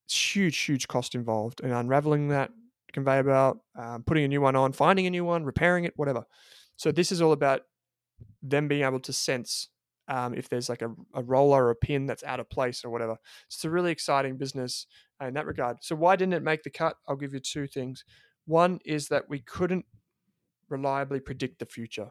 it's 0.07 0.37
huge, 0.37 0.57
huge 0.59 0.87
cost 0.87 1.15
involved 1.15 1.61
in 1.61 1.73
unraveling 1.73 2.29
that 2.29 2.51
conveyor 2.93 3.25
belt, 3.25 3.59
um, 3.77 4.03
putting 4.05 4.25
a 4.25 4.29
new 4.29 4.41
one 4.41 4.55
on, 4.55 4.73
finding 4.73 5.07
a 5.07 5.11
new 5.11 5.25
one, 5.25 5.45
repairing 5.45 5.85
it, 5.85 5.95
whatever. 5.97 6.25
So 6.77 6.93
this 6.93 7.11
is 7.11 7.21
all 7.21 7.33
about 7.33 7.63
them 8.43 8.69
being 8.69 8.85
able 8.85 9.01
to 9.01 9.13
sense 9.13 9.69
um, 10.09 10.35
if 10.35 10.49
there's 10.49 10.69
like 10.69 10.83
a, 10.83 10.91
a 11.15 11.23
roller 11.23 11.67
or 11.67 11.71
a 11.71 11.77
pin 11.77 12.07
that's 12.07 12.25
out 12.25 12.41
of 12.41 12.51
place 12.51 12.85
or 12.85 12.91
whatever. 12.91 13.17
It's 13.47 13.65
a 13.65 13.71
really 13.71 13.93
exciting 13.93 14.37
business 14.37 14.87
in 15.21 15.35
that 15.35 15.47
regard. 15.47 15.79
So 15.81 15.97
why 15.97 16.17
didn't 16.17 16.35
it 16.35 16.43
make 16.43 16.63
the 16.63 16.71
cut? 16.71 16.97
I'll 17.09 17.17
give 17.17 17.33
you 17.33 17.41
two 17.41 17.67
things. 17.67 18.05
One 18.47 18.81
is 18.85 19.09
that 19.09 19.29
we 19.29 19.41
couldn't 19.41 19.87
reliably 20.69 21.21
predict 21.21 21.59
the 21.59 21.67
future. 21.67 22.11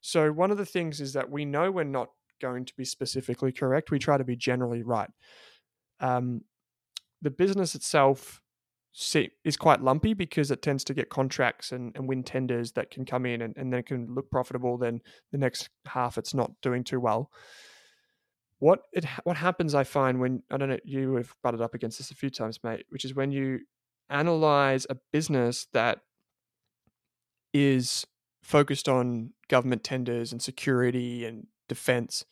So 0.00 0.32
one 0.32 0.50
of 0.50 0.58
the 0.58 0.66
things 0.66 1.00
is 1.00 1.12
that 1.12 1.30
we 1.30 1.44
know 1.44 1.70
we're 1.70 1.84
not 1.84 2.08
going 2.40 2.64
to 2.64 2.74
be 2.76 2.84
specifically 2.84 3.52
correct. 3.52 3.90
We 3.90 3.98
try 3.98 4.16
to 4.16 4.24
be 4.24 4.36
generally 4.36 4.82
right. 4.82 5.10
Um, 6.00 6.42
the 7.22 7.30
business 7.30 7.74
itself 7.74 8.40
is 8.92 9.56
quite 9.56 9.82
lumpy 9.82 10.14
because 10.14 10.50
it 10.50 10.62
tends 10.62 10.82
to 10.84 10.94
get 10.94 11.10
contracts 11.10 11.72
and, 11.72 11.94
and 11.94 12.08
win 12.08 12.22
tenders 12.22 12.72
that 12.72 12.90
can 12.90 13.04
come 13.04 13.24
in 13.24 13.42
and, 13.42 13.56
and 13.56 13.72
then 13.72 13.80
it 13.80 13.86
can 13.86 14.14
look 14.14 14.30
profitable. 14.30 14.76
Then 14.76 15.00
the 15.30 15.38
next 15.38 15.70
half 15.86 16.18
it's 16.18 16.34
not 16.34 16.52
doing 16.60 16.82
too 16.82 17.00
well. 17.00 17.30
What 18.58 18.80
it 18.92 19.06
what 19.24 19.36
happens 19.36 19.74
I 19.74 19.84
find 19.84 20.20
when 20.20 20.42
I 20.50 20.56
don't 20.56 20.68
know 20.68 20.78
you 20.84 21.14
have 21.14 21.34
butted 21.42 21.60
up 21.60 21.74
against 21.74 21.98
this 21.98 22.10
a 22.10 22.16
few 22.16 22.30
times, 22.30 22.58
mate, 22.62 22.84
which 22.90 23.04
is 23.04 23.14
when 23.14 23.30
you 23.30 23.60
analyze 24.10 24.86
a 24.90 24.96
business 25.12 25.66
that 25.72 26.00
is 27.54 28.06
focused 28.42 28.88
on 28.88 29.32
government 29.48 29.84
tenders 29.84 30.32
and 30.32 30.42
security 30.42 31.24
and 31.24 31.46
defense, 31.68 32.24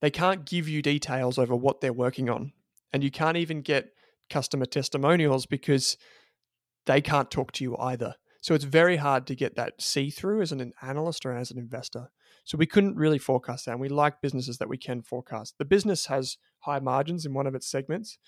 they 0.00 0.10
can't 0.10 0.44
give 0.44 0.68
you 0.68 0.82
details 0.82 1.38
over 1.38 1.56
what 1.56 1.80
they're 1.80 1.92
working 1.92 2.28
on. 2.28 2.52
And 2.92 3.02
you 3.02 3.10
can't 3.10 3.36
even 3.36 3.62
get 3.62 3.93
customer 4.30 4.66
testimonials 4.66 5.46
because 5.46 5.96
they 6.86 7.00
can't 7.00 7.30
talk 7.30 7.52
to 7.52 7.64
you 7.64 7.76
either. 7.78 8.14
So 8.40 8.54
it's 8.54 8.64
very 8.64 8.96
hard 8.96 9.26
to 9.28 9.34
get 9.34 9.56
that 9.56 9.80
see 9.80 10.10
through 10.10 10.42
as 10.42 10.52
an 10.52 10.72
analyst 10.82 11.24
or 11.24 11.34
as 11.34 11.50
an 11.50 11.58
investor. 11.58 12.10
So 12.44 12.58
we 12.58 12.66
couldn't 12.66 12.96
really 12.96 13.18
forecast 13.18 13.64
that. 13.64 13.72
And 13.72 13.80
we 13.80 13.88
like 13.88 14.20
businesses 14.20 14.58
that 14.58 14.68
we 14.68 14.76
can 14.76 15.00
forecast. 15.00 15.54
The 15.58 15.64
business 15.64 16.06
has 16.06 16.36
high 16.60 16.80
margins 16.80 17.24
in 17.24 17.32
one 17.32 17.46
of 17.46 17.54
its 17.54 17.66
segments. 17.66 18.18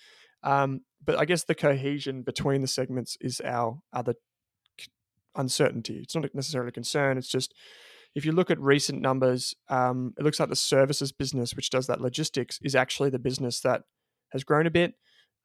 Um, 0.41 0.81
but 1.05 1.19
I 1.19 1.25
guess 1.25 1.43
the 1.43 1.53
cohesion 1.53 2.23
between 2.23 2.61
the 2.61 2.67
segments 2.67 3.15
is 3.21 3.41
our 3.41 3.79
other 3.93 4.15
uncertainty. 5.35 5.99
It's 6.01 6.15
not 6.15 6.33
necessarily 6.33 6.69
a 6.69 6.71
concern. 6.71 7.19
It's 7.19 7.29
just 7.29 7.53
if 8.15 8.25
you 8.25 8.31
look 8.31 8.49
at 8.49 8.59
recent 8.59 9.01
numbers, 9.01 9.53
um, 9.69 10.15
it 10.17 10.23
looks 10.23 10.39
like 10.39 10.49
the 10.49 10.55
services 10.55 11.11
business, 11.11 11.55
which 11.55 11.69
does 11.69 11.85
that 11.85 12.01
logistics, 12.01 12.59
is 12.63 12.73
actually 12.73 13.11
the 13.11 13.19
business 13.19 13.59
that 13.61 13.83
has 14.31 14.43
grown 14.43 14.65
a 14.65 14.71
bit 14.71 14.95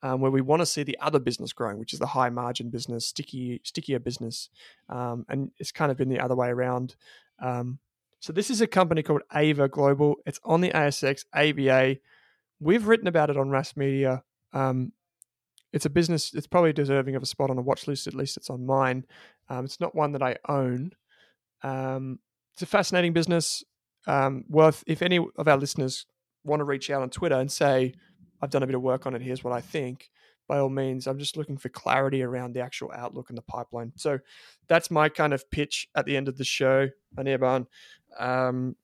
um, 0.03 0.21
where 0.21 0.31
we 0.31 0.41
want 0.41 0.61
to 0.61 0.67
see 0.67 0.83
the 0.83 0.99
other 1.01 1.19
business 1.19 1.53
growing, 1.53 1.79
which 1.79 1.93
is 1.93 1.99
the 1.99 2.07
high 2.07 2.29
margin 2.29 2.71
business, 2.71 3.07
sticky, 3.07 3.61
stickier 3.65 3.99
business, 3.99 4.49
um, 4.89 5.25
and 5.29 5.51
it's 5.59 5.73
kind 5.73 5.91
of 5.91 5.97
been 5.97 6.09
the 6.09 6.21
other 6.21 6.35
way 6.35 6.49
around. 6.49 6.97
Um, 7.41 7.79
so 8.21 8.33
this 8.33 8.51
is 8.51 8.61
a 8.61 8.67
company 8.67 9.03
called 9.03 9.23
Ava 9.35 9.69
Global. 9.69 10.17
It's 10.27 10.41
on 10.45 10.61
the 10.61 10.71
ASX, 10.71 11.25
AVA. 11.35 11.99
We've 12.61 12.87
written 12.87 13.09
about 13.09 13.31
it 13.31 13.37
on 13.37 13.49
Rask 13.49 13.77
Media. 13.77 14.23
Um, 14.53 14.93
it's 15.73 15.87
a 15.87 15.91
business. 15.91 16.33
It's 16.35 16.47
probably 16.47 16.73
deserving 16.73 17.17
of 17.17 17.23
a 17.23 17.27
spot 17.27 17.51
on 17.51 17.59
a 17.59 17.63
watch 17.63 17.89
list. 17.89 18.07
At 18.07 18.15
least 18.15 18.37
it's 18.37 18.51
on 18.51 18.67
mine. 18.67 19.07
Um, 19.49 19.65
it's 19.65 19.81
not 19.81 19.95
one 19.95 20.13
that 20.13 20.23
I 20.23 20.37
own. 20.49 20.93
Um, 21.63 22.19
it's 22.53 22.63
a 22.63 22.67
fascinating 22.67 23.13
business. 23.13 23.65
worth 24.07 24.85
if 24.87 25.03
any 25.03 25.19
of 25.37 25.49
our 25.49 25.57
listeners 25.57 26.07
want 26.45 26.61
to 26.61 26.65
reach 26.65 26.91
out 26.91 27.03
on 27.03 27.11
Twitter 27.11 27.39
and 27.39 27.51
say 27.51 27.95
I've 28.43 28.51
done 28.51 28.63
a 28.63 28.67
bit 28.67 28.75
of 28.75 28.83
work 28.83 29.07
on 29.07 29.15
it. 29.15 29.23
Here's 29.23 29.45
what 29.45 29.53
I 29.53 29.61
think. 29.61 30.11
By 30.49 30.59
all 30.59 30.69
means, 30.69 31.07
I'm 31.07 31.19
just 31.19 31.37
looking 31.37 31.57
for 31.57 31.69
clarity 31.69 32.23
around 32.23 32.55
the 32.55 32.61
actual 32.61 32.91
outlook 32.95 33.31
and 33.31 33.39
the 33.39 33.43
pipeline. 33.43 33.93
So 33.97 34.19
that's 34.67 34.91
my 34.91 35.09
kind 35.09 35.33
of 35.33 35.49
pitch 35.51 35.89
at 35.95 36.05
the 36.05 36.17
end 36.17 36.29
of 36.29 36.37
the 36.37 36.45
show, 36.45 36.89
Anirban. 37.17 37.67
Um, 38.19 38.77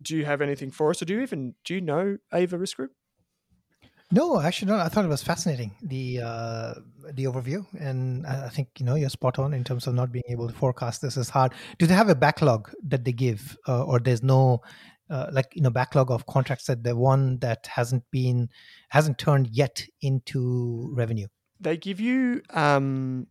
do 0.00 0.16
you 0.16 0.24
have 0.24 0.40
anything 0.40 0.70
for 0.70 0.90
us, 0.90 1.02
or 1.02 1.04
do 1.04 1.14
you 1.14 1.20
even 1.22 1.54
do 1.64 1.74
you 1.74 1.80
know 1.80 2.18
Ava 2.32 2.56
Risk 2.56 2.76
Group? 2.76 2.92
No, 4.10 4.38
actually, 4.40 4.70
no. 4.70 4.78
I 4.78 4.88
thought 4.88 5.06
it 5.06 5.08
was 5.08 5.22
fascinating 5.22 5.72
the 5.82 6.20
uh, 6.22 6.74
the 7.12 7.24
overview, 7.24 7.64
and 7.80 8.26
I 8.26 8.50
think 8.50 8.68
you 8.78 8.84
know 8.84 8.94
you're 8.94 9.08
spot 9.08 9.38
on 9.38 9.54
in 9.54 9.64
terms 9.64 9.86
of 9.86 9.94
not 9.94 10.12
being 10.12 10.24
able 10.28 10.48
to 10.48 10.54
forecast 10.54 11.00
this 11.00 11.16
is 11.16 11.30
hard. 11.30 11.52
Do 11.78 11.86
they 11.86 11.94
have 11.94 12.10
a 12.10 12.14
backlog 12.14 12.70
that 12.84 13.04
they 13.04 13.12
give, 13.12 13.56
uh, 13.66 13.84
or 13.84 13.98
there's 13.98 14.22
no 14.22 14.60
uh, 15.12 15.30
like 15.32 15.52
you 15.54 15.62
know 15.62 15.70
backlog 15.70 16.10
of 16.10 16.26
contracts 16.26 16.66
that 16.66 16.82
the 16.82 16.96
one 16.96 17.38
that 17.38 17.66
hasn't 17.66 18.02
been 18.10 18.48
hasn't 18.88 19.18
turned 19.18 19.48
yet 19.52 19.84
into 20.00 20.92
revenue? 20.94 21.26
They 21.60 21.76
give 21.76 22.00
you 22.00 22.42
um 22.50 23.26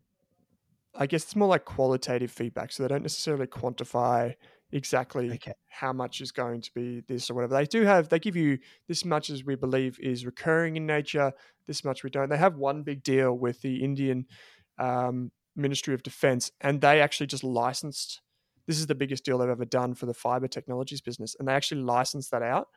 i 0.94 1.06
guess 1.06 1.24
it's 1.24 1.36
more 1.38 1.48
like 1.48 1.64
qualitative 1.64 2.30
feedback 2.30 2.70
so 2.70 2.84
they 2.84 2.90
don't 2.90 3.02
necessarily 3.02 3.48
quantify 3.48 4.34
exactly 4.72 5.32
okay. 5.32 5.54
how 5.68 5.94
much 5.94 6.22
is 6.22 6.32
going 6.32 6.62
to 6.62 6.72
be 6.74 7.02
this 7.08 7.30
or 7.30 7.34
whatever. 7.34 7.56
They 7.56 7.66
do 7.66 7.84
have 7.84 8.10
they 8.10 8.20
give 8.20 8.36
you 8.36 8.60
this 8.88 9.04
much 9.04 9.30
as 9.30 9.44
we 9.44 9.56
believe 9.56 10.00
is 10.00 10.26
recurring 10.26 10.78
in 10.78 10.86
nature 10.86 11.34
this 11.68 11.84
much 11.84 12.04
we 12.04 12.10
don't. 12.10 12.30
They 12.30 12.38
have 12.38 12.56
one 12.56 12.84
big 12.84 13.04
deal 13.04 13.34
with 13.34 13.62
the 13.62 13.84
indian 13.84 14.26
um, 14.78 15.32
ministry 15.56 15.94
of 15.94 16.04
defense 16.04 16.52
and 16.62 16.82
they 16.82 17.02
actually 17.02 17.28
just 17.28 17.44
licensed 17.44 18.22
this 18.68 18.80
is 18.80 18.88
the 18.88 18.96
biggest 18.96 19.24
deal 19.24 19.38
they've 19.38 19.50
ever 19.50 19.66
done 19.66 19.94
for 19.94 20.06
the 20.06 20.14
fiber 20.14 20.48
technologies 20.48 21.02
business, 21.02 21.36
and 21.40 21.48
they 21.48 21.54
actually 21.54 21.82
license 21.82 22.30
that 22.30 22.42
out. 22.42 22.68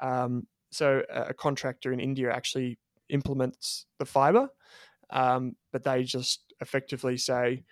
Um, 0.00 0.46
so 0.70 1.02
a 1.08 1.32
contractor 1.34 1.92
in 1.92 2.00
India 2.00 2.32
actually 2.32 2.78
implements 3.08 3.86
the 3.98 4.04
fiber, 4.04 4.48
um, 5.10 5.54
but 5.72 5.84
they 5.84 6.02
just 6.02 6.52
effectively 6.60 7.16
say, 7.16 7.62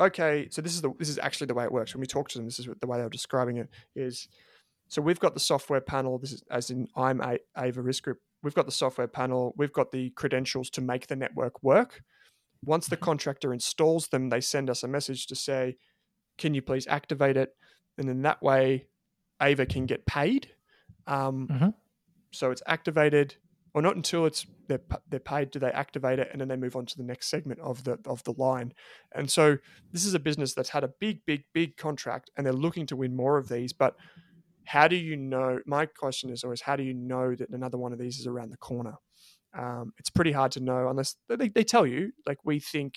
okay, 0.00 0.48
so 0.50 0.60
this 0.60 0.74
is 0.74 0.82
the 0.82 0.92
this 0.98 1.08
is 1.08 1.18
actually 1.18 1.46
the 1.46 1.54
way 1.54 1.64
it 1.64 1.72
works. 1.72 1.94
When 1.94 2.00
we 2.00 2.06
talk 2.06 2.28
to 2.30 2.38
them, 2.38 2.46
this 2.46 2.58
is 2.58 2.68
the 2.80 2.86
way 2.86 2.98
they 2.98 3.04
were 3.04 3.10
describing 3.10 3.58
it. 3.58 3.68
Is 3.94 4.28
so 4.88 5.00
we've 5.00 5.20
got 5.20 5.34
the 5.34 5.40
software 5.40 5.80
panel. 5.80 6.18
This 6.18 6.32
is 6.32 6.42
as 6.50 6.70
in 6.70 6.88
I'm 6.96 7.20
a 7.20 7.38
Ava 7.58 7.82
Risk 7.82 8.04
Group. 8.04 8.18
We've 8.42 8.54
got 8.54 8.66
the 8.66 8.72
software 8.72 9.08
panel. 9.08 9.54
We've 9.56 9.72
got 9.72 9.90
the 9.90 10.10
credentials 10.10 10.70
to 10.70 10.80
make 10.80 11.06
the 11.06 11.16
network 11.16 11.62
work. 11.62 12.02
Once 12.64 12.86
the 12.86 12.96
mm-hmm. 12.96 13.04
contractor 13.04 13.52
installs 13.52 14.08
them, 14.08 14.28
they 14.28 14.40
send 14.40 14.68
us 14.70 14.82
a 14.82 14.88
message 14.88 15.26
to 15.28 15.34
say 15.34 15.76
can 16.38 16.54
you 16.54 16.62
please 16.62 16.86
activate 16.86 17.36
it? 17.36 17.54
And 17.98 18.08
then 18.08 18.22
that 18.22 18.42
way, 18.42 18.86
Ava 19.40 19.66
can 19.66 19.86
get 19.86 20.06
paid. 20.06 20.48
Um, 21.06 21.48
mm-hmm. 21.48 21.68
So 22.32 22.50
it's 22.50 22.62
activated, 22.66 23.36
or 23.74 23.82
not 23.82 23.96
until 23.96 24.26
it's 24.26 24.46
they're 24.66 24.80
they're 25.08 25.20
paid 25.20 25.50
do 25.50 25.58
they 25.58 25.70
activate 25.70 26.18
it, 26.18 26.28
and 26.32 26.40
then 26.40 26.48
they 26.48 26.56
move 26.56 26.76
on 26.76 26.86
to 26.86 26.96
the 26.96 27.04
next 27.04 27.28
segment 27.28 27.60
of 27.60 27.84
the 27.84 27.98
of 28.06 28.24
the 28.24 28.34
line. 28.36 28.72
And 29.14 29.30
so 29.30 29.58
this 29.92 30.04
is 30.04 30.14
a 30.14 30.18
business 30.18 30.54
that's 30.54 30.70
had 30.70 30.84
a 30.84 30.88
big, 31.00 31.24
big, 31.26 31.44
big 31.52 31.76
contract, 31.76 32.30
and 32.36 32.44
they're 32.44 32.52
looking 32.52 32.86
to 32.86 32.96
win 32.96 33.14
more 33.14 33.38
of 33.38 33.48
these. 33.48 33.72
But 33.72 33.96
how 34.64 34.88
do 34.88 34.96
you 34.96 35.16
know? 35.16 35.60
My 35.66 35.86
question 35.86 36.30
is 36.30 36.42
always, 36.42 36.62
how 36.62 36.76
do 36.76 36.82
you 36.82 36.94
know 36.94 37.34
that 37.34 37.50
another 37.50 37.78
one 37.78 37.92
of 37.92 37.98
these 37.98 38.18
is 38.18 38.26
around 38.26 38.50
the 38.50 38.56
corner? 38.56 38.94
Um, 39.56 39.92
it's 39.98 40.10
pretty 40.10 40.32
hard 40.32 40.50
to 40.52 40.60
know 40.60 40.88
unless 40.88 41.16
they, 41.28 41.48
they 41.48 41.64
tell 41.64 41.86
you, 41.86 42.12
like 42.26 42.38
we 42.44 42.58
think 42.58 42.94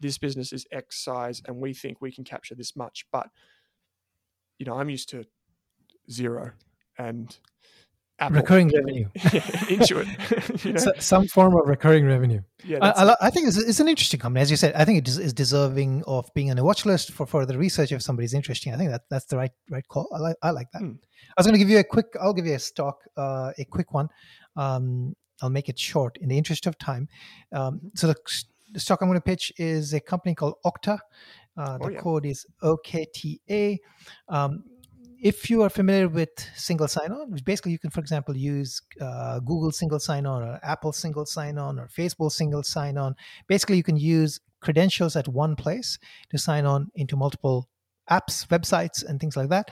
this 0.00 0.18
business 0.18 0.52
is 0.52 0.66
X 0.70 1.02
size 1.02 1.42
and 1.46 1.56
we 1.56 1.74
think 1.74 2.00
we 2.00 2.12
can 2.12 2.24
capture 2.24 2.54
this 2.54 2.76
much. 2.76 3.06
But 3.12 3.28
you 4.58 4.66
know, 4.66 4.74
I'm 4.74 4.90
used 4.90 5.08
to 5.10 5.24
Xero 6.10 6.52
and 6.98 7.36
Apple. 8.18 8.36
recurring 8.36 8.68
revenue. 8.74 9.08
Intuit. 9.14 10.64
you 10.64 10.72
know? 10.72 10.78
so, 10.78 10.92
some 10.98 11.26
form 11.26 11.54
of 11.54 11.66
recurring 11.66 12.06
revenue. 12.06 12.40
Yeah, 12.64 12.78
I, 12.80 13.04
I, 13.04 13.16
I, 13.22 13.30
think 13.30 13.48
it's, 13.48 13.58
it's, 13.58 13.80
an 13.80 13.88
interesting 13.88 14.20
company. 14.20 14.40
As 14.40 14.50
you 14.50 14.56
said, 14.56 14.72
I 14.74 14.84
think 14.84 14.98
it 14.98 15.08
is 15.08 15.32
deserving 15.34 16.02
of 16.06 16.32
being 16.34 16.50
on 16.50 16.58
a 16.58 16.64
watch 16.64 16.86
list 16.86 17.12
for 17.12 17.26
further 17.26 17.58
research 17.58 17.92
if 17.92 18.00
somebody's 18.02 18.32
interesting. 18.32 18.72
I 18.72 18.78
think 18.78 18.90
that 18.90 19.02
that's 19.10 19.26
the 19.26 19.36
right 19.36 19.50
right 19.70 19.86
call. 19.86 20.08
I 20.14 20.18
like 20.18 20.36
I 20.42 20.50
like 20.50 20.68
that. 20.72 20.80
Hmm. 20.80 20.92
I 21.36 21.40
was 21.40 21.46
going 21.46 21.54
to 21.54 21.58
give 21.58 21.68
you 21.68 21.78
a 21.78 21.84
quick. 21.84 22.06
I'll 22.20 22.32
give 22.32 22.46
you 22.46 22.54
a 22.54 22.58
stock, 22.58 23.00
uh, 23.16 23.52
a 23.58 23.64
quick 23.66 23.92
one. 23.92 24.08
Um, 24.56 25.14
I'll 25.42 25.50
make 25.50 25.68
it 25.68 25.78
short 25.78 26.16
in 26.16 26.30
the 26.30 26.38
interest 26.38 26.66
of 26.66 26.78
time. 26.78 27.08
Um, 27.52 27.80
so 27.94 28.06
the, 28.06 28.16
the, 28.70 28.80
stock 28.80 29.00
I'm 29.02 29.08
going 29.08 29.18
to 29.18 29.22
pitch 29.22 29.52
is 29.56 29.94
a 29.94 30.00
company 30.00 30.34
called 30.34 30.54
Okta. 30.64 30.98
Uh, 31.56 31.78
the 31.78 31.84
oh, 31.84 31.88
yeah. 31.88 32.00
code 32.00 32.26
is 32.26 32.46
OKTA. 32.62 33.78
Um, 34.28 34.64
if 35.20 35.48
you 35.48 35.62
are 35.62 35.70
familiar 35.70 36.08
with 36.08 36.28
single 36.54 36.88
sign-on, 36.88 37.30
which 37.30 37.44
basically 37.44 37.72
you 37.72 37.78
can, 37.78 37.90
for 37.90 38.00
example, 38.00 38.36
use 38.36 38.82
uh, 39.00 39.40
Google 39.40 39.72
single 39.72 39.98
sign-on 39.98 40.42
or 40.42 40.60
Apple 40.62 40.92
single 40.92 41.24
sign-on 41.24 41.78
or 41.78 41.88
Facebook 41.88 42.32
single 42.32 42.62
sign-on. 42.62 43.16
Basically, 43.48 43.76
you 43.76 43.82
can 43.82 43.96
use 43.96 44.40
credentials 44.60 45.16
at 45.16 45.28
one 45.28 45.56
place 45.56 45.98
to 46.30 46.38
sign 46.38 46.66
on 46.66 46.90
into 46.94 47.16
multiple 47.16 47.68
apps, 48.10 48.46
websites, 48.48 49.04
and 49.04 49.18
things 49.20 49.36
like 49.36 49.48
that. 49.48 49.70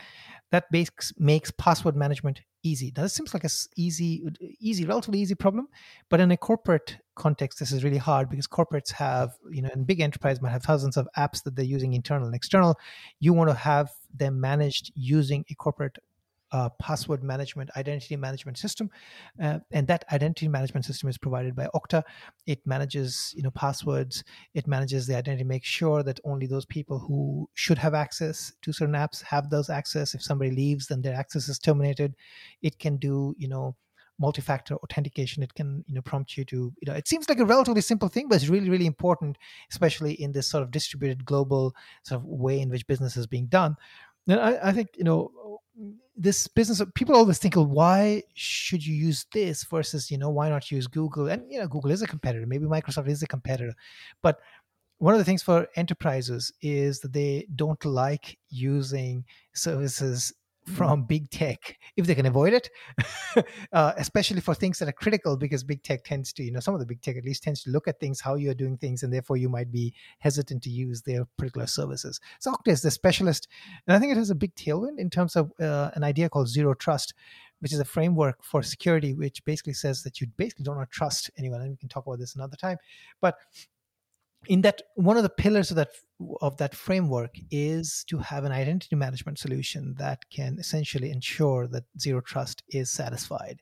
That 0.54 0.70
makes 0.70 1.12
makes 1.18 1.50
password 1.50 1.96
management 1.96 2.42
easy. 2.62 2.92
Now, 2.96 3.02
this 3.02 3.12
seems 3.12 3.34
like 3.34 3.42
a 3.42 3.50
easy, 3.76 4.24
easy, 4.60 4.86
relatively 4.86 5.18
easy 5.18 5.34
problem, 5.34 5.66
but 6.08 6.20
in 6.20 6.30
a 6.30 6.36
corporate 6.36 6.98
context, 7.16 7.58
this 7.58 7.72
is 7.72 7.82
really 7.82 7.98
hard 7.98 8.30
because 8.30 8.46
corporates 8.46 8.92
have, 8.92 9.32
you 9.50 9.62
know, 9.62 9.70
and 9.72 9.84
big 9.84 9.98
enterprise 9.98 10.40
might 10.40 10.52
have 10.52 10.62
thousands 10.62 10.96
of 10.96 11.08
apps 11.18 11.42
that 11.42 11.56
they're 11.56 11.64
using 11.64 11.92
internal 11.92 12.26
and 12.26 12.36
external. 12.36 12.78
You 13.18 13.32
want 13.32 13.50
to 13.50 13.56
have 13.56 13.90
them 14.14 14.40
managed 14.40 14.92
using 14.94 15.44
a 15.50 15.56
corporate 15.56 15.98
uh, 16.54 16.68
password 16.80 17.24
management, 17.24 17.68
identity 17.76 18.14
management 18.14 18.56
system, 18.56 18.88
uh, 19.42 19.58
and 19.72 19.88
that 19.88 20.04
identity 20.12 20.46
management 20.46 20.84
system 20.84 21.08
is 21.08 21.18
provided 21.18 21.56
by 21.56 21.66
Okta. 21.74 22.04
It 22.46 22.64
manages, 22.64 23.34
you 23.36 23.42
know, 23.42 23.50
passwords. 23.50 24.22
It 24.54 24.68
manages 24.68 25.08
the 25.08 25.16
identity, 25.16 25.42
makes 25.42 25.66
sure 25.66 26.04
that 26.04 26.20
only 26.22 26.46
those 26.46 26.64
people 26.64 27.00
who 27.00 27.50
should 27.54 27.78
have 27.78 27.92
access 27.92 28.52
to 28.62 28.72
certain 28.72 28.94
apps 28.94 29.20
have 29.24 29.50
those 29.50 29.68
access. 29.68 30.14
If 30.14 30.22
somebody 30.22 30.52
leaves, 30.52 30.86
then 30.86 31.02
their 31.02 31.16
access 31.16 31.48
is 31.48 31.58
terminated. 31.58 32.14
It 32.62 32.78
can 32.78 32.98
do, 32.98 33.34
you 33.36 33.48
know, 33.48 33.74
multi-factor 34.20 34.76
authentication 34.76 35.42
it 35.42 35.52
can 35.54 35.84
you 35.88 35.94
know 35.96 36.00
prompt 36.00 36.36
you 36.36 36.44
to 36.44 36.72
you 36.80 36.86
know 36.86 36.92
it 36.92 37.08
seems 37.08 37.28
like 37.28 37.40
a 37.40 37.44
relatively 37.44 37.80
simple 37.80 38.08
thing 38.08 38.28
but 38.28 38.36
it's 38.36 38.48
really 38.48 38.70
really 38.70 38.86
important 38.86 39.36
especially 39.72 40.12
in 40.12 40.30
this 40.30 40.46
sort 40.46 40.62
of 40.62 40.70
distributed 40.70 41.24
global 41.24 41.74
sort 42.04 42.20
of 42.20 42.24
way 42.24 42.60
in 42.60 42.70
which 42.70 42.86
business 42.86 43.16
is 43.16 43.26
being 43.26 43.46
done 43.46 43.74
and 44.28 44.40
I, 44.40 44.68
I 44.68 44.72
think 44.72 44.90
you 44.96 45.04
know 45.04 45.32
this 46.16 46.46
business 46.46 46.80
people 46.94 47.16
always 47.16 47.38
think 47.38 47.56
well, 47.56 47.66
why 47.66 48.22
should 48.34 48.84
you 48.84 48.94
use 48.94 49.26
this 49.32 49.64
versus 49.64 50.10
you 50.10 50.18
know 50.18 50.30
why 50.30 50.48
not 50.48 50.70
use 50.70 50.86
google 50.86 51.26
and 51.26 51.42
you 51.50 51.58
know 51.58 51.66
google 51.66 51.90
is 51.90 52.02
a 52.02 52.06
competitor 52.06 52.46
maybe 52.46 52.64
microsoft 52.66 53.08
is 53.08 53.22
a 53.22 53.26
competitor 53.26 53.74
but 54.22 54.38
one 54.98 55.14
of 55.14 55.18
the 55.18 55.24
things 55.24 55.42
for 55.42 55.68
enterprises 55.76 56.52
is 56.62 57.00
that 57.00 57.12
they 57.12 57.46
don't 57.56 57.84
like 57.84 58.38
using 58.48 59.24
services. 59.52 60.32
From 60.66 61.04
big 61.04 61.30
tech 61.30 61.78
if 61.96 62.06
they 62.06 62.14
can 62.14 62.26
avoid 62.26 62.52
it 62.52 62.70
uh, 63.72 63.92
especially 63.96 64.40
for 64.40 64.54
things 64.54 64.78
that 64.78 64.88
are 64.88 64.92
critical 64.92 65.36
because 65.36 65.62
big 65.62 65.82
tech 65.82 66.04
tends 66.04 66.32
to 66.32 66.42
you 66.42 66.50
know 66.50 66.60
some 66.60 66.74
of 66.74 66.80
the 66.80 66.86
big 66.86 67.02
tech 67.02 67.16
at 67.16 67.24
least 67.24 67.42
tends 67.42 67.62
to 67.62 67.70
look 67.70 67.86
at 67.86 68.00
things 68.00 68.20
how 68.20 68.34
you're 68.34 68.54
doing 68.54 68.76
things 68.76 69.02
and 69.02 69.12
therefore 69.12 69.36
you 69.36 69.48
might 69.48 69.70
be 69.70 69.92
hesitant 70.18 70.62
to 70.62 70.70
use 70.70 71.02
their 71.02 71.26
particular 71.36 71.66
services. 71.66 72.20
So 72.40 72.52
okta 72.52 72.68
is 72.68 72.82
the 72.82 72.90
specialist 72.90 73.48
and 73.86 73.96
i 73.96 73.98
think 73.98 74.12
it 74.12 74.16
has 74.16 74.30
a 74.30 74.34
big 74.34 74.54
tailwind 74.54 74.98
in 74.98 75.10
terms 75.10 75.36
of 75.36 75.52
uh, 75.60 75.90
an 75.94 76.04
idea 76.04 76.28
called 76.28 76.48
zero 76.48 76.74
trust 76.74 77.14
which 77.60 77.72
is 77.72 77.80
a 77.80 77.84
framework 77.84 78.44
for 78.44 78.62
security 78.62 79.14
which 79.14 79.44
basically 79.44 79.72
says 79.72 80.02
that 80.02 80.20
you 80.20 80.26
basically 80.36 80.64
do 80.64 80.70
not 80.70 80.76
want 80.76 80.90
to 80.90 80.94
trust 80.94 81.30
anyone 81.38 81.60
and 81.62 81.70
we 81.70 81.76
can 81.76 81.88
talk 81.88 82.06
about 82.06 82.18
this 82.18 82.34
another 82.34 82.56
time. 82.56 82.76
But 83.20 83.36
in 84.46 84.62
that 84.62 84.82
one 84.94 85.16
of 85.16 85.22
the 85.22 85.28
pillars 85.28 85.70
of 85.70 85.76
that 85.76 85.90
of 86.40 86.56
that 86.58 86.74
framework 86.74 87.34
is 87.50 88.04
to 88.08 88.18
have 88.18 88.44
an 88.44 88.52
identity 88.52 88.94
management 88.94 89.38
solution 89.38 89.94
that 89.98 90.30
can 90.30 90.58
essentially 90.58 91.10
ensure 91.10 91.66
that 91.66 91.84
zero 91.98 92.20
trust 92.20 92.62
is 92.68 92.88
satisfied 92.88 93.60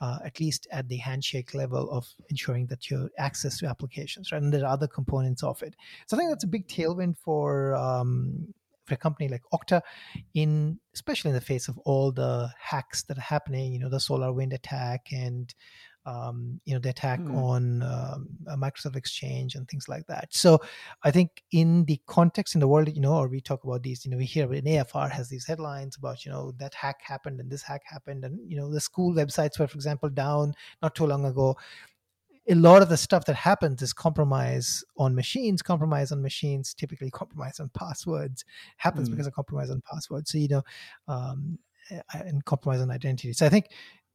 uh, 0.00 0.18
at 0.24 0.40
least 0.40 0.66
at 0.72 0.88
the 0.88 0.96
handshake 0.96 1.54
level 1.54 1.90
of 1.90 2.08
ensuring 2.30 2.66
that 2.66 2.90
your 2.90 3.10
access 3.18 3.58
to 3.58 3.66
applications 3.66 4.32
right? 4.32 4.42
And 4.42 4.52
there 4.52 4.64
are 4.64 4.72
other 4.72 4.88
components 4.88 5.42
of 5.42 5.62
it. 5.62 5.74
So 6.06 6.16
i 6.16 6.18
think 6.18 6.30
that's 6.30 6.44
a 6.44 6.48
big 6.48 6.68
tailwind 6.68 7.18
for 7.18 7.74
um, 7.74 8.54
for 8.90 8.94
a 8.94 8.98
company 8.98 9.28
like 9.28 9.42
Okta, 9.52 9.82
in 10.34 10.80
especially 10.94 11.30
in 11.30 11.36
the 11.36 11.40
face 11.40 11.68
of 11.68 11.78
all 11.78 12.10
the 12.10 12.50
hacks 12.58 13.04
that 13.04 13.16
are 13.16 13.32
happening, 13.34 13.72
you 13.72 13.78
know, 13.78 13.88
the 13.88 14.00
solar 14.00 14.32
wind 14.32 14.52
attack 14.52 15.06
and 15.12 15.54
um, 16.10 16.60
you 16.64 16.74
know, 16.74 16.80
the 16.80 16.88
attack 16.90 17.20
mm. 17.20 17.34
on 17.34 17.82
um, 17.82 18.28
Microsoft 18.58 18.96
Exchange 18.96 19.54
and 19.54 19.68
things 19.68 19.88
like 19.88 20.06
that. 20.06 20.28
So 20.30 20.60
I 21.04 21.10
think 21.10 21.42
in 21.52 21.84
the 21.84 22.00
context 22.06 22.54
in 22.54 22.60
the 22.60 22.68
world, 22.68 22.88
you 22.94 23.00
know, 23.00 23.14
or 23.14 23.28
we 23.28 23.40
talk 23.40 23.62
about 23.64 23.82
these, 23.82 24.04
you 24.04 24.10
know, 24.10 24.16
we 24.16 24.24
hear 24.24 24.52
in 24.52 24.64
AFR 24.64 25.10
has 25.10 25.28
these 25.28 25.46
headlines 25.46 25.96
about, 25.96 26.24
you 26.24 26.32
know, 26.32 26.52
that 26.58 26.74
hack 26.74 27.00
happened 27.02 27.38
and 27.40 27.50
this 27.50 27.62
hack 27.62 27.82
happened, 27.84 28.24
and 28.24 28.38
you 28.50 28.56
know, 28.56 28.70
the 28.72 28.80
school 28.80 29.14
websites 29.14 29.58
were, 29.58 29.68
for 29.68 29.76
example, 29.76 30.08
down 30.08 30.54
not 30.82 30.94
too 30.94 31.06
long 31.06 31.24
ago. 31.24 31.56
A 32.48 32.54
lot 32.54 32.82
of 32.82 32.88
the 32.88 32.96
stuff 32.96 33.26
that 33.26 33.36
happens 33.36 33.80
is 33.80 33.92
compromise 33.92 34.82
on 34.96 35.14
machines. 35.14 35.62
Compromise 35.62 36.10
on 36.10 36.22
machines, 36.22 36.74
typically 36.74 37.10
compromise 37.10 37.60
on 37.60 37.70
passwords, 37.74 38.44
happens 38.78 39.08
mm. 39.08 39.12
because 39.12 39.28
of 39.28 39.34
compromise 39.34 39.70
on 39.70 39.82
passwords. 39.88 40.32
So 40.32 40.38
you 40.38 40.48
know, 40.48 40.62
um, 41.06 41.58
and 42.14 42.44
compromise 42.44 42.80
on 42.80 42.90
identity. 42.90 43.32
So 43.32 43.46
I 43.46 43.48
think 43.48 43.66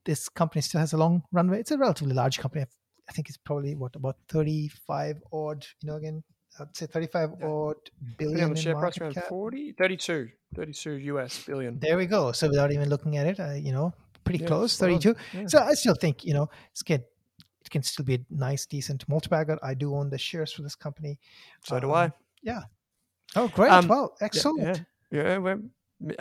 this 0.06 0.30
company 0.30 0.62
still 0.62 0.80
has 0.80 0.94
a 0.94 0.98
long 0.98 1.24
runway. 1.32 1.60
It's 1.60 1.72
a 1.72 1.78
relatively 1.78 2.14
large 2.14 2.40
company. 2.40 2.66
I 3.10 3.12
think 3.12 3.28
it's 3.28 3.38
probably 3.38 3.76
what 3.76 3.96
about 3.96 4.18
35 4.30 5.22
odd, 5.32 5.66
you 5.82 5.88
know, 5.88 5.98
again, 5.98 6.24
I'd 6.60 6.76
say 6.76 6.86
35 6.86 7.34
yeah. 7.40 7.48
odd 7.48 7.76
billion. 8.18 8.44
on 8.46 8.50
the 8.52 8.62
share 8.62 8.76
price 8.76 8.98
around 8.98 9.14
cap. 9.14 9.28
40, 9.28 9.74
32, 9.74 10.30
32 10.56 10.92
US 10.92 11.44
billion. 11.46 11.80
There 11.80 11.98
we 11.98 12.06
go. 12.06 12.32
So 12.32 12.48
without 12.48 12.72
even 12.72 12.90
looking 12.90 13.18
at 13.18 13.28
it, 13.28 13.40
uh, 13.40 13.54
you 13.54 13.74
know, 13.74 13.94
pretty 14.24 14.40
yeah, 14.40 14.48
close, 14.48 14.78
32. 14.78 15.16
Yeah. 15.34 15.48
So 15.48 15.60
I 15.60 15.74
still 15.74 15.96
think, 15.96 16.24
you 16.24 16.34
know, 16.34 16.50
it's 16.72 16.82
good. 16.82 17.04
It 17.62 17.70
can 17.72 17.84
still 17.84 18.06
be 18.06 18.16
a 18.16 18.20
nice, 18.30 18.66
decent 18.66 19.08
multiplier. 19.10 19.58
I 19.62 19.74
do 19.74 19.96
own 19.96 20.10
the 20.10 20.18
shares 20.18 20.52
for 20.52 20.62
this 20.62 20.76
company. 20.76 21.20
So 21.64 21.76
um, 21.76 21.82
do 21.82 21.94
I. 21.94 22.12
Yeah. 22.42 22.62
Oh, 23.36 23.48
great. 23.48 23.72
Um, 23.72 23.88
well, 23.88 24.16
excellent. 24.22 24.86
Yeah, 25.12 25.40
yeah 25.40 25.56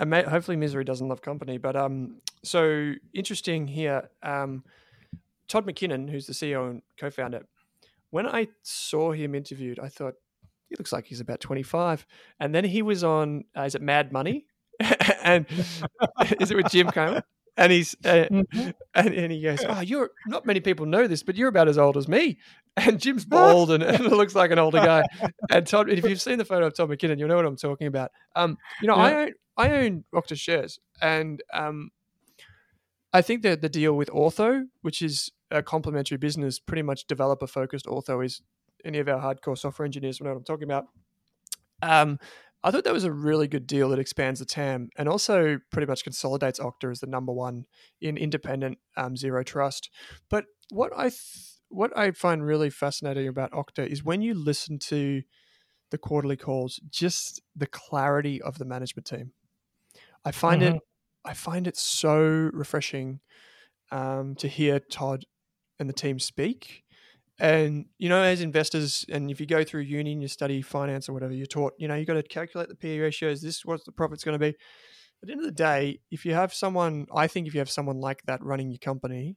hopefully 0.07 0.57
misery 0.57 0.85
doesn't 0.85 1.09
love 1.09 1.21
company 1.21 1.59
but 1.59 1.77
um 1.77 2.17
so 2.43 2.93
interesting 3.13 3.67
here 3.67 4.09
um 4.23 4.63
todd 5.49 5.67
mckinnon 5.67 6.09
who's 6.09 6.27
the 6.27 6.33
ceo 6.33 6.71
and 6.71 6.83
co-founder 6.97 7.43
when 8.11 8.27
i 8.27 8.47
saw 8.63 9.13
him 9.13 9.35
interviewed 9.35 9.79
i 9.81 9.89
thought 9.89 10.15
he 10.69 10.77
looks 10.79 10.93
like 10.93 11.07
he's 11.07 11.21
about 11.21 11.41
25 11.41 12.07
and 12.41 12.55
then 12.55 12.65
he 12.65 12.83
was 12.83 13.03
on 13.05 13.45
uh, 13.57 13.63
is 13.63 13.75
it 13.75 13.83
mad 13.83 14.13
money 14.13 14.47
and 15.23 15.47
is 16.41 16.51
it 16.51 16.57
with 16.57 16.71
jim 16.71 16.89
Cramer? 16.89 17.23
and 17.57 17.73
he's 17.73 17.95
uh, 18.05 18.27
mm-hmm. 18.31 18.71
and, 18.95 19.15
and 19.15 19.33
he 19.33 19.41
goes 19.41 19.61
oh 19.69 19.81
you're 19.81 20.11
not 20.27 20.47
many 20.47 20.61
people 20.61 20.87
know 20.87 21.07
this 21.07 21.23
but 21.23 21.37
you're 21.37 21.49
about 21.49 21.69
as 21.69 21.79
old 21.79 21.97
as 21.97 22.09
me 22.09 22.39
and 22.77 23.01
jim's 23.01 23.25
bald 23.25 23.71
and, 23.71 23.83
and 23.83 24.05
looks 24.07 24.35
like 24.35 24.51
an 24.51 24.59
older 24.59 24.79
guy 24.79 25.05
and 25.51 25.67
todd 25.67 25.89
if 25.89 26.05
you've 26.05 26.23
seen 26.23 26.39
the 26.39 26.45
photo 26.45 26.67
of 26.67 26.75
todd 26.75 26.89
mckinnon 26.89 27.19
you'll 27.19 27.29
know 27.29 27.37
what 27.37 27.47
i'm 27.47 27.57
talking 27.57 27.87
about 27.87 28.11
um 28.37 28.57
you 28.81 28.89
know 28.89 28.97
yeah. 28.97 29.03
i 29.03 29.15
own 29.15 29.33
I 29.57 29.71
own 29.71 30.05
Okta 30.15 30.37
shares, 30.37 30.79
and 31.01 31.43
um, 31.53 31.91
I 33.13 33.23
think 33.23 33.43
that 33.43 33.63
the 33.63 33.69
deal 33.69 33.95
with 33.95 34.11
Auth0, 34.11 34.65
which 34.83 35.01
is 35.01 35.31
a 35.51 35.63
complementary 35.63 36.19
business, 36.19 36.59
pretty 36.59 36.83
much 36.83 37.07
developer 37.07 37.47
focused. 37.47 37.87
Auth0 37.87 38.25
is 38.25 38.43
any 38.85 38.99
of 38.99 39.09
our 39.09 39.21
hardcore 39.21 39.57
software 39.57 39.87
engineers 39.87 40.21
know 40.21 40.31
what 40.31 40.37
I'm 40.37 40.45
talking 40.45 40.65
about. 40.65 40.87
Um, 41.81 42.19
I 42.65 42.71
thought 42.71 42.85
that 42.85 42.93
was 42.95 43.05
a 43.05 43.13
really 43.13 43.47
good 43.47 43.67
deal 43.67 43.91
that 43.91 43.99
expands 43.99 44.41
the 44.41 44.47
TAM 44.47 44.89
and 44.97 45.09
also 45.09 45.59
pretty 45.71 45.87
much 45.87 46.03
consolidates 46.03 46.59
Okta 46.59 46.91
as 46.91 47.01
the 47.01 47.07
number 47.07 47.33
one 47.33 47.67
in 48.01 48.17
independent 48.17 48.79
um, 48.97 49.17
zero 49.17 49.43
trust. 49.43 49.91
But 50.31 50.47
what 50.71 50.91
I 50.97 51.05
th- 51.05 51.51
what 51.69 51.97
I 51.97 52.13
find 52.13 52.45
really 52.45 52.71
fascinating 52.71 53.29
about 53.29 53.53
Okta 53.53 53.87
is 53.87 54.03
when 54.03 54.23
you 54.23 54.33
listen 54.33 54.79
to 54.79 55.23
the 55.91 55.99
quarterly 55.99 56.37
calls, 56.37 56.81
just 56.89 57.43
the 57.55 57.67
clarity 57.67 58.41
of 58.41 58.59
the 58.59 58.65
management 58.65 59.07
team. 59.07 59.33
I 60.25 60.31
find 60.31 60.63
mm-hmm. 60.63 60.77
it 60.77 60.83
I 61.25 61.35
find 61.35 61.67
it 61.67 61.77
so 61.77 62.51
refreshing 62.53 63.21
um, 63.91 64.35
to 64.37 64.49
hear 64.49 64.79
Todd 64.79 65.25
and 65.79 65.89
the 65.89 65.95
team 65.95 66.19
speak. 66.19 66.85
And 67.39 67.87
you 67.99 68.09
know, 68.09 68.23
as 68.23 68.41
investors, 68.41 69.05
and 69.09 69.31
if 69.31 69.41
you 69.41 69.47
go 69.47 69.65
through 69.65 69.83
uni 69.83 70.13
and 70.13 70.23
you 70.23 70.29
study 70.29 70.63
finance 70.63 71.09
or 71.09 71.13
whatever, 71.13 71.33
you're 71.33 71.47
taught, 71.47 71.73
you 71.79 71.89
know, 71.89 71.95
you 71.95 72.05
got 72.05 72.15
to 72.15 72.23
calculate 72.23 72.69
the 72.69 72.77
PE 72.77 72.99
ratios. 72.99 73.43
This 73.43 73.57
is 73.57 73.67
what 73.67 73.85
the 73.85 73.93
profit's 73.93 74.23
going 74.23 74.39
to 74.39 74.39
be. 74.39 74.57
At 75.23 75.29
the 75.29 75.33
end 75.33 75.41
of 75.41 75.47
the 75.47 75.53
day, 75.53 76.01
if 76.11 76.25
you 76.25 76.35
have 76.35 76.53
someone, 76.53 77.07
I 77.15 77.27
think 77.27 77.47
if 77.47 77.55
you 77.55 77.61
have 77.61 77.71
someone 77.71 77.99
like 77.99 78.23
that 78.27 78.45
running 78.45 78.71
your 78.71 78.79
company, 78.79 79.37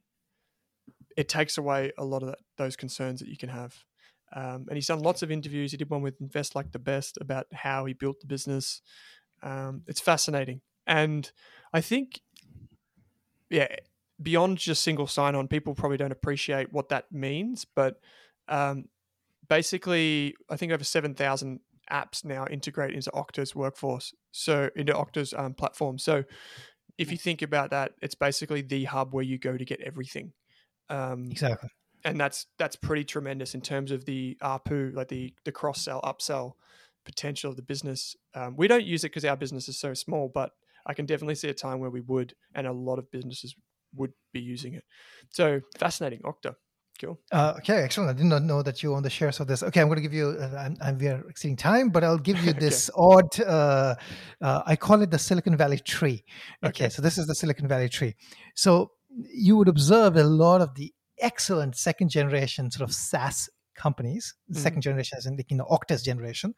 it 1.16 1.28
takes 1.28 1.58
away 1.58 1.92
a 1.98 2.04
lot 2.04 2.22
of 2.22 2.28
that, 2.28 2.38
those 2.56 2.76
concerns 2.76 3.20
that 3.20 3.28
you 3.28 3.36
can 3.36 3.48
have. 3.48 3.74
Um, 4.32 4.66
and 4.68 4.76
he's 4.76 4.86
done 4.86 5.00
lots 5.00 5.22
of 5.22 5.30
interviews. 5.30 5.70
He 5.70 5.78
did 5.78 5.90
one 5.90 6.02
with 6.02 6.20
Invest 6.20 6.54
Like 6.54 6.70
the 6.70 6.78
Best 6.78 7.18
about 7.20 7.46
how 7.52 7.86
he 7.86 7.94
built 7.94 8.20
the 8.20 8.26
business. 8.26 8.82
Um, 9.42 9.82
it's 9.86 10.00
fascinating. 10.00 10.60
And 10.88 11.30
I 11.72 11.80
think, 11.82 12.20
yeah, 13.50 13.68
beyond 14.20 14.58
just 14.58 14.82
single 14.82 15.06
sign 15.06 15.34
on, 15.34 15.46
people 15.46 15.74
probably 15.74 15.98
don't 15.98 16.12
appreciate 16.12 16.72
what 16.72 16.88
that 16.88 17.12
means. 17.12 17.64
But 17.64 18.00
um, 18.48 18.86
basically, 19.48 20.34
I 20.50 20.56
think 20.56 20.72
over 20.72 20.82
7,000 20.82 21.60
apps 21.92 22.24
now 22.24 22.46
integrate 22.50 22.94
into 22.94 23.10
Okta's 23.10 23.54
workforce, 23.54 24.14
so 24.32 24.70
into 24.74 24.94
Okta's 24.94 25.34
um, 25.34 25.54
platform. 25.54 25.98
So 25.98 26.24
if 26.96 27.12
you 27.12 27.18
think 27.18 27.42
about 27.42 27.70
that, 27.70 27.92
it's 28.02 28.14
basically 28.14 28.62
the 28.62 28.84
hub 28.84 29.14
where 29.14 29.24
you 29.24 29.38
go 29.38 29.56
to 29.56 29.64
get 29.64 29.80
everything. 29.82 30.32
Um, 30.88 31.28
exactly. 31.30 31.68
And 32.04 32.18
that's 32.18 32.46
that's 32.58 32.76
pretty 32.76 33.04
tremendous 33.04 33.54
in 33.54 33.60
terms 33.60 33.90
of 33.90 34.04
the 34.04 34.38
ARPU, 34.40 34.94
like 34.94 35.08
the 35.08 35.34
the 35.44 35.52
cross 35.52 35.82
sell, 35.82 36.00
upsell 36.02 36.52
potential 37.04 37.50
of 37.50 37.56
the 37.56 37.62
business. 37.62 38.16
Um, 38.34 38.54
we 38.56 38.68
don't 38.68 38.84
use 38.84 39.02
it 39.02 39.08
because 39.08 39.24
our 39.24 39.36
business 39.36 39.68
is 39.68 39.78
so 39.78 39.94
small, 39.94 40.30
but 40.32 40.52
I 40.88 40.94
can 40.94 41.06
definitely 41.06 41.34
see 41.34 41.48
a 41.48 41.54
time 41.54 41.78
where 41.80 41.90
we 41.90 42.00
would, 42.00 42.34
and 42.54 42.66
a 42.66 42.72
lot 42.72 42.98
of 42.98 43.10
businesses 43.10 43.54
would 43.94 44.12
be 44.32 44.40
using 44.40 44.74
it. 44.74 44.84
So 45.30 45.60
fascinating, 45.78 46.20
Okta. 46.20 46.54
Cool. 47.00 47.16
Uh, 47.30 47.54
okay, 47.58 47.76
excellent. 47.76 48.10
I 48.10 48.12
did 48.14 48.26
not 48.26 48.42
know 48.42 48.60
that 48.60 48.82
you 48.82 48.92
own 48.92 49.04
the 49.04 49.10
shares 49.10 49.38
of 49.38 49.46
this. 49.46 49.62
Okay, 49.62 49.80
I'm 49.80 49.86
going 49.86 49.98
to 49.98 50.02
give 50.02 50.12
you. 50.12 50.30
Uh, 50.30 50.56
I'm, 50.58 50.76
I'm, 50.80 50.98
we 50.98 51.06
are 51.06 51.24
exceeding 51.28 51.56
time, 51.56 51.90
but 51.90 52.02
I'll 52.02 52.18
give 52.18 52.42
you 52.44 52.52
this 52.66 52.90
okay. 52.90 52.98
odd. 52.98 53.40
Uh, 53.40 53.94
uh, 54.40 54.62
I 54.66 54.74
call 54.74 55.00
it 55.02 55.10
the 55.12 55.18
Silicon 55.18 55.56
Valley 55.56 55.78
tree. 55.78 56.24
Okay, 56.64 56.86
okay, 56.86 56.88
so 56.88 57.00
this 57.00 57.16
is 57.16 57.28
the 57.28 57.36
Silicon 57.36 57.68
Valley 57.68 57.88
tree. 57.88 58.16
So 58.56 58.90
you 59.32 59.56
would 59.56 59.68
observe 59.68 60.16
a 60.16 60.24
lot 60.24 60.60
of 60.60 60.74
the 60.74 60.92
excellent 61.20 61.76
second 61.76 62.10
generation 62.10 62.70
sort 62.70 62.88
of 62.88 62.94
SaaS 62.94 63.48
companies, 63.76 64.34
mm-hmm. 64.50 64.60
second 64.60 64.82
generation 64.82 65.16
as 65.18 65.26
in 65.26 65.36
the 65.36 65.44
you 65.48 65.56
know, 65.56 65.66
Okta's 65.66 66.02
generation, 66.02 66.54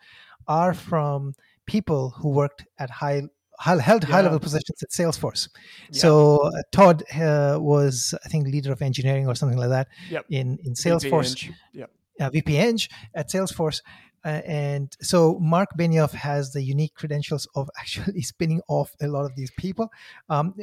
are 0.49 0.73
from 0.73 1.35
people 1.67 2.15
who 2.17 2.31
worked 2.31 2.65
at 2.79 2.89
high 2.89 3.23
held 3.61 4.05
high 4.05 4.23
level 4.23 4.41
positions 4.41 4.83
at 4.83 4.91
Salesforce. 4.91 5.49
Yeah. 5.91 6.01
So 6.01 6.39
uh, 6.47 6.51
Todd 6.73 7.03
uh, 7.15 7.59
was, 7.61 8.15
I 8.25 8.29
think, 8.29 8.47
leader 8.47 8.73
of 8.73 8.83
engineering 8.83 9.27
or 9.27 9.35
something 9.35 9.59
like 9.59 9.71
that 9.71 9.89
yep. 10.09 10.25
in 10.31 10.59
in 10.65 10.75
Salesforce. 10.75 11.51
Yeah, 11.73 11.87
uh, 12.21 12.31
VP 12.31 12.57
Eng 12.59 12.79
at 13.15 13.29
Salesforce. 13.31 13.83
Uh, 14.23 14.43
and 14.45 14.97
so 15.01 15.39
Mark 15.41 15.71
Benioff 15.79 16.13
has 16.13 16.53
the 16.53 16.63
unique 16.63 16.95
credentials 16.95 17.49
of 17.55 17.71
actually 17.79 18.21
spinning 18.23 18.61
off 18.69 18.95
a 19.01 19.07
lot 19.07 19.25
of 19.25 19.35
these 19.35 19.51
people. 19.53 19.91
Um, 20.29 20.55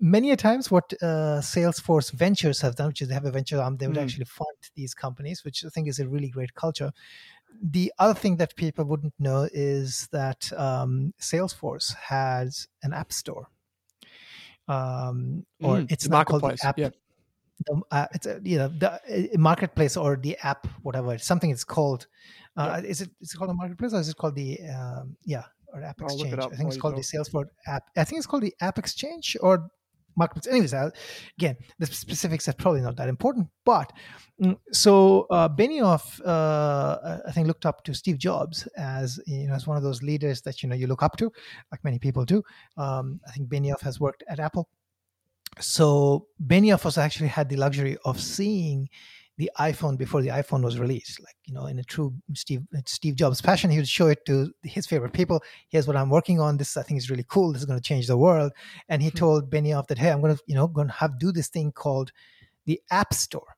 many 0.00 0.30
a 0.32 0.36
times, 0.36 0.70
what 0.70 0.92
uh, 1.00 1.40
Salesforce 1.40 2.12
Ventures 2.12 2.60
have 2.60 2.76
done, 2.76 2.88
which 2.88 3.02
is 3.02 3.08
they 3.08 3.14
have 3.14 3.24
a 3.24 3.30
venture 3.30 3.60
arm, 3.60 3.78
they 3.78 3.86
would 3.86 3.96
mm. 3.96 4.02
actually 4.02 4.26
fund 4.26 4.48
these 4.74 4.94
companies, 4.94 5.44
which 5.44 5.64
I 5.64 5.68
think 5.70 5.88
is 5.88 5.98
a 5.98 6.08
really 6.08 6.28
great 6.28 6.54
culture 6.54 6.92
the 7.62 7.92
other 7.98 8.14
thing 8.14 8.36
that 8.36 8.56
people 8.56 8.84
wouldn't 8.84 9.14
know 9.18 9.48
is 9.52 10.08
that 10.12 10.52
um, 10.56 11.14
Salesforce 11.20 11.94
has 11.94 12.68
an 12.82 12.92
app 12.92 13.12
store, 13.12 13.48
um, 14.68 15.44
or 15.62 15.78
mm, 15.78 15.90
it's 15.90 16.08
not 16.08 16.26
called 16.26 16.42
the 16.42 16.58
app. 16.62 16.78
Yeah. 16.78 16.90
The, 17.66 17.80
uh, 17.90 18.06
it's 18.12 18.26
a, 18.26 18.40
you 18.42 18.58
know 18.58 18.68
the 18.68 18.92
uh, 18.92 19.38
marketplace 19.38 19.96
or 19.96 20.16
the 20.16 20.36
app, 20.42 20.66
whatever. 20.82 21.16
something 21.18 21.50
it's 21.50 21.64
called. 21.64 22.06
Uh, 22.56 22.80
yeah. 22.82 22.90
Is 22.90 23.00
it 23.00 23.10
is 23.20 23.32
it 23.32 23.36
called 23.38 23.50
a 23.50 23.54
marketplace 23.54 23.94
or 23.94 24.00
is 24.00 24.08
it 24.08 24.16
called 24.16 24.34
the 24.34 24.60
um, 24.68 25.16
yeah 25.24 25.44
or 25.72 25.82
app 25.82 26.00
exchange? 26.00 26.34
I 26.34 26.48
think 26.48 26.68
it's 26.68 26.80
called 26.80 26.96
the 26.96 27.00
Salesforce 27.00 27.48
app. 27.66 27.84
I 27.96 28.04
think 28.04 28.18
it's 28.18 28.26
called 28.26 28.42
the 28.42 28.54
app 28.60 28.78
exchange 28.78 29.36
or 29.40 29.70
marketplace. 30.16 30.50
Anyways, 30.50 30.74
I'll, 30.74 30.92
again, 31.38 31.56
the 31.78 31.86
specifics 31.86 32.48
are 32.48 32.52
probably 32.54 32.80
not 32.80 32.96
that 32.96 33.08
important. 33.08 33.48
But 33.64 33.92
mm, 34.40 34.58
so 34.72 35.26
uh, 35.30 35.48
Benioff, 35.48 36.20
uh, 36.24 37.18
I 37.26 37.32
think, 37.32 37.46
looked 37.46 37.66
up 37.66 37.84
to 37.84 37.94
Steve 37.94 38.18
Jobs 38.18 38.66
as 38.76 39.20
you 39.26 39.48
know 39.48 39.54
as 39.54 39.66
one 39.66 39.76
of 39.76 39.82
those 39.82 40.02
leaders 40.02 40.42
that 40.42 40.62
you 40.62 40.68
know 40.68 40.76
you 40.76 40.86
look 40.86 41.02
up 41.02 41.16
to, 41.18 41.30
like 41.70 41.82
many 41.84 41.98
people 41.98 42.24
do. 42.24 42.42
Um, 42.76 43.20
I 43.26 43.32
think 43.32 43.48
Benioff 43.48 43.80
has 43.82 44.00
worked 44.00 44.24
at 44.28 44.40
Apple. 44.40 44.68
So 45.58 46.26
Benioff 46.44 46.84
was 46.84 46.98
actually 46.98 47.28
had 47.28 47.48
the 47.48 47.56
luxury 47.56 47.96
of 48.04 48.20
seeing 48.20 48.88
the 49.38 49.50
iPhone 49.58 49.98
before 49.98 50.22
the 50.22 50.28
iPhone 50.28 50.62
was 50.62 50.78
released. 50.78 51.20
Like, 51.20 51.36
you 51.44 51.52
know, 51.52 51.66
in 51.66 51.78
a 51.78 51.84
true 51.84 52.14
Steve 52.34 52.62
Steve 52.86 53.16
Jobs 53.16 53.40
fashion, 53.40 53.70
he 53.70 53.76
would 53.76 53.88
show 53.88 54.06
it 54.06 54.24
to 54.26 54.50
his 54.62 54.86
favorite 54.86 55.12
people. 55.12 55.42
Here's 55.68 55.86
what 55.86 55.96
I'm 55.96 56.10
working 56.10 56.40
on. 56.40 56.56
This 56.56 56.76
I 56.76 56.82
think 56.82 56.98
is 56.98 57.10
really 57.10 57.26
cool. 57.28 57.52
This 57.52 57.62
is 57.62 57.66
going 57.66 57.78
to 57.78 57.86
change 57.86 58.06
the 58.06 58.16
world. 58.16 58.52
And 58.88 59.02
he 59.02 59.10
hmm. 59.10 59.18
told 59.18 59.50
Benioff 59.50 59.88
that, 59.88 59.98
hey, 59.98 60.10
I'm 60.10 60.20
going 60.20 60.34
to, 60.34 60.42
you 60.46 60.54
know, 60.54 60.66
going 60.66 60.88
to 60.88 60.92
have 60.94 61.18
do 61.18 61.32
this 61.32 61.48
thing 61.48 61.72
called 61.72 62.12
the 62.64 62.80
App 62.90 63.12
Store. 63.12 63.56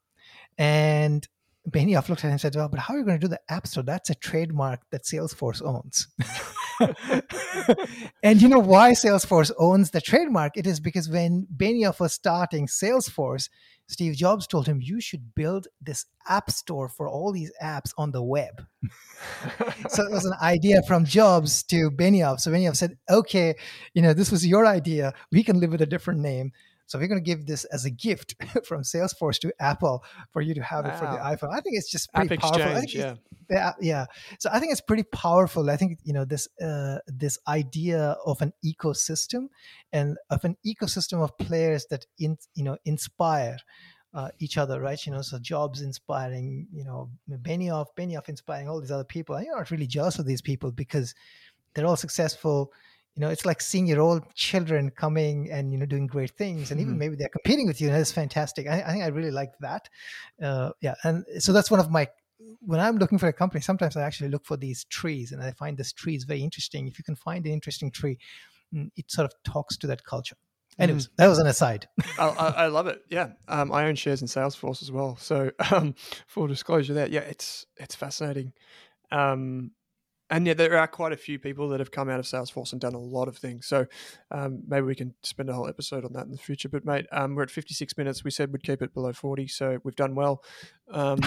And 0.58 1.26
Benioff 1.68 2.08
looked 2.08 2.24
at 2.24 2.28
him 2.28 2.32
and 2.32 2.40
said, 2.40 2.54
Well, 2.54 2.68
but 2.68 2.80
how 2.80 2.94
are 2.94 2.98
you 2.98 3.04
going 3.04 3.18
to 3.18 3.26
do 3.26 3.30
the 3.30 3.40
App 3.48 3.66
Store? 3.66 3.82
That's 3.82 4.10
a 4.10 4.14
trademark 4.14 4.80
that 4.90 5.04
Salesforce 5.04 5.62
owns. 5.62 6.08
and 8.22 8.40
you 8.40 8.48
know 8.48 8.58
why 8.58 8.92
Salesforce 8.92 9.50
owns 9.58 9.90
the 9.90 10.00
trademark? 10.00 10.56
It 10.56 10.66
is 10.66 10.80
because 10.80 11.08
when 11.08 11.46
Benioff 11.54 12.00
was 12.00 12.12
starting 12.12 12.66
Salesforce, 12.66 13.48
Steve 13.88 14.14
Jobs 14.14 14.46
told 14.46 14.66
him, 14.66 14.80
You 14.82 15.00
should 15.00 15.34
build 15.34 15.66
this 15.80 16.04
app 16.28 16.50
store 16.50 16.88
for 16.88 17.08
all 17.08 17.32
these 17.32 17.52
apps 17.62 17.92
on 17.96 18.12
the 18.12 18.22
web. 18.22 18.66
so 19.88 20.04
it 20.04 20.10
was 20.10 20.26
an 20.26 20.34
idea 20.42 20.82
from 20.86 21.04
Jobs 21.04 21.62
to 21.64 21.90
Benioff. 21.90 22.40
So 22.40 22.50
Benioff 22.50 22.76
said, 22.76 22.98
Okay, 23.10 23.54
you 23.94 24.02
know, 24.02 24.12
this 24.12 24.30
was 24.30 24.46
your 24.46 24.66
idea. 24.66 25.14
We 25.32 25.42
can 25.42 25.58
live 25.58 25.70
with 25.70 25.82
a 25.82 25.86
different 25.86 26.20
name. 26.20 26.52
So 26.88 26.98
we're 26.98 27.06
going 27.06 27.22
to 27.22 27.24
give 27.24 27.46
this 27.46 27.64
as 27.66 27.84
a 27.84 27.90
gift 27.90 28.34
from 28.64 28.82
Salesforce 28.82 29.38
to 29.40 29.52
Apple 29.60 30.02
for 30.32 30.40
you 30.40 30.54
to 30.54 30.62
have 30.62 30.86
wow. 30.86 30.90
it 30.90 30.98
for 30.98 31.04
the 31.04 31.18
iPhone. 31.18 31.54
I 31.54 31.60
think 31.60 31.76
it's 31.76 31.90
just 31.90 32.12
pretty 32.12 32.34
App 32.34 32.40
powerful. 32.40 32.76
Exchange, 32.76 32.94
yeah. 32.94 33.14
yeah, 33.50 33.72
yeah. 33.80 34.06
So 34.38 34.48
I 34.50 34.58
think 34.58 34.72
it's 34.72 34.80
pretty 34.80 35.02
powerful. 35.02 35.68
I 35.68 35.76
think 35.76 35.98
you 36.02 36.14
know 36.14 36.24
this 36.24 36.48
uh, 36.60 36.98
this 37.06 37.38
idea 37.46 38.16
of 38.24 38.40
an 38.40 38.54
ecosystem 38.64 39.48
and 39.92 40.16
of 40.30 40.44
an 40.46 40.56
ecosystem 40.66 41.22
of 41.22 41.36
players 41.36 41.86
that 41.90 42.06
in, 42.18 42.38
you 42.54 42.64
know 42.64 42.78
inspire. 42.84 43.58
Uh, 44.14 44.30
each 44.38 44.56
other, 44.56 44.80
right? 44.80 45.04
You 45.04 45.12
know, 45.12 45.20
so 45.20 45.38
Jobs 45.38 45.82
inspiring, 45.82 46.66
you 46.72 46.82
know, 46.82 47.10
Benioff, 47.30 47.88
Benioff 47.94 48.30
inspiring 48.30 48.66
all 48.66 48.80
these 48.80 48.90
other 48.90 49.04
people. 49.04 49.34
And 49.34 49.44
you're 49.44 49.54
not 49.54 49.70
really 49.70 49.86
jealous 49.86 50.18
of 50.18 50.24
these 50.24 50.40
people 50.40 50.72
because 50.72 51.14
they're 51.74 51.84
all 51.86 51.94
successful 51.94 52.72
you 53.18 53.24
know 53.24 53.30
it's 53.30 53.44
like 53.44 53.60
seeing 53.60 53.88
your 53.88 54.00
old 54.00 54.22
children 54.36 54.92
coming 54.92 55.50
and 55.50 55.72
you 55.72 55.78
know 55.78 55.86
doing 55.86 56.06
great 56.06 56.30
things 56.30 56.70
and 56.70 56.80
even 56.80 56.92
mm-hmm. 56.92 57.00
maybe 57.00 57.16
they're 57.16 57.28
competing 57.28 57.66
with 57.66 57.80
you 57.80 57.88
and 57.88 57.96
it's 57.96 58.12
fantastic. 58.12 58.68
I, 58.68 58.80
I, 58.80 58.92
think 58.92 59.02
i 59.02 59.08
really 59.08 59.32
like 59.32 59.58
that. 59.58 59.88
Uh, 60.40 60.70
yeah 60.80 60.94
and 61.02 61.24
so 61.40 61.52
that's 61.52 61.68
one 61.68 61.80
of 61.80 61.90
my 61.90 62.06
when 62.60 62.78
i'm 62.78 62.96
looking 62.98 63.18
for 63.18 63.26
a 63.26 63.32
company 63.32 63.60
sometimes 63.60 63.96
i 63.96 64.02
actually 64.02 64.30
look 64.30 64.46
for 64.46 64.56
these 64.56 64.84
trees 64.84 65.32
and 65.32 65.42
i 65.42 65.50
find 65.50 65.76
this 65.76 65.92
tree 65.92 66.14
is 66.14 66.22
very 66.22 66.42
interesting. 66.42 66.86
If 66.86 66.96
you 66.96 67.02
can 67.04 67.16
find 67.16 67.44
an 67.44 67.52
interesting 67.52 67.90
tree 67.90 68.18
mm, 68.72 68.88
it 68.96 69.10
sort 69.10 69.24
of 69.24 69.32
talks 69.42 69.76
to 69.78 69.88
that 69.88 70.04
culture. 70.04 70.36
Anyways 70.78 71.08
mm. 71.08 71.16
that 71.16 71.26
was 71.26 71.40
an 71.40 71.48
aside. 71.48 71.88
I, 72.20 72.28
I, 72.28 72.66
love 72.68 72.86
it. 72.86 73.02
Yeah 73.10 73.30
um, 73.48 73.72
i 73.72 73.86
own 73.86 73.96
shares 73.96 74.22
in 74.22 74.28
salesforce 74.28 74.80
as 74.80 74.92
well. 74.92 75.16
So 75.16 75.50
um, 75.72 75.96
full 76.28 76.46
disclosure 76.46 76.94
there. 76.94 77.08
Yeah 77.08 77.22
it's 77.22 77.66
it's 77.78 77.96
fascinating. 77.96 78.52
Um, 79.10 79.72
and 80.30 80.46
yeah, 80.46 80.54
there 80.54 80.76
are 80.76 80.86
quite 80.86 81.12
a 81.12 81.16
few 81.16 81.38
people 81.38 81.68
that 81.70 81.80
have 81.80 81.90
come 81.90 82.10
out 82.10 82.18
of 82.18 82.26
Salesforce 82.26 82.72
and 82.72 82.80
done 82.80 82.94
a 82.94 82.98
lot 82.98 83.28
of 83.28 83.36
things. 83.36 83.66
So 83.66 83.86
um, 84.30 84.62
maybe 84.66 84.86
we 84.86 84.94
can 84.94 85.14
spend 85.22 85.48
a 85.48 85.54
whole 85.54 85.68
episode 85.68 86.04
on 86.04 86.12
that 86.12 86.26
in 86.26 86.32
the 86.32 86.38
future. 86.38 86.68
But 86.68 86.84
mate, 86.84 87.06
um, 87.12 87.34
we're 87.34 87.44
at 87.44 87.50
56 87.50 87.96
minutes. 87.96 88.24
We 88.24 88.30
said 88.30 88.52
we'd 88.52 88.62
keep 88.62 88.82
it 88.82 88.92
below 88.92 89.12
40, 89.12 89.48
so 89.48 89.78
we've 89.84 89.96
done 89.96 90.14
well. 90.14 90.42
Um, 90.90 91.20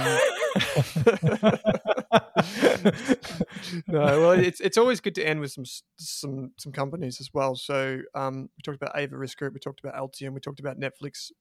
no, 3.88 4.22
well, 4.22 4.32
it's 4.32 4.60
it's 4.60 4.78
always 4.78 5.00
good 5.00 5.16
to 5.16 5.28
end 5.28 5.40
with 5.40 5.52
some 5.52 5.66
some 5.98 6.52
some 6.58 6.72
companies 6.72 7.20
as 7.20 7.34
well. 7.34 7.56
So 7.56 8.02
um, 8.14 8.50
we 8.56 8.62
talked 8.64 8.82
about 8.82 8.96
Ava 8.96 9.18
Risk 9.18 9.38
Group, 9.40 9.54
we 9.54 9.60
talked 9.60 9.80
about 9.84 9.96
Altium, 9.96 10.34
we 10.34 10.40
talked 10.40 10.60
about 10.60 10.80
Netflix. 10.80 11.32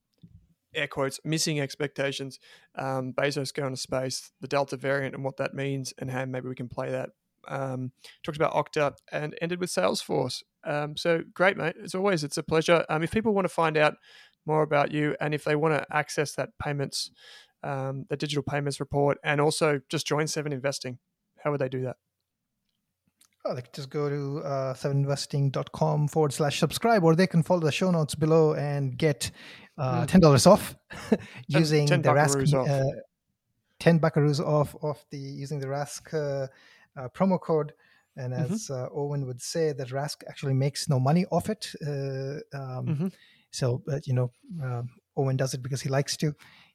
Air 0.73 0.87
quotes, 0.87 1.19
missing 1.25 1.59
expectations. 1.59 2.39
Um, 2.75 3.11
Bezos 3.11 3.53
going 3.53 3.75
to 3.75 3.77
space, 3.77 4.31
the 4.39 4.47
Delta 4.47 4.77
variant, 4.77 5.13
and 5.13 5.21
what 5.21 5.35
that 5.35 5.53
means, 5.53 5.93
and 5.97 6.09
how 6.09 6.23
maybe 6.23 6.47
we 6.47 6.55
can 6.55 6.69
play 6.69 6.89
that 6.91 7.09
um, 7.47 7.91
talked 8.23 8.37
about 8.37 8.53
Okta, 8.53 8.93
and 9.11 9.35
ended 9.41 9.59
with 9.59 9.69
Salesforce. 9.69 10.43
Um, 10.63 10.95
so 10.97 11.21
great, 11.33 11.57
mate. 11.57 11.75
As 11.83 11.95
always, 11.95 12.23
it's 12.23 12.37
a 12.37 12.43
pleasure. 12.43 12.85
Um, 12.89 13.03
if 13.03 13.11
people 13.11 13.33
want 13.33 13.45
to 13.45 13.53
find 13.53 13.77
out 13.77 13.95
more 14.45 14.63
about 14.63 14.91
you 14.91 15.15
and 15.19 15.33
if 15.33 15.43
they 15.43 15.55
want 15.55 15.75
to 15.75 15.95
access 15.95 16.33
that 16.33 16.49
payments, 16.61 17.11
um, 17.63 18.05
the 18.09 18.17
digital 18.17 18.43
payments 18.43 18.79
report, 18.79 19.17
and 19.23 19.39
also 19.39 19.81
just 19.89 20.07
join 20.07 20.27
Seven 20.27 20.53
Investing, 20.53 20.97
how 21.43 21.51
would 21.51 21.61
they 21.61 21.69
do 21.69 21.83
that? 21.83 21.97
Oh, 23.43 23.55
they 23.55 23.61
can 23.61 23.71
just 23.73 23.89
go 23.89 24.07
to 24.07 24.39
uh, 24.45 24.73
seveninvesting.com 24.75 26.07
forward 26.09 26.31
slash 26.31 26.59
subscribe, 26.59 27.03
or 27.03 27.15
they 27.15 27.25
can 27.25 27.41
follow 27.41 27.61
the 27.61 27.71
show 27.71 27.89
notes 27.89 28.13
below 28.13 28.53
and 28.53 28.95
get 28.97 29.31
uh, 29.79 30.05
mm. 30.05 30.21
$10 30.21 30.47
off 30.47 30.75
using 31.47 31.87
10, 31.87 32.03
10 32.03 32.13
the 32.13 32.19
Rask. 32.19 32.69
Uh, 32.69 33.01
10 33.79 33.99
buckaroos 33.99 34.39
off 34.39 34.75
of 34.83 35.03
the 35.09 35.17
using 35.17 35.59
the 35.59 35.65
Rask 35.65 36.13
uh, 36.13 36.47
uh, 36.97 37.07
promo 37.09 37.39
code. 37.39 37.73
And 38.17 38.33
mm-hmm. 38.33 38.53
as 38.53 38.67
mm-hmm. 38.67 38.97
Owen 38.97 39.25
would 39.25 39.41
say, 39.41 39.71
that 39.73 39.89
Rask 39.89 40.23
actually 40.27 40.53
makes 40.53 40.89
no 40.89 40.99
money 40.99 41.25
off 41.31 41.49
it. 41.49 41.71
Um, 41.81 42.41
mm-hmm. 42.53 43.07
So, 43.51 43.81
you 44.03 44.13
know, 44.13 44.31
um, 44.63 44.89
Owen 45.15 45.37
does 45.37 45.53
it 45.53 45.61
because 45.63 45.81
he 45.81 45.89
likes 45.89 46.17
to. 46.17 46.33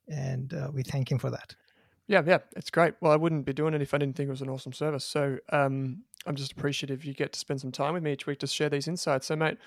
And 0.09 0.55
we 0.73 0.83
thank 0.83 1.11
him 1.11 1.19
for 1.19 1.31
that. 1.31 1.55
Yeah, 2.09 2.23
yeah, 2.25 2.39
it's 2.57 2.71
great. 2.71 2.95
Well, 3.01 3.11
I 3.11 3.17
wouldn't 3.17 3.45
be 3.45 3.53
doing 3.53 3.75
it 3.75 3.83
if 3.83 3.93
I 3.93 3.99
didn't 3.99 4.17
think 4.17 4.29
it 4.29 4.31
was 4.31 4.43
an 4.43 4.49
awesome 4.49 4.73
service. 4.73 5.05
So 5.05 5.39
um, 5.51 6.05
I'm 6.25 6.37
just 6.37 6.53
appreciative 6.53 7.05
you 7.05 7.15
get 7.15 7.33
to 7.33 7.39
spend 7.39 7.61
some 7.61 7.73
time 7.73 7.95
with 7.95 8.03
me 8.03 8.13
each 8.13 8.27
week 8.27 8.39
to 8.41 8.47
share 8.47 8.69
these 8.69 8.87
insights. 8.87 9.27
So, 9.27 9.37
mate, 9.37 9.59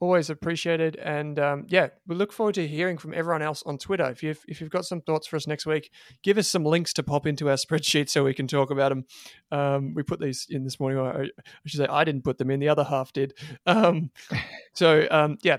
always 0.00 0.30
appreciated. 0.30 0.96
And 0.96 1.38
um, 1.38 1.66
yeah, 1.68 1.88
we 2.06 2.14
look 2.14 2.32
forward 2.32 2.54
to 2.56 2.66
hearing 2.66 2.98
from 2.98 3.14
everyone 3.14 3.42
else 3.42 3.62
on 3.66 3.78
Twitter. 3.78 4.04
If 4.10 4.22
you've 4.22 4.44
if 4.48 4.60
you've 4.60 4.70
got 4.70 4.84
some 4.84 5.00
thoughts 5.00 5.26
for 5.26 5.36
us 5.36 5.46
next 5.46 5.66
week, 5.66 5.90
give 6.22 6.38
us 6.38 6.48
some 6.48 6.64
links 6.64 6.92
to 6.94 7.02
pop 7.02 7.26
into 7.26 7.48
our 7.48 7.56
spreadsheet 7.64 8.08
so 8.08 8.24
we 8.24 8.34
can 8.34 8.46
talk 8.46 8.70
about 8.70 8.90
them. 8.90 9.04
Um, 9.50 9.94
we 9.94 10.02
put 10.02 10.20
these 10.20 10.46
in 10.48 10.64
this 10.64 10.78
morning. 10.78 10.98
I 10.98 11.28
should 11.66 11.78
say 11.78 11.86
I 11.86 12.04
didn't 12.04 12.24
put 12.24 12.38
them 12.38 12.50
in; 12.50 12.60
the 12.60 12.68
other 12.68 12.84
half 12.84 13.12
did. 13.12 13.34
Um, 13.66 14.10
so 14.74 15.06
um, 15.10 15.38
yeah, 15.42 15.58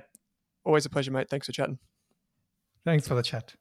always 0.64 0.86
a 0.86 0.90
pleasure, 0.90 1.12
mate. 1.12 1.30
Thanks 1.30 1.48
for 1.48 1.54
chatting. 1.54 1.80
Thanks 2.84 3.08
for 3.08 3.16
the 3.16 3.24
chat. 3.24 3.56